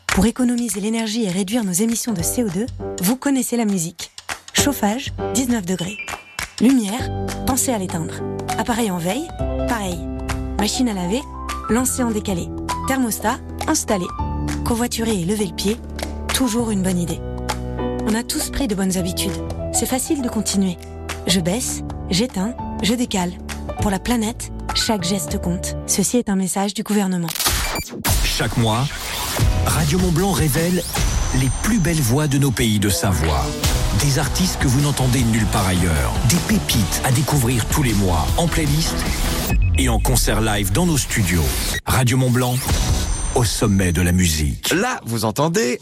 Pour 0.07 0.25
économiser 0.25 0.81
l'énergie 0.81 1.23
et 1.23 1.29
réduire 1.29 1.63
nos 1.63 1.71
émissions 1.71 2.13
de 2.13 2.21
CO2, 2.21 2.67
vous 3.01 3.15
connaissez 3.15 3.55
la 3.55 3.65
musique. 3.65 4.11
Chauffage, 4.53 5.13
19 5.35 5.65
degrés. 5.65 5.97
Lumière, 6.61 7.09
pensez 7.45 7.71
à 7.71 7.77
l'éteindre. 7.77 8.15
Appareil 8.57 8.91
en 8.91 8.97
veille, 8.97 9.27
pareil. 9.67 9.99
Machine 10.59 10.89
à 10.89 10.93
laver, 10.93 11.21
lancez 11.69 12.03
en 12.03 12.11
décalé. 12.11 12.49
Thermostat, 12.87 13.39
installé. 13.67 14.05
Covoiturer 14.65 15.21
et 15.21 15.25
lever 15.25 15.45
le 15.45 15.55
pied, 15.55 15.77
toujours 16.33 16.71
une 16.71 16.83
bonne 16.83 16.99
idée. 16.99 17.21
On 18.05 18.15
a 18.15 18.23
tous 18.23 18.49
pris 18.49 18.67
de 18.67 18.75
bonnes 18.75 18.97
habitudes. 18.97 19.31
C'est 19.73 19.85
facile 19.85 20.21
de 20.21 20.29
continuer. 20.29 20.77
Je 21.27 21.39
baisse, 21.39 21.81
j'éteins, 22.09 22.55
je 22.84 22.93
décale. 22.93 23.31
Pour 23.81 23.89
la 23.91 23.99
planète, 23.99 24.51
chaque 24.75 25.03
geste 25.03 25.41
compte. 25.41 25.75
Ceci 25.88 26.17
est 26.17 26.29
un 26.29 26.36
message 26.36 26.73
du 26.73 26.84
gouvernement. 26.84 27.29
Chaque 28.23 28.57
mois, 28.57 28.86
Radio 29.65 29.99
Mont 29.99 30.11
Blanc 30.11 30.31
révèle 30.31 30.84
les 31.39 31.49
plus 31.63 31.79
belles 31.79 32.01
voix 32.01 32.27
de 32.27 32.38
nos 32.38 32.51
pays 32.51 32.79
de 32.79 32.89
Savoie. 32.89 33.45
Des 34.01 34.19
artistes 34.19 34.59
que 34.59 34.67
vous 34.67 34.81
n'entendez 34.81 35.23
nulle 35.23 35.45
part 35.45 35.67
ailleurs. 35.67 36.13
Des 36.29 36.36
pépites 36.47 37.01
à 37.05 37.11
découvrir 37.11 37.65
tous 37.69 37.84
les 37.84 37.93
mois 37.93 38.25
en 38.38 38.47
playlist 38.47 38.95
et 39.77 39.88
en 39.89 39.99
concert 39.99 40.41
live 40.41 40.71
dans 40.71 40.86
nos 40.86 40.97
studios. 40.97 41.43
Radio 41.86 42.17
Mont 42.17 42.31
Blanc, 42.31 42.55
au 43.36 43.43
sommet 43.43 43.91
de 43.91 44.01
la 44.01 44.11
musique. 44.11 44.73
Là, 44.73 44.99
vous 45.05 45.25
entendez 45.25 45.79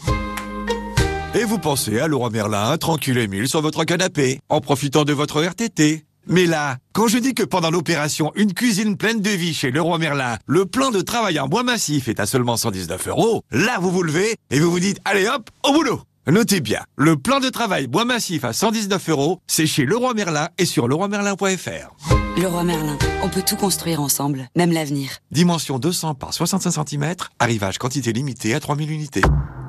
Et 1.34 1.44
vous 1.44 1.58
pensez 1.58 1.98
à 1.98 2.06
Laurent 2.06 2.30
Merlin, 2.30 2.76
tranquille 2.78 3.18
et 3.18 3.26
mille 3.26 3.48
sur 3.48 3.60
votre 3.60 3.84
canapé, 3.84 4.40
en 4.48 4.60
profitant 4.60 5.04
de 5.04 5.12
votre 5.12 5.42
RTT. 5.42 6.04
Mais 6.26 6.46
là, 6.46 6.78
quand 6.92 7.08
je 7.08 7.18
dis 7.18 7.34
que 7.34 7.42
pendant 7.42 7.70
l'opération 7.70 8.32
Une 8.36 8.54
cuisine 8.54 8.96
pleine 8.96 9.20
de 9.20 9.30
vie 9.30 9.54
chez 9.54 9.70
Leroy 9.70 9.98
Merlin, 9.98 10.38
le 10.46 10.66
plan 10.66 10.90
de 10.90 11.00
travail 11.00 11.40
en 11.40 11.48
bois 11.48 11.62
massif 11.62 12.08
est 12.08 12.20
à 12.20 12.26
seulement 12.26 12.56
119 12.56 13.08
euros, 13.08 13.42
là 13.50 13.78
vous 13.80 13.90
vous 13.90 14.02
levez 14.02 14.36
et 14.50 14.60
vous 14.60 14.70
vous 14.70 14.80
dites 14.80 14.98
allez 15.04 15.26
hop, 15.26 15.50
au 15.64 15.72
boulot 15.72 16.02
Notez 16.28 16.60
bien, 16.60 16.78
le 16.96 17.16
plan 17.16 17.40
de 17.40 17.48
travail 17.48 17.88
bois 17.88 18.04
massif 18.04 18.44
à 18.44 18.52
119 18.52 19.08
euros, 19.08 19.40
c'est 19.48 19.66
chez 19.66 19.84
Leroy 19.84 20.14
Merlin 20.14 20.50
et 20.56 20.66
sur 20.66 20.86
leroymerlin.fr. 20.86 22.40
Leroy 22.40 22.62
Merlin, 22.62 22.96
on 23.24 23.28
peut 23.28 23.42
tout 23.44 23.56
construire 23.56 24.00
ensemble, 24.00 24.46
même 24.54 24.70
l'avenir. 24.70 25.10
Dimension 25.32 25.80
200 25.80 26.14
par 26.14 26.32
65 26.32 26.86
cm, 26.86 27.14
arrivage 27.40 27.78
quantité 27.78 28.12
limitée 28.12 28.54
à 28.54 28.60
3000 28.60 28.92
unités. 28.92 29.22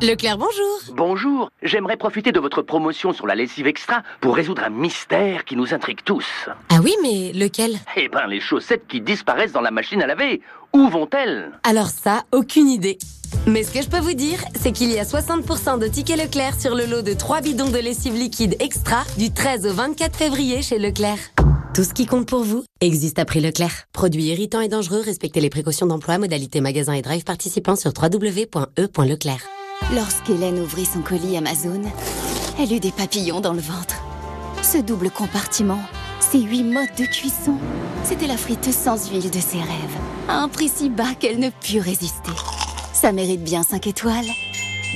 Leclerc, 0.03 0.37
bonjour. 0.37 0.95
Bonjour. 0.95 1.49
J'aimerais 1.63 1.97
profiter 1.97 2.31
de 2.31 2.39
votre 2.39 2.61
promotion 2.61 3.13
sur 3.13 3.25
la 3.25 3.33
lessive 3.33 3.65
extra 3.65 4.03
pour 4.21 4.35
résoudre 4.35 4.61
un 4.63 4.69
mystère 4.69 5.45
qui 5.45 5.55
nous 5.55 5.73
intrigue 5.73 6.03
tous. 6.05 6.27
Ah 6.69 6.81
oui, 6.83 6.93
mais 7.01 7.31
lequel? 7.33 7.79
Eh 7.97 8.09
ben, 8.09 8.27
les 8.27 8.39
chaussettes 8.39 8.85
qui 8.87 9.01
disparaissent 9.01 9.53
dans 9.53 9.61
la 9.61 9.71
machine 9.71 10.03
à 10.03 10.07
laver. 10.07 10.41
Où 10.75 10.89
vont-elles? 10.89 11.51
Alors 11.63 11.89
ça, 11.89 12.23
aucune 12.31 12.67
idée. 12.67 12.97
Mais 13.45 13.63
ce 13.63 13.71
que 13.71 13.81
je 13.81 13.87
peux 13.87 13.99
vous 13.99 14.13
dire, 14.13 14.43
c'est 14.59 14.71
qu'il 14.71 14.91
y 14.91 14.97
a 14.97 15.03
60% 15.03 15.79
de 15.79 15.87
tickets 15.87 16.17
Leclerc 16.17 16.59
sur 16.59 16.73
le 16.73 16.85
lot 16.85 17.03
de 17.03 17.13
3 17.13 17.41
bidons 17.41 17.69
de 17.69 17.77
lessive 17.77 18.15
liquide 18.15 18.55
extra 18.59 19.03
du 19.17 19.31
13 19.31 19.67
au 19.67 19.73
24 19.73 20.15
février 20.15 20.63
chez 20.63 20.79
Leclerc. 20.79 21.19
Tout 21.75 21.83
ce 21.83 21.93
qui 21.93 22.05
compte 22.05 22.27
pour 22.27 22.43
vous 22.43 22.63
existe 22.81 23.19
à 23.19 23.25
prix 23.25 23.39
Leclerc. 23.39 23.87
Produits 23.93 24.25
irritants 24.25 24.61
et 24.61 24.67
dangereux, 24.67 25.01
respectez 25.05 25.41
les 25.41 25.49
précautions 25.49 25.85
d'emploi, 25.85 26.17
modalité 26.17 26.59
magasin 26.59 26.93
et 26.93 27.01
drive 27.01 27.23
participants 27.23 27.75
sur 27.75 27.91
www.e.leclerc. 27.99 29.41
Lorsqu'Hélène 29.93 30.59
ouvrit 30.59 30.85
son 30.85 31.01
colis 31.01 31.37
Amazon, 31.37 31.81
elle 32.59 32.73
eut 32.73 32.79
des 32.79 32.91
papillons 32.91 33.41
dans 33.41 33.53
le 33.53 33.61
ventre. 33.61 33.95
Ce 34.61 34.77
double 34.77 35.11
compartiment, 35.11 35.81
ces 36.33 36.41
huit 36.41 36.63
modes 36.63 36.89
de 36.97 37.05
cuisson, 37.05 37.59
c'était 38.03 38.25
la 38.25 38.37
friteuse 38.37 38.73
sans 38.73 39.07
huile 39.11 39.29
de 39.29 39.39
ses 39.39 39.59
rêves, 39.59 39.97
à 40.27 40.39
un 40.39 40.49
prix 40.49 40.67
si 40.67 40.89
bas 40.89 41.13
qu'elle 41.19 41.37
ne 41.37 41.51
put 41.51 41.77
résister. 41.77 42.31
Ça 42.91 43.11
mérite 43.11 43.43
bien 43.43 43.61
5 43.61 43.85
étoiles. 43.85 44.25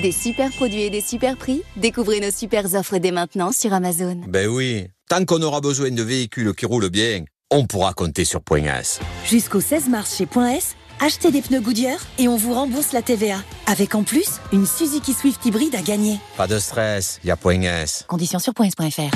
Des 0.01 0.11
super 0.11 0.49
produits 0.49 0.81
et 0.81 0.89
des 0.89 0.99
super 0.99 1.37
prix, 1.37 1.61
découvrez 1.75 2.21
nos 2.21 2.31
super 2.31 2.65
offres 2.73 2.97
dès 2.97 3.11
maintenant 3.11 3.51
sur 3.51 3.71
Amazon. 3.71 4.19
Ben 4.27 4.47
oui, 4.47 4.87
tant 5.09 5.23
qu'on 5.25 5.39
aura 5.43 5.61
besoin 5.61 5.91
de 5.91 6.01
véhicules 6.01 6.55
qui 6.55 6.65
roulent 6.65 6.89
bien, 6.89 7.23
on 7.51 7.67
pourra 7.67 7.93
compter 7.93 8.25
sur 8.25 8.41
Point 8.41 8.63
S. 8.63 8.99
Jusqu'au 9.23 9.61
16 9.61 9.89
mars 9.89 10.17
chez 10.17 10.25
Point 10.25 10.53
S, 10.53 10.75
achetez 10.99 11.29
des 11.29 11.43
pneus 11.43 11.61
Goodyear 11.61 11.99
et 12.17 12.27
on 12.27 12.35
vous 12.35 12.55
rembourse 12.55 12.93
la 12.93 13.03
TVA. 13.03 13.37
Avec 13.67 13.93
en 13.93 14.01
plus, 14.01 14.39
une 14.53 14.65
Suzuki 14.65 15.13
Swift 15.13 15.45
hybride 15.45 15.75
à 15.75 15.83
gagner. 15.83 16.17
Pas 16.35 16.47
de 16.47 16.57
stress, 16.57 17.19
y 17.23 17.29
a 17.29 17.37
Point 17.37 17.61
S. 17.61 18.05
Conditions 18.07 18.39
sur 18.39 18.55
points.fr. 18.55 19.15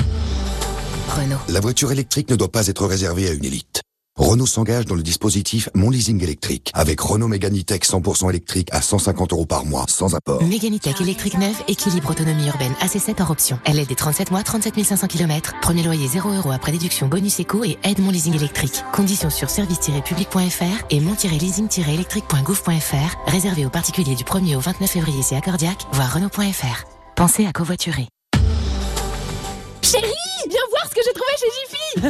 Renault. 1.12 1.36
La 1.48 1.60
voiture 1.60 1.92
électrique 1.92 2.30
ne 2.30 2.36
doit 2.36 2.50
pas 2.50 2.68
être 2.68 2.86
réservée 2.86 3.28
à 3.28 3.32
une 3.32 3.44
élite. 3.44 3.82
Renault 4.18 4.46
s'engage 4.46 4.84
dans 4.84 4.94
le 4.94 5.02
dispositif 5.02 5.70
Mon 5.74 5.88
Leasing 5.88 6.22
électrique 6.22 6.70
avec 6.74 7.00
Renault 7.00 7.28
Mégane 7.28 7.58
E-Tech 7.58 7.80
100% 7.80 8.28
électrique 8.28 8.68
à 8.70 8.82
150 8.82 9.32
euros 9.32 9.46
par 9.46 9.64
mois 9.64 9.86
sans 9.88 10.14
apport. 10.14 10.42
Mégane 10.42 10.76
E-Tech 10.76 11.00
électrique 11.00 11.38
neuve, 11.38 11.56
équilibre 11.66 12.10
autonomie 12.10 12.46
urbaine, 12.46 12.74
AC7 12.82 13.22
hors 13.22 13.30
option. 13.30 13.58
LLD 13.66 13.96
37 13.96 14.30
mois, 14.30 14.42
37 14.42 14.84
500 14.84 15.06
km. 15.06 15.54
Premier 15.62 15.82
loyer 15.82 16.08
0 16.08 16.30
euros 16.30 16.50
après 16.50 16.72
déduction 16.72 17.08
bonus 17.08 17.40
éco 17.40 17.64
et 17.64 17.78
aide 17.84 18.00
mon 18.00 18.10
leasing 18.10 18.34
électrique. 18.34 18.84
Conditions 18.92 19.30
sur 19.30 19.48
service-public.fr 19.48 20.84
et 20.90 21.00
mon-leasing-électrique.gouv.fr. 21.00 23.16
Réservé 23.26 23.64
aux 23.64 23.70
particuliers 23.70 24.14
du 24.14 24.24
1er 24.24 24.56
au 24.56 24.60
29 24.60 24.90
février 24.90 25.22
c'est 25.22 25.36
accordiaque, 25.36 25.86
voir 25.92 26.12
Renault.fr. 26.12 26.84
Pensez 27.16 27.46
à 27.46 27.52
covoiturer. 27.52 28.08
Chérie, 29.82 30.04
viens 30.48 30.60
voir 30.70 30.81
ce 30.92 30.94
que 30.94 31.04
j'ai 31.04 31.12
trouvé 31.12 31.32
chez 31.38 31.46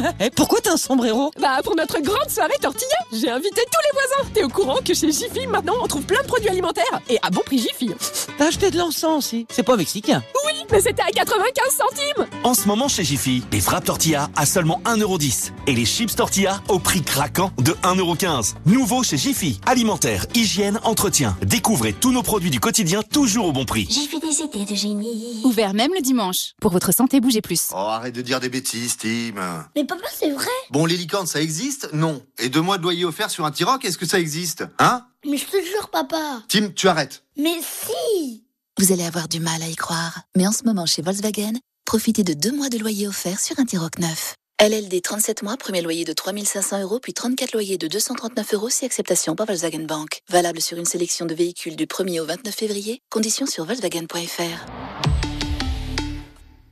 Jiffy 0.01 0.13
Et 0.25 0.29
pourquoi 0.29 0.59
t'as 0.61 0.73
un 0.73 0.77
sombrero? 0.77 1.31
Bah 1.39 1.61
pour 1.63 1.75
notre 1.75 1.99
grande 2.01 2.29
soirée 2.29 2.57
tortilla, 2.61 2.97
j'ai 3.11 3.29
invité 3.29 3.61
tous 3.71 3.79
les 3.83 3.91
voisins. 3.93 4.31
T'es 4.33 4.43
au 4.43 4.49
courant 4.49 4.79
que 4.83 4.93
chez 4.93 5.11
Jiffy 5.11 5.47
maintenant 5.47 5.75
on 5.81 5.87
trouve 5.87 6.03
plein 6.03 6.21
de 6.21 6.27
produits 6.27 6.49
alimentaires 6.49 7.01
et 7.09 7.17
à 7.21 7.29
bon 7.29 7.41
prix 7.45 7.59
Jiffy. 7.59 7.91
T'as 8.37 8.47
acheté 8.47 8.71
de 8.71 8.77
l'encens 8.77 9.17
aussi. 9.17 9.47
C'est 9.49 9.63
pas 9.63 9.77
mexicain. 9.77 10.21
Oui, 10.45 10.65
mais 10.71 10.81
c'était 10.81 11.01
à 11.01 11.11
95 11.11 11.63
centimes. 11.71 12.27
En 12.43 12.53
ce 12.53 12.67
moment 12.67 12.87
chez 12.87 13.03
Jiffy, 13.03 13.43
les 13.51 13.61
frappes 13.61 13.85
tortilla 13.85 14.29
à 14.35 14.45
seulement 14.45 14.81
1,10€ 14.85 15.51
et 15.67 15.73
les 15.73 15.85
chips 15.85 16.15
tortilla 16.15 16.61
au 16.67 16.79
prix 16.79 17.01
craquant 17.01 17.51
de 17.59 17.71
1,15€. 17.83 18.55
Nouveau 18.65 19.03
chez 19.03 19.17
Jiffy, 19.17 19.59
alimentaire, 19.65 20.25
hygiène, 20.35 20.79
entretien. 20.83 21.37
Découvrez 21.41 21.93
tous 21.93 22.11
nos 22.11 22.23
produits 22.23 22.49
du 22.49 22.59
quotidien 22.59 23.01
toujours 23.03 23.47
au 23.47 23.51
bon 23.51 23.65
prix. 23.65 23.87
J'ai 23.89 24.07
fait 24.07 24.19
des 24.19 24.41
idées 24.41 24.65
de 24.71 24.75
génie. 24.75 25.41
Ouvert 25.43 25.73
même 25.73 25.91
le 25.93 26.01
dimanche. 26.01 26.53
Pour 26.59 26.71
votre 26.71 26.93
santé, 26.93 27.21
bougez 27.21 27.41
plus. 27.41 27.69
Oh, 27.73 27.77
arrête 27.77 28.15
de 28.15 28.21
dire 28.21 28.39
des 28.39 28.49
bêtises, 28.49 28.72
Tim. 28.73 29.67
Mais 29.75 29.85
papa, 29.85 30.07
c'est 30.11 30.31
vrai 30.31 30.49
Bon, 30.71 30.85
les 30.85 30.97
licornes, 30.97 31.27
ça 31.27 31.41
existe? 31.41 31.89
Non. 31.93 32.25
Et 32.39 32.49
deux 32.49 32.61
mois 32.61 32.77
de 32.77 32.83
loyer 32.83 33.05
offert 33.05 33.29
sur 33.29 33.45
un 33.45 33.51
T-Roc, 33.51 33.85
est-ce 33.85 33.97
que 33.97 34.05
ça 34.07 34.19
existe? 34.19 34.65
Hein? 34.79 35.05
Mais 35.25 35.37
je 35.37 35.45
te 35.45 35.57
jure, 35.63 35.89
papa 35.89 36.41
Tim, 36.49 36.69
tu 36.75 36.87
arrêtes. 36.87 37.23
Mais 37.37 37.55
si 37.61 38.43
Vous 38.79 38.91
allez 38.91 39.03
avoir 39.05 39.27
du 39.27 39.39
mal 39.39 39.61
à 39.61 39.67
y 39.67 39.75
croire, 39.75 40.21
mais 40.35 40.47
en 40.47 40.51
ce 40.51 40.63
moment 40.63 40.87
chez 40.87 41.03
Volkswagen, 41.03 41.53
profitez 41.85 42.23
de 42.23 42.33
deux 42.33 42.51
mois 42.51 42.69
de 42.69 42.79
loyer 42.79 43.07
offert 43.07 43.39
sur 43.39 43.59
un 43.59 43.65
T-Roc 43.65 43.99
neuf. 43.99 44.33
LLD 44.59 45.01
37 45.01 45.43
mois, 45.43 45.57
premier 45.57 45.81
loyer 45.81 46.05
de 46.05 46.13
3500 46.13 46.81
euros, 46.81 46.99
puis 46.99 47.13
34 47.13 47.53
loyers 47.53 47.77
de 47.77 47.87
239 47.87 48.53
euros 48.55 48.69
si 48.69 48.85
acceptation 48.85 49.35
par 49.35 49.45
Volkswagen 49.45 49.85
Bank. 49.85 50.21
Valable 50.29 50.61
sur 50.61 50.77
une 50.79 50.85
sélection 50.85 51.25
de 51.27 51.35
véhicules 51.35 51.75
du 51.75 51.85
1er 51.85 52.21
au 52.21 52.25
29 52.25 52.55
février. 52.55 53.01
Conditions 53.11 53.45
sur 53.45 53.65
Volkswagen.fr. 53.65 54.65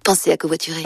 Pensez 0.04 0.32
à 0.32 0.38
covoiturer. 0.38 0.84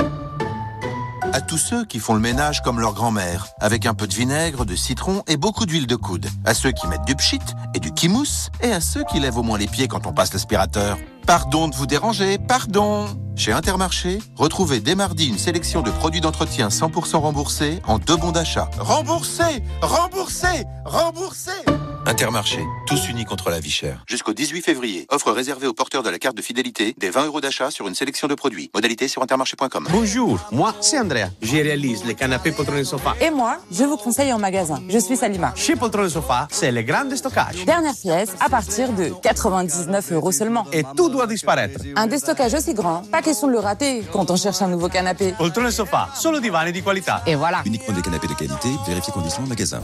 À 1.35 1.41
tous 1.41 1.57
ceux 1.57 1.83
qui 1.83 1.99
font 1.99 2.13
le 2.13 2.21
ménage 2.21 2.61
comme 2.61 2.79
leur 2.79 2.93
grand-mère, 2.93 3.47
avec 3.59 3.85
un 3.85 3.93
peu 3.93 4.07
de 4.07 4.13
vinaigre, 4.13 4.63
de 4.63 4.73
citron 4.73 5.21
et 5.27 5.35
beaucoup 5.35 5.65
d'huile 5.65 5.85
de 5.85 5.97
coude. 5.97 6.27
À 6.45 6.53
ceux 6.53 6.71
qui 6.71 6.87
mettent 6.87 7.03
du 7.03 7.13
pchit 7.13 7.41
et 7.73 7.81
du 7.81 7.91
kimousse. 7.91 8.49
Et 8.61 8.71
à 8.71 8.79
ceux 8.79 9.03
qui 9.03 9.19
lèvent 9.19 9.37
au 9.37 9.43
moins 9.43 9.57
les 9.57 9.67
pieds 9.67 9.89
quand 9.89 10.07
on 10.07 10.13
passe 10.13 10.31
l'aspirateur. 10.31 10.97
Pardon 11.25 11.67
de 11.67 11.75
vous 11.75 11.87
déranger, 11.87 12.37
pardon 12.37 13.07
Chez 13.35 13.51
Intermarché, 13.51 14.19
retrouvez 14.35 14.79
dès 14.79 14.93
mardi 14.93 15.27
une 15.27 15.39
sélection 15.39 15.81
de 15.81 15.89
produits 15.89 16.21
d'entretien 16.21 16.67
100% 16.67 17.15
remboursés 17.17 17.79
en 17.87 17.97
deux 17.97 18.15
bons 18.15 18.31
d'achat. 18.31 18.69
Remboursés 18.77 19.63
Remboursés 19.81 20.65
Remboursés 20.85 21.65
Intermarché, 22.07 22.63
tous 22.85 23.09
unis 23.09 23.25
contre 23.25 23.49
la 23.49 23.59
vie 23.59 23.71
chère. 23.71 24.03
Jusqu'au 24.07 24.33
18 24.33 24.61
février, 24.61 25.07
offre 25.09 25.31
réservée 25.31 25.65
aux 25.65 25.73
porteurs 25.73 26.03
de 26.03 26.09
la 26.11 26.19
carte 26.19 26.37
de 26.37 26.41
fidélité 26.43 26.93
des 26.99 27.09
20 27.09 27.25
euros 27.25 27.41
d'achat 27.41 27.71
sur 27.71 27.87
une 27.87 27.95
sélection 27.95 28.27
de 28.27 28.35
produits. 28.35 28.69
Modalité 28.75 29.07
sur 29.07 29.23
intermarché.com. 29.23 29.87
Bonjour, 29.91 30.39
moi 30.51 30.75
c'est 30.81 30.99
Andrea. 30.99 31.29
Je 31.41 31.53
réalise 31.53 32.05
les 32.05 32.13
canapés 32.13 32.51
poltron 32.51 32.75
et 32.75 32.83
sofa. 32.83 33.15
Et 33.19 33.31
moi, 33.31 33.57
je 33.71 33.83
vous 33.83 33.97
conseille 33.97 34.31
en 34.31 34.37
magasin. 34.37 34.83
Je 34.87 34.99
suis 34.99 35.17
Salima. 35.17 35.51
Chez 35.55 35.75
Poltron 35.75 36.05
et 36.05 36.09
Sofa, 36.09 36.47
c'est 36.51 36.71
le 36.71 36.83
grand 36.83 37.09
stockage. 37.15 37.65
Dernière 37.65 37.95
pièce 37.95 38.35
à 38.39 38.49
partir 38.49 38.93
de 38.93 39.11
99 39.23 40.11
euros 40.11 40.31
seulement. 40.31 40.67
Et 40.71 40.83
tout 40.95 41.09
doit 41.15 41.27
disparaître. 41.27 41.79
Un 41.95 42.07
déstockage 42.07 42.53
aussi 42.53 42.73
grand, 42.73 43.03
pas 43.11 43.21
question 43.21 43.47
de 43.47 43.53
le 43.53 43.59
rater 43.59 44.03
quand 44.11 44.29
on 44.29 44.35
cherche 44.35 44.61
un 44.61 44.67
nouveau 44.67 44.89
canapé. 44.89 45.33
Poltron 45.37 45.65
et 45.67 45.71
Sofa, 45.71 46.09
solo 46.13 46.39
divani 46.39 46.71
di 46.71 46.81
qualità. 46.81 47.21
Et 47.25 47.35
voilà. 47.35 47.61
Uniquement 47.65 47.95
des 47.95 48.01
canapés 48.01 48.27
de 48.27 48.33
qualité, 48.33 48.69
vérifiez 48.87 49.13
conditions 49.13 49.43
en 49.43 49.47
magasin. 49.47 49.81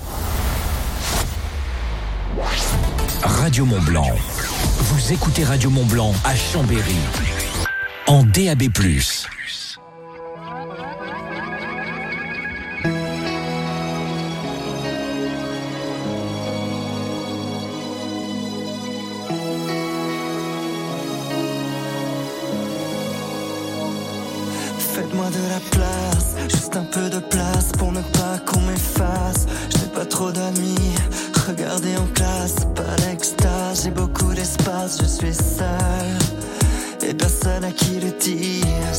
Radio 3.23 3.65
Mont 3.65 3.81
Blanc. 3.81 4.07
Vous 4.77 5.13
écoutez 5.13 5.43
Radio 5.43 5.69
Mont 5.69 5.85
Blanc 5.85 6.13
à 6.23 6.35
Chambéry. 6.35 6.95
En 8.07 8.23
DAB+. 8.23 8.63
De 25.31 25.49
la 25.49 25.59
place, 25.71 26.35
juste 26.49 26.75
un 26.75 26.83
peu 26.83 27.09
de 27.09 27.19
place 27.19 27.71
pour 27.77 27.91
ne 27.91 28.01
pas 28.01 28.37
qu'on 28.45 28.61
m'efface. 28.61 29.45
Je 29.69 29.77
n'ai 29.79 29.91
pas 29.93 30.05
trop 30.05 30.31
d'amis, 30.31 30.95
regardez 31.47 31.95
en 31.97 32.07
classe, 32.13 32.55
pas 32.75 32.95
l'extase, 33.05 33.83
j'ai 33.83 33.91
beaucoup 33.91 34.33
d'espace, 34.33 34.99
je 35.01 35.07
suis 35.07 35.33
seul. 35.33 37.09
Et 37.09 37.13
personne 37.13 37.63
à 37.63 37.71
qui 37.71 37.99
le 37.99 38.11
dire, 38.11 38.93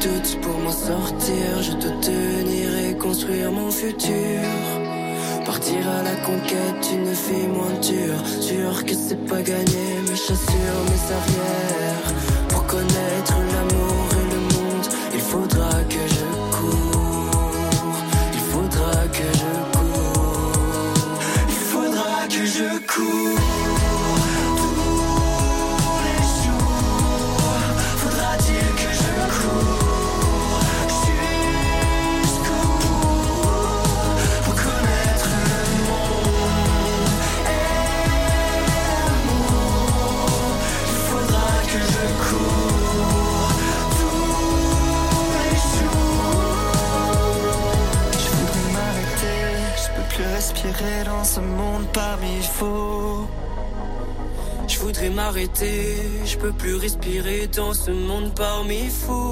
doutes 0.00 0.40
pour 0.40 0.58
m'en 0.58 0.72
sortir. 0.72 1.62
Je 1.62 1.72
dois 1.72 1.96
tenir 2.00 2.68
et 2.84 2.96
construire 2.96 3.52
mon 3.52 3.70
futur. 3.70 4.40
Partir 5.44 5.82
à 5.98 6.02
la 6.02 6.16
conquête 6.28 6.80
d'une 6.88 7.12
vie 7.24 7.48
moins 7.48 7.76
dure. 7.80 8.22
Sûr 8.40 8.84
que 8.84 8.94
c'est 8.94 9.24
pas 9.26 9.42
gagné, 9.42 9.84
mes 10.08 10.16
chassures, 10.16 10.82
mes 10.90 11.04
arrières. 11.18 12.08
Pour 12.48 12.66
connaître 12.66 13.36
l'amour 13.52 14.04
et 14.20 14.26
le 14.34 14.40
monde, 14.54 14.88
il 15.14 15.20
faudra 15.20 15.70
que 15.88 16.02
je 16.14 16.19
dans 57.56 57.72
ce 57.72 57.90
monde 57.90 58.32
parmi 58.34 58.88
fous. 58.88 59.29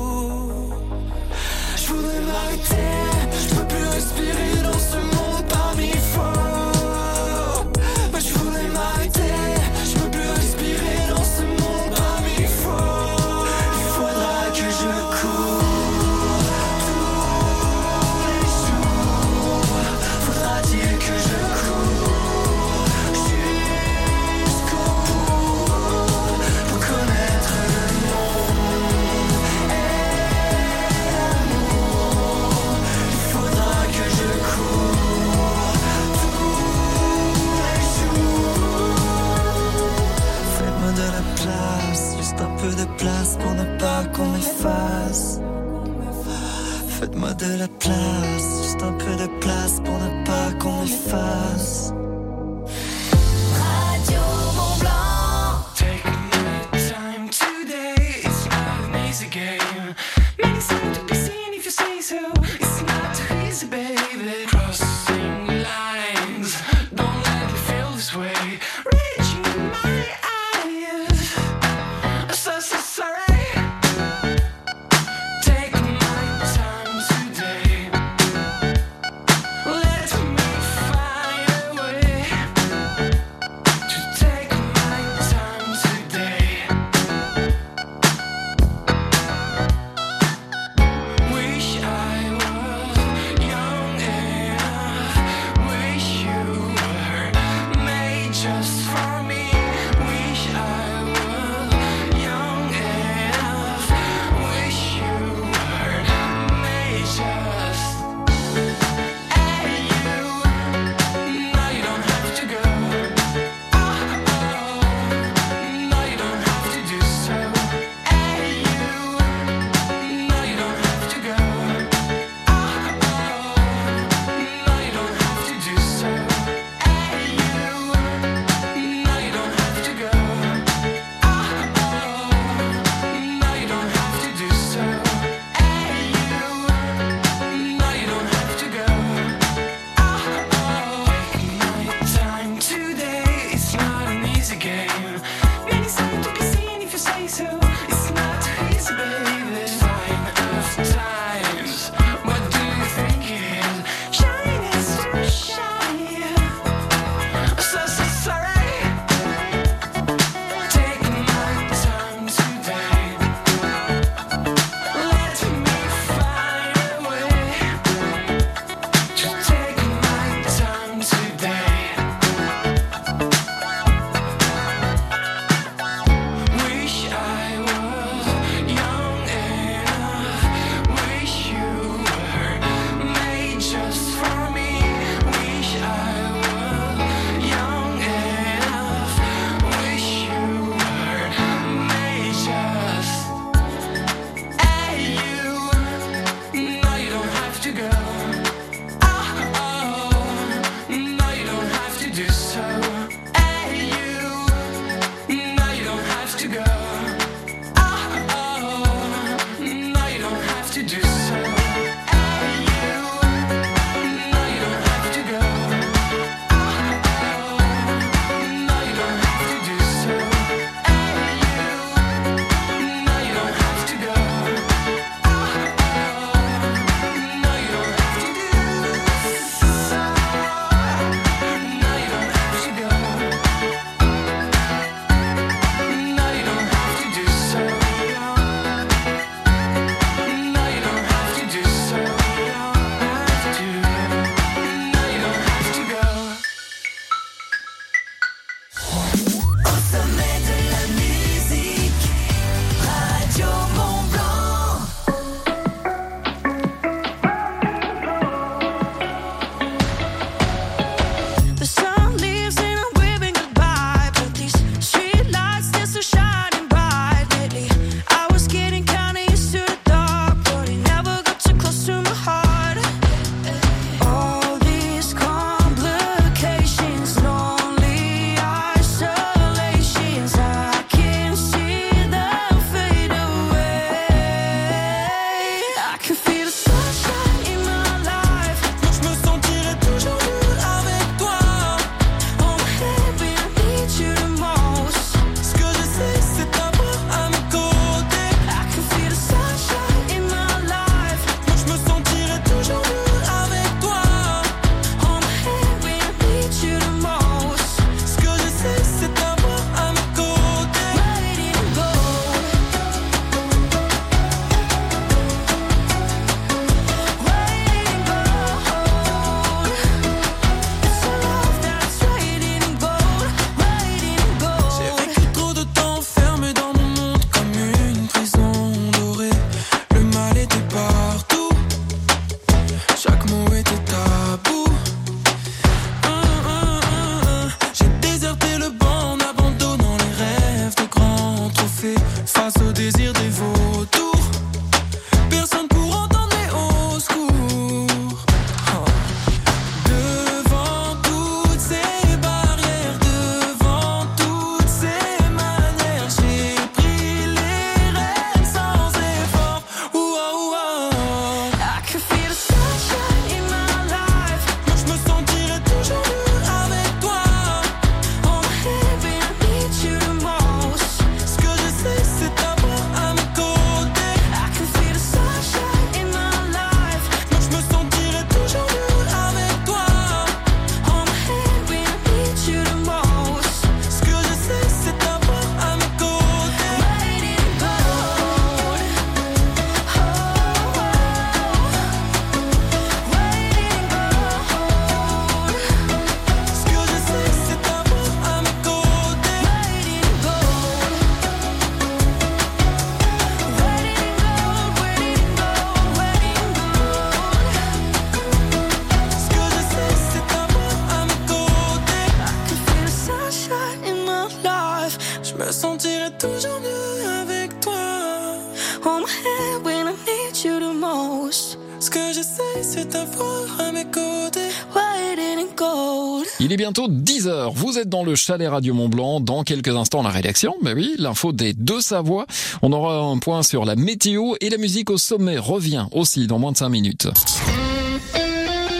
Il 426.40 426.52
est 426.52 426.56
bientôt 426.56 426.88
10h. 426.88 427.52
Vous 427.54 427.78
êtes 427.78 427.88
dans 427.88 428.04
le 428.04 428.14
chalet 428.14 428.48
Radio 428.48 428.72
Mont 428.72 428.88
Blanc. 428.88 429.20
Dans 429.20 429.42
quelques 429.42 429.68
instants, 429.68 430.02
la 430.02 430.10
rédaction. 430.10 430.54
Mais 430.62 430.72
oui, 430.72 430.94
l'info 430.98 431.32
des 431.32 431.52
deux 431.52 431.80
Savoie. 431.80 432.26
On 432.62 432.72
aura 432.72 432.98
un 432.98 433.18
point 433.18 433.42
sur 433.42 433.64
la 433.64 433.76
météo 433.76 434.34
et 434.40 434.48
la 434.48 434.56
musique 434.56 434.88
au 434.88 434.98
sommet 434.98 435.36
revient 435.36 435.86
aussi 435.92 436.26
dans 436.26 436.38
moins 436.38 436.52
de 436.52 436.56
5 436.56 436.68
minutes. 436.68 437.08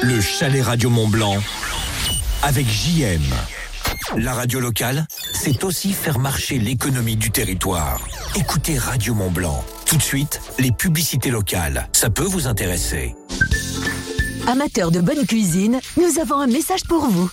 Le 0.03 0.21
chalet 0.21 0.63
Radio 0.63 0.89
Mont 0.89 1.09
Blanc 1.09 1.37
avec 2.43 2.67
JM. 2.67 3.23
La 4.17 4.33
radio 4.35 4.61
locale, 4.61 5.07
c'est 5.35 5.65
aussi 5.65 5.93
faire 5.93 6.19
marcher 6.19 6.59
l'économie 6.59 7.17
du 7.17 7.31
territoire. 7.31 8.01
Écoutez 8.37 8.79
Radio 8.79 9.15
Mont 9.15 9.31
Blanc. 9.31 9.65
Tout 9.89 9.97
de 9.97 10.03
suite, 10.03 10.43
les 10.59 10.71
publicités 10.71 11.31
locales. 11.31 11.89
Ça 11.95 12.11
peut 12.11 12.25
vous 12.25 12.47
intéresser. 12.47 13.15
Amateurs 14.47 14.91
de 14.91 15.01
bonne 15.01 15.27
cuisine, 15.27 15.81
nous 15.97 16.21
avons 16.21 16.35
un 16.35 16.47
message 16.47 16.83
pour 16.87 17.07
vous. 17.07 17.31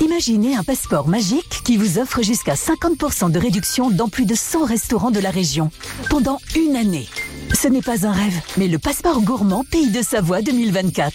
Imaginez 0.00 0.54
un 0.54 0.62
passeport 0.62 1.08
magique 1.08 1.62
qui 1.64 1.76
vous 1.76 1.98
offre 1.98 2.22
jusqu'à 2.22 2.54
50% 2.54 3.32
de 3.32 3.38
réduction 3.40 3.90
dans 3.90 4.08
plus 4.08 4.24
de 4.24 4.36
100 4.36 4.66
restaurants 4.66 5.10
de 5.10 5.18
la 5.18 5.30
région 5.30 5.72
pendant 6.10 6.38
une 6.54 6.76
année. 6.76 7.08
Ce 7.52 7.68
n'est 7.68 7.82
pas 7.82 8.06
un 8.06 8.12
rêve, 8.12 8.40
mais 8.56 8.68
le 8.68 8.78
passeport 8.78 9.20
gourmand 9.22 9.64
Pays 9.70 9.90
de 9.90 10.02
Savoie 10.02 10.42
2024. 10.42 11.12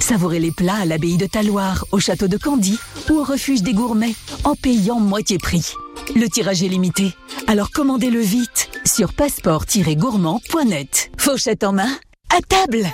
Savourez 0.00 0.38
les 0.40 0.50
plats 0.50 0.80
à 0.82 0.84
l'abbaye 0.84 1.16
de 1.16 1.26
Taloir, 1.26 1.84
au 1.92 1.98
château 1.98 2.28
de 2.28 2.36
Candy 2.36 2.78
ou 3.10 3.14
au 3.14 3.24
refuge 3.24 3.62
des 3.62 3.72
gourmets 3.72 4.14
en 4.44 4.54
payant 4.54 5.00
moitié 5.00 5.38
prix. 5.38 5.72
Le 6.14 6.26
tirage 6.28 6.62
est 6.62 6.68
limité, 6.68 7.14
alors 7.46 7.70
commandez-le 7.70 8.20
vite 8.20 8.70
sur 8.84 9.12
passeport-gourmand.net. 9.12 11.10
Fauchette 11.18 11.64
en 11.64 11.72
main, 11.72 11.90
à 12.36 12.40
table 12.42 12.86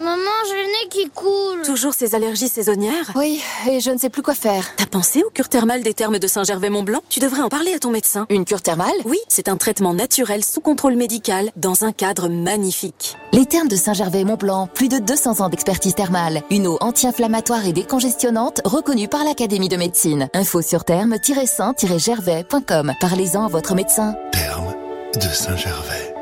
Maman, 0.00 0.16
j'ai 0.48 0.54
le 0.54 0.66
nez 0.66 0.88
qui 0.90 1.08
coule. 1.08 1.62
Toujours 1.64 1.94
ces 1.94 2.14
allergies 2.14 2.48
saisonnières 2.48 3.12
Oui, 3.16 3.40
et 3.70 3.80
je 3.80 3.90
ne 3.90 3.96
sais 3.96 4.10
plus 4.10 4.20
quoi 4.22 4.34
faire. 4.34 4.74
T'as 4.76 4.84
pensé 4.86 5.22
aux 5.22 5.30
cures 5.30 5.48
thermales 5.48 5.82
des 5.82 5.94
thermes 5.94 6.18
de 6.18 6.26
Saint-Gervais-Mont-Blanc? 6.26 7.00
Tu 7.08 7.20
devrais 7.20 7.40
en 7.42 7.48
parler 7.48 7.72
à 7.72 7.78
ton 7.78 7.88
médecin. 7.90 8.26
Une 8.28 8.44
cure 8.44 8.60
thermale? 8.60 8.92
Oui, 9.06 9.18
c'est 9.28 9.48
un 9.48 9.56
traitement 9.56 9.94
naturel 9.94 10.44
sous 10.44 10.60
contrôle 10.60 10.96
médical 10.96 11.50
dans 11.56 11.84
un 11.84 11.92
cadre 11.92 12.28
magnifique. 12.28 13.16
Les 13.32 13.46
thermes 13.46 13.68
de 13.68 13.76
Saint-Gervais-Mont-Blanc, 13.76 14.68
plus 14.74 14.88
de 14.88 14.98
200 14.98 15.40
ans 15.40 15.48
d'expertise 15.48 15.94
thermale. 15.94 16.42
Une 16.50 16.66
eau 16.66 16.76
anti-inflammatoire 16.80 17.64
et 17.66 17.72
décongestionnante 17.72 18.60
reconnue 18.64 19.08
par 19.08 19.24
l'Académie 19.24 19.68
de 19.70 19.76
médecine. 19.76 20.28
Info 20.34 20.60
sur 20.60 20.84
therme-saint-gervais.com. 20.84 22.92
Parlez-en 23.00 23.46
à 23.46 23.48
votre 23.48 23.74
médecin. 23.74 24.14
Terme 24.32 24.74
de 25.14 25.28
Saint-Gervais. 25.28 26.13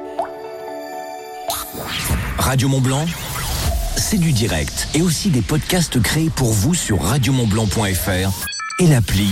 Radio 2.38 2.68
Mont 2.68 2.80
Blanc, 2.80 3.06
c'est 3.96 4.18
du 4.18 4.32
direct 4.32 4.88
et 4.94 5.02
aussi 5.02 5.30
des 5.30 5.42
podcasts 5.42 6.00
créés 6.00 6.30
pour 6.30 6.52
vous 6.52 6.74
sur 6.74 7.02
radiomontblanc.fr 7.02 8.30
et 8.80 8.86
l'appli 8.86 9.28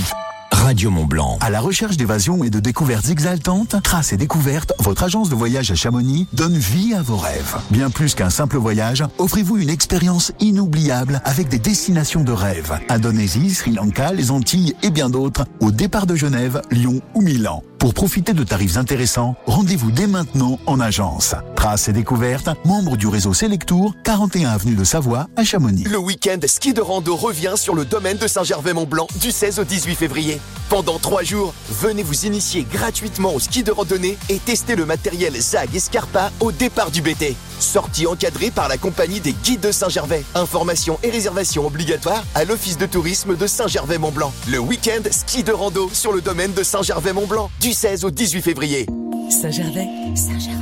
Radio 0.51 0.91
Mont 0.91 1.07
Blanc. 1.07 1.39
À 1.41 1.49
la 1.49 1.61
recherche 1.61 1.97
d'évasion 1.97 2.45
et 2.45 2.51
de 2.51 2.61
découvertes 2.61 3.09
exaltantes, 3.09 3.77
Traces 3.83 4.13
et 4.13 4.17
Découvertes, 4.17 4.73
votre 4.79 5.03
agence 5.03 5.31
de 5.31 5.35
voyage 5.35 5.71
à 5.71 5.75
Chamonix 5.75 6.27
donne 6.33 6.57
vie 6.57 6.95
à 6.95 7.03
vos 7.03 7.17
rêves. 7.17 7.57
Bien 7.71 7.89
plus 7.89 8.15
qu'un 8.15 8.31
simple 8.31 8.59
voyage, 8.59 9.03
offrez-vous 9.19 9.57
une 9.57 9.71
expérience 9.71 10.33
inoubliable 10.39 11.23
avec 11.25 11.49
des 11.49 11.59
destinations 11.59 12.25
de 12.25 12.33
rêve. 12.33 12.79
Indonésie, 12.89 13.55
Sri 13.55 13.73
Lanka, 13.73 14.13
les 14.13 14.31
Antilles 14.31 14.75
et 14.83 14.91
bien 14.91 15.09
d'autres, 15.09 15.47
au 15.61 15.71
départ 15.71 16.07
de 16.07 16.15
Genève, 16.15 16.61
Lyon 16.71 17.01
ou 17.15 17.23
Milan. 17.23 17.63
Pour 17.81 17.95
profiter 17.95 18.35
de 18.35 18.45
tarifs 18.45 18.77
intéressants, 18.77 19.37
rendez-vous 19.47 19.91
dès 19.91 20.07
maintenant 20.07 20.61
en 20.67 20.81
agence. 20.81 21.35
Traces 21.57 21.89
et 21.89 21.95
découvertes, 21.95 22.51
membre 22.67 22.99
du 22.99 23.07
réseau 23.07 23.33
Selectour, 23.33 23.95
41 24.05 24.51
avenue 24.51 24.75
de 24.75 24.85
Savoie 24.85 25.29
à 25.35 25.45
Chamonix. 25.45 25.85
Le 25.85 25.97
week-end 25.97 26.39
ski 26.45 26.75
de 26.75 26.83
rando 26.83 27.17
revient 27.17 27.55
sur 27.57 27.75
le 27.75 27.87
domaine 27.87 28.19
de 28.19 28.27
Saint-Gervais-Mont-Blanc 28.27 29.07
du 29.23 29.31
16 29.31 29.61
au 29.61 29.65
18 29.65 29.95
février. 29.95 30.41
Pendant 30.69 30.99
trois 30.99 31.23
jours, 31.23 31.55
venez 31.71 32.03
vous 32.03 32.27
initier 32.27 32.67
gratuitement 32.71 33.35
au 33.35 33.41
ski 33.41 33.63
de 33.63 33.73
randonnée 33.73 34.19
et 34.29 34.39
tester 34.39 34.77
le 34.77 34.85
matériel 34.85 35.35
ZAG 35.41 35.75
et 35.75 35.81
Scarpa 35.81 36.31
au 36.39 36.53
départ 36.53 36.91
du 36.91 37.01
BT. 37.01 37.35
Sortie 37.59 38.07
encadrée 38.07 38.51
par 38.51 38.69
la 38.69 38.79
compagnie 38.79 39.21
des 39.21 39.33
guides 39.33 39.61
de 39.61 39.73
Saint-Gervais. 39.73 40.25
Informations 40.35 40.99
et 41.03 41.11
réservations 41.11 41.67
obligatoires 41.67 42.25
à 42.35 42.45
l'office 42.45 42.79
de 42.79 42.87
tourisme 42.87 43.37
de 43.37 43.47
Saint-Gervais-Mont-Blanc. 43.47 44.33
Le 44.49 44.59
week-end 44.61 45.03
ski 45.11 45.43
de 45.43 45.53
rando 45.53 45.91
sur 45.93 46.13
le 46.13 46.21
domaine 46.21 46.53
de 46.53 46.63
Saint-Gervais-Mont-Blanc 46.63 47.51
du 47.61 47.70
16 47.75 48.05
au 48.05 48.11
18 48.11 48.43
février. 48.43 48.87
Saint-Gervais 49.31 49.87
Saint-Gervais. 50.15 50.57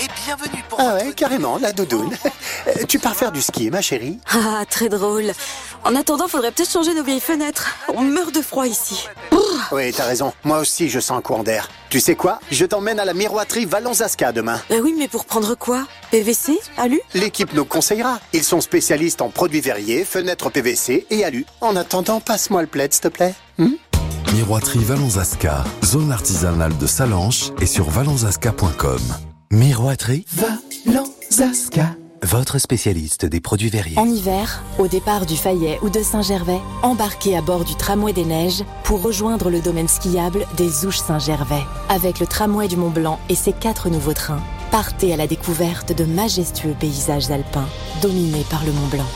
Et 0.00 0.06
bienvenue 0.24 0.62
pour 0.68 0.80
Ah 0.80 0.94
ouais, 0.94 1.12
carrément, 1.14 1.58
la 1.58 1.72
doudoune. 1.72 2.14
Euh, 2.66 2.84
tu 2.86 2.98
pars 2.98 3.14
faire 3.16 3.32
du 3.32 3.40
ski, 3.40 3.70
ma 3.70 3.80
chérie 3.80 4.18
Ah, 4.30 4.62
très 4.68 4.90
drôle. 4.90 5.32
En 5.84 5.94
attendant, 5.94 6.28
faudrait 6.28 6.50
peut-être 6.50 6.70
changer 6.70 6.92
nos 6.92 7.02
vieilles 7.04 7.20
fenêtres. 7.20 7.74
On 7.94 8.02
meurt 8.02 8.34
de 8.34 8.42
froid 8.42 8.66
ici. 8.66 9.06
Oui, 9.72 9.90
t'as 9.92 10.04
raison. 10.04 10.34
Moi 10.44 10.58
aussi, 10.58 10.90
je 10.90 11.00
sens 11.00 11.16
un 11.18 11.22
courant 11.22 11.44
d'air. 11.44 11.70
Tu 11.88 11.98
sais 12.00 12.14
quoi? 12.14 12.40
Je 12.50 12.66
t'emmène 12.66 13.00
à 13.00 13.06
la 13.06 13.14
miroiterie 13.14 13.64
Valonzasca 13.64 14.32
demain. 14.32 14.60
Bah 14.68 14.76
oui, 14.82 14.94
mais 14.98 15.08
pour 15.08 15.24
prendre 15.24 15.54
quoi? 15.54 15.86
PVC 16.10 16.58
Alu? 16.76 17.00
L'équipe 17.14 17.54
nous 17.54 17.64
conseillera. 17.64 18.18
Ils 18.34 18.44
sont 18.44 18.60
spécialistes 18.60 19.22
en 19.22 19.30
produits 19.30 19.60
verriers, 19.62 20.04
fenêtres 20.04 20.50
PVC 20.50 21.06
et 21.08 21.24
alu. 21.24 21.46
En 21.62 21.74
attendant, 21.76 22.20
passe-moi 22.20 22.60
le 22.60 22.68
plaid, 22.68 22.92
s'il 22.92 23.02
te 23.02 23.08
plaît. 23.08 23.34
Hmm? 23.56 23.70
Miroiterie 24.34 24.84
Valonzasca, 24.84 25.64
zone 25.82 26.12
artisanale 26.12 26.76
de 26.76 26.86
Salanches 26.86 27.50
et 27.62 27.66
sur 27.66 27.88
valonzasca.com. 27.88 29.00
Miroiterie 29.50 30.26
Valonzasca. 30.86 31.96
Votre 32.22 32.58
spécialiste 32.58 33.24
des 33.24 33.40
produits 33.40 33.70
verriers. 33.70 33.98
En 33.98 34.06
hiver, 34.06 34.62
au 34.78 34.86
départ 34.86 35.24
du 35.24 35.34
Fayet 35.34 35.78
ou 35.80 35.88
de 35.88 36.02
Saint-Gervais, 36.02 36.60
embarquez 36.82 37.38
à 37.38 37.40
bord 37.40 37.64
du 37.64 37.74
tramway 37.74 38.12
des 38.12 38.26
neiges 38.26 38.64
pour 38.84 39.02
rejoindre 39.02 39.48
le 39.48 39.60
domaine 39.60 39.88
skiable 39.88 40.46
des 40.58 40.84
Ouches 40.84 40.98
Saint-Gervais. 40.98 41.64
Avec 41.88 42.20
le 42.20 42.26
tramway 42.26 42.68
du 42.68 42.76
Mont 42.76 42.90
Blanc 42.90 43.18
et 43.30 43.34
ses 43.34 43.54
quatre 43.54 43.88
nouveaux 43.88 44.14
trains, 44.14 44.42
partez 44.70 45.14
à 45.14 45.16
la 45.16 45.26
découverte 45.26 45.96
de 45.96 46.04
majestueux 46.04 46.76
paysages 46.78 47.30
alpins 47.30 47.68
dominés 48.02 48.44
par 48.50 48.62
le 48.66 48.72
Mont 48.72 48.88
Blanc. 48.88 49.08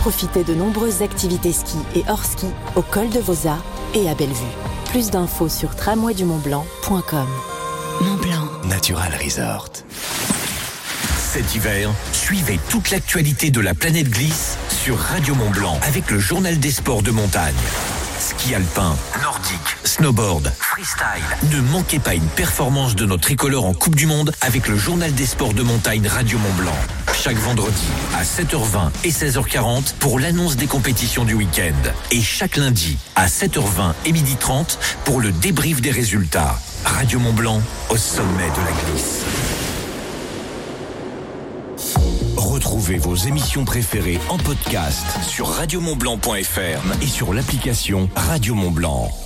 Profitez 0.00 0.42
de 0.42 0.54
nombreuses 0.54 1.02
activités 1.02 1.52
ski 1.52 1.78
et 1.94 2.02
hors 2.08 2.24
ski 2.24 2.46
au 2.74 2.82
col 2.82 3.10
de 3.10 3.20
Vosa 3.20 3.58
et 3.96 4.08
à 4.08 4.14
Bellevue. 4.14 4.34
Plus 4.90 5.10
d'infos 5.10 5.48
sur 5.48 5.74
tramwaydumontblanc.com. 5.74 7.26
Mont 8.02 8.16
Blanc. 8.16 8.48
Natural 8.68 9.12
Resort. 9.22 9.70
Cet 11.18 11.54
hiver, 11.54 11.90
suivez 12.12 12.60
toute 12.68 12.90
l'actualité 12.90 13.50
de 13.50 13.60
la 13.60 13.74
planète 13.74 14.08
glisse 14.10 14.58
sur 14.68 14.98
Radio 14.98 15.34
Mont 15.34 15.50
Blanc 15.50 15.78
avec 15.82 16.10
le 16.10 16.18
journal 16.18 16.58
des 16.58 16.70
sports 16.70 17.02
de 17.02 17.10
montagne. 17.10 17.54
Ski 18.18 18.54
alpin, 18.54 18.96
nordique, 19.22 19.76
snowboard, 19.84 20.52
freestyle. 20.58 21.50
Ne 21.52 21.60
manquez 21.60 21.98
pas 21.98 22.14
une 22.14 22.26
performance 22.26 22.96
de 22.96 23.06
nos 23.06 23.18
tricolores 23.18 23.66
en 23.66 23.74
Coupe 23.74 23.96
du 23.96 24.06
Monde 24.06 24.32
avec 24.40 24.68
le 24.68 24.76
journal 24.76 25.12
des 25.14 25.26
sports 25.26 25.54
de 25.54 25.62
montagne 25.62 26.06
Radio 26.08 26.38
Mont 26.38 26.54
Blanc. 26.58 27.05
Chaque 27.22 27.38
vendredi 27.38 27.86
à 28.14 28.22
7h20 28.22 28.90
et 29.04 29.10
16h40 29.10 29.94
pour 29.98 30.20
l'annonce 30.20 30.56
des 30.56 30.66
compétitions 30.66 31.24
du 31.24 31.34
week-end. 31.34 31.72
Et 32.12 32.20
chaque 32.20 32.56
lundi 32.56 32.98
à 33.16 33.26
7h20 33.26 33.94
et 34.04 34.12
12h30 34.12 34.78
pour 35.04 35.20
le 35.20 35.32
débrief 35.32 35.80
des 35.80 35.90
résultats. 35.90 36.56
Radio 36.84 37.18
Mont 37.18 37.32
Blanc 37.32 37.60
au 37.90 37.96
sommet 37.96 38.48
de 38.48 38.64
la 38.64 38.92
glisse. 38.92 39.24
Retrouvez 42.36 42.98
vos 42.98 43.16
émissions 43.16 43.64
préférées 43.64 44.20
en 44.28 44.38
podcast 44.38 45.06
sur 45.26 45.48
radiomontblanc.fr 45.48 47.02
et 47.02 47.06
sur 47.06 47.34
l'application 47.34 48.08
Radio 48.14 48.54
Mont 48.54 48.70
Blanc. 48.70 49.25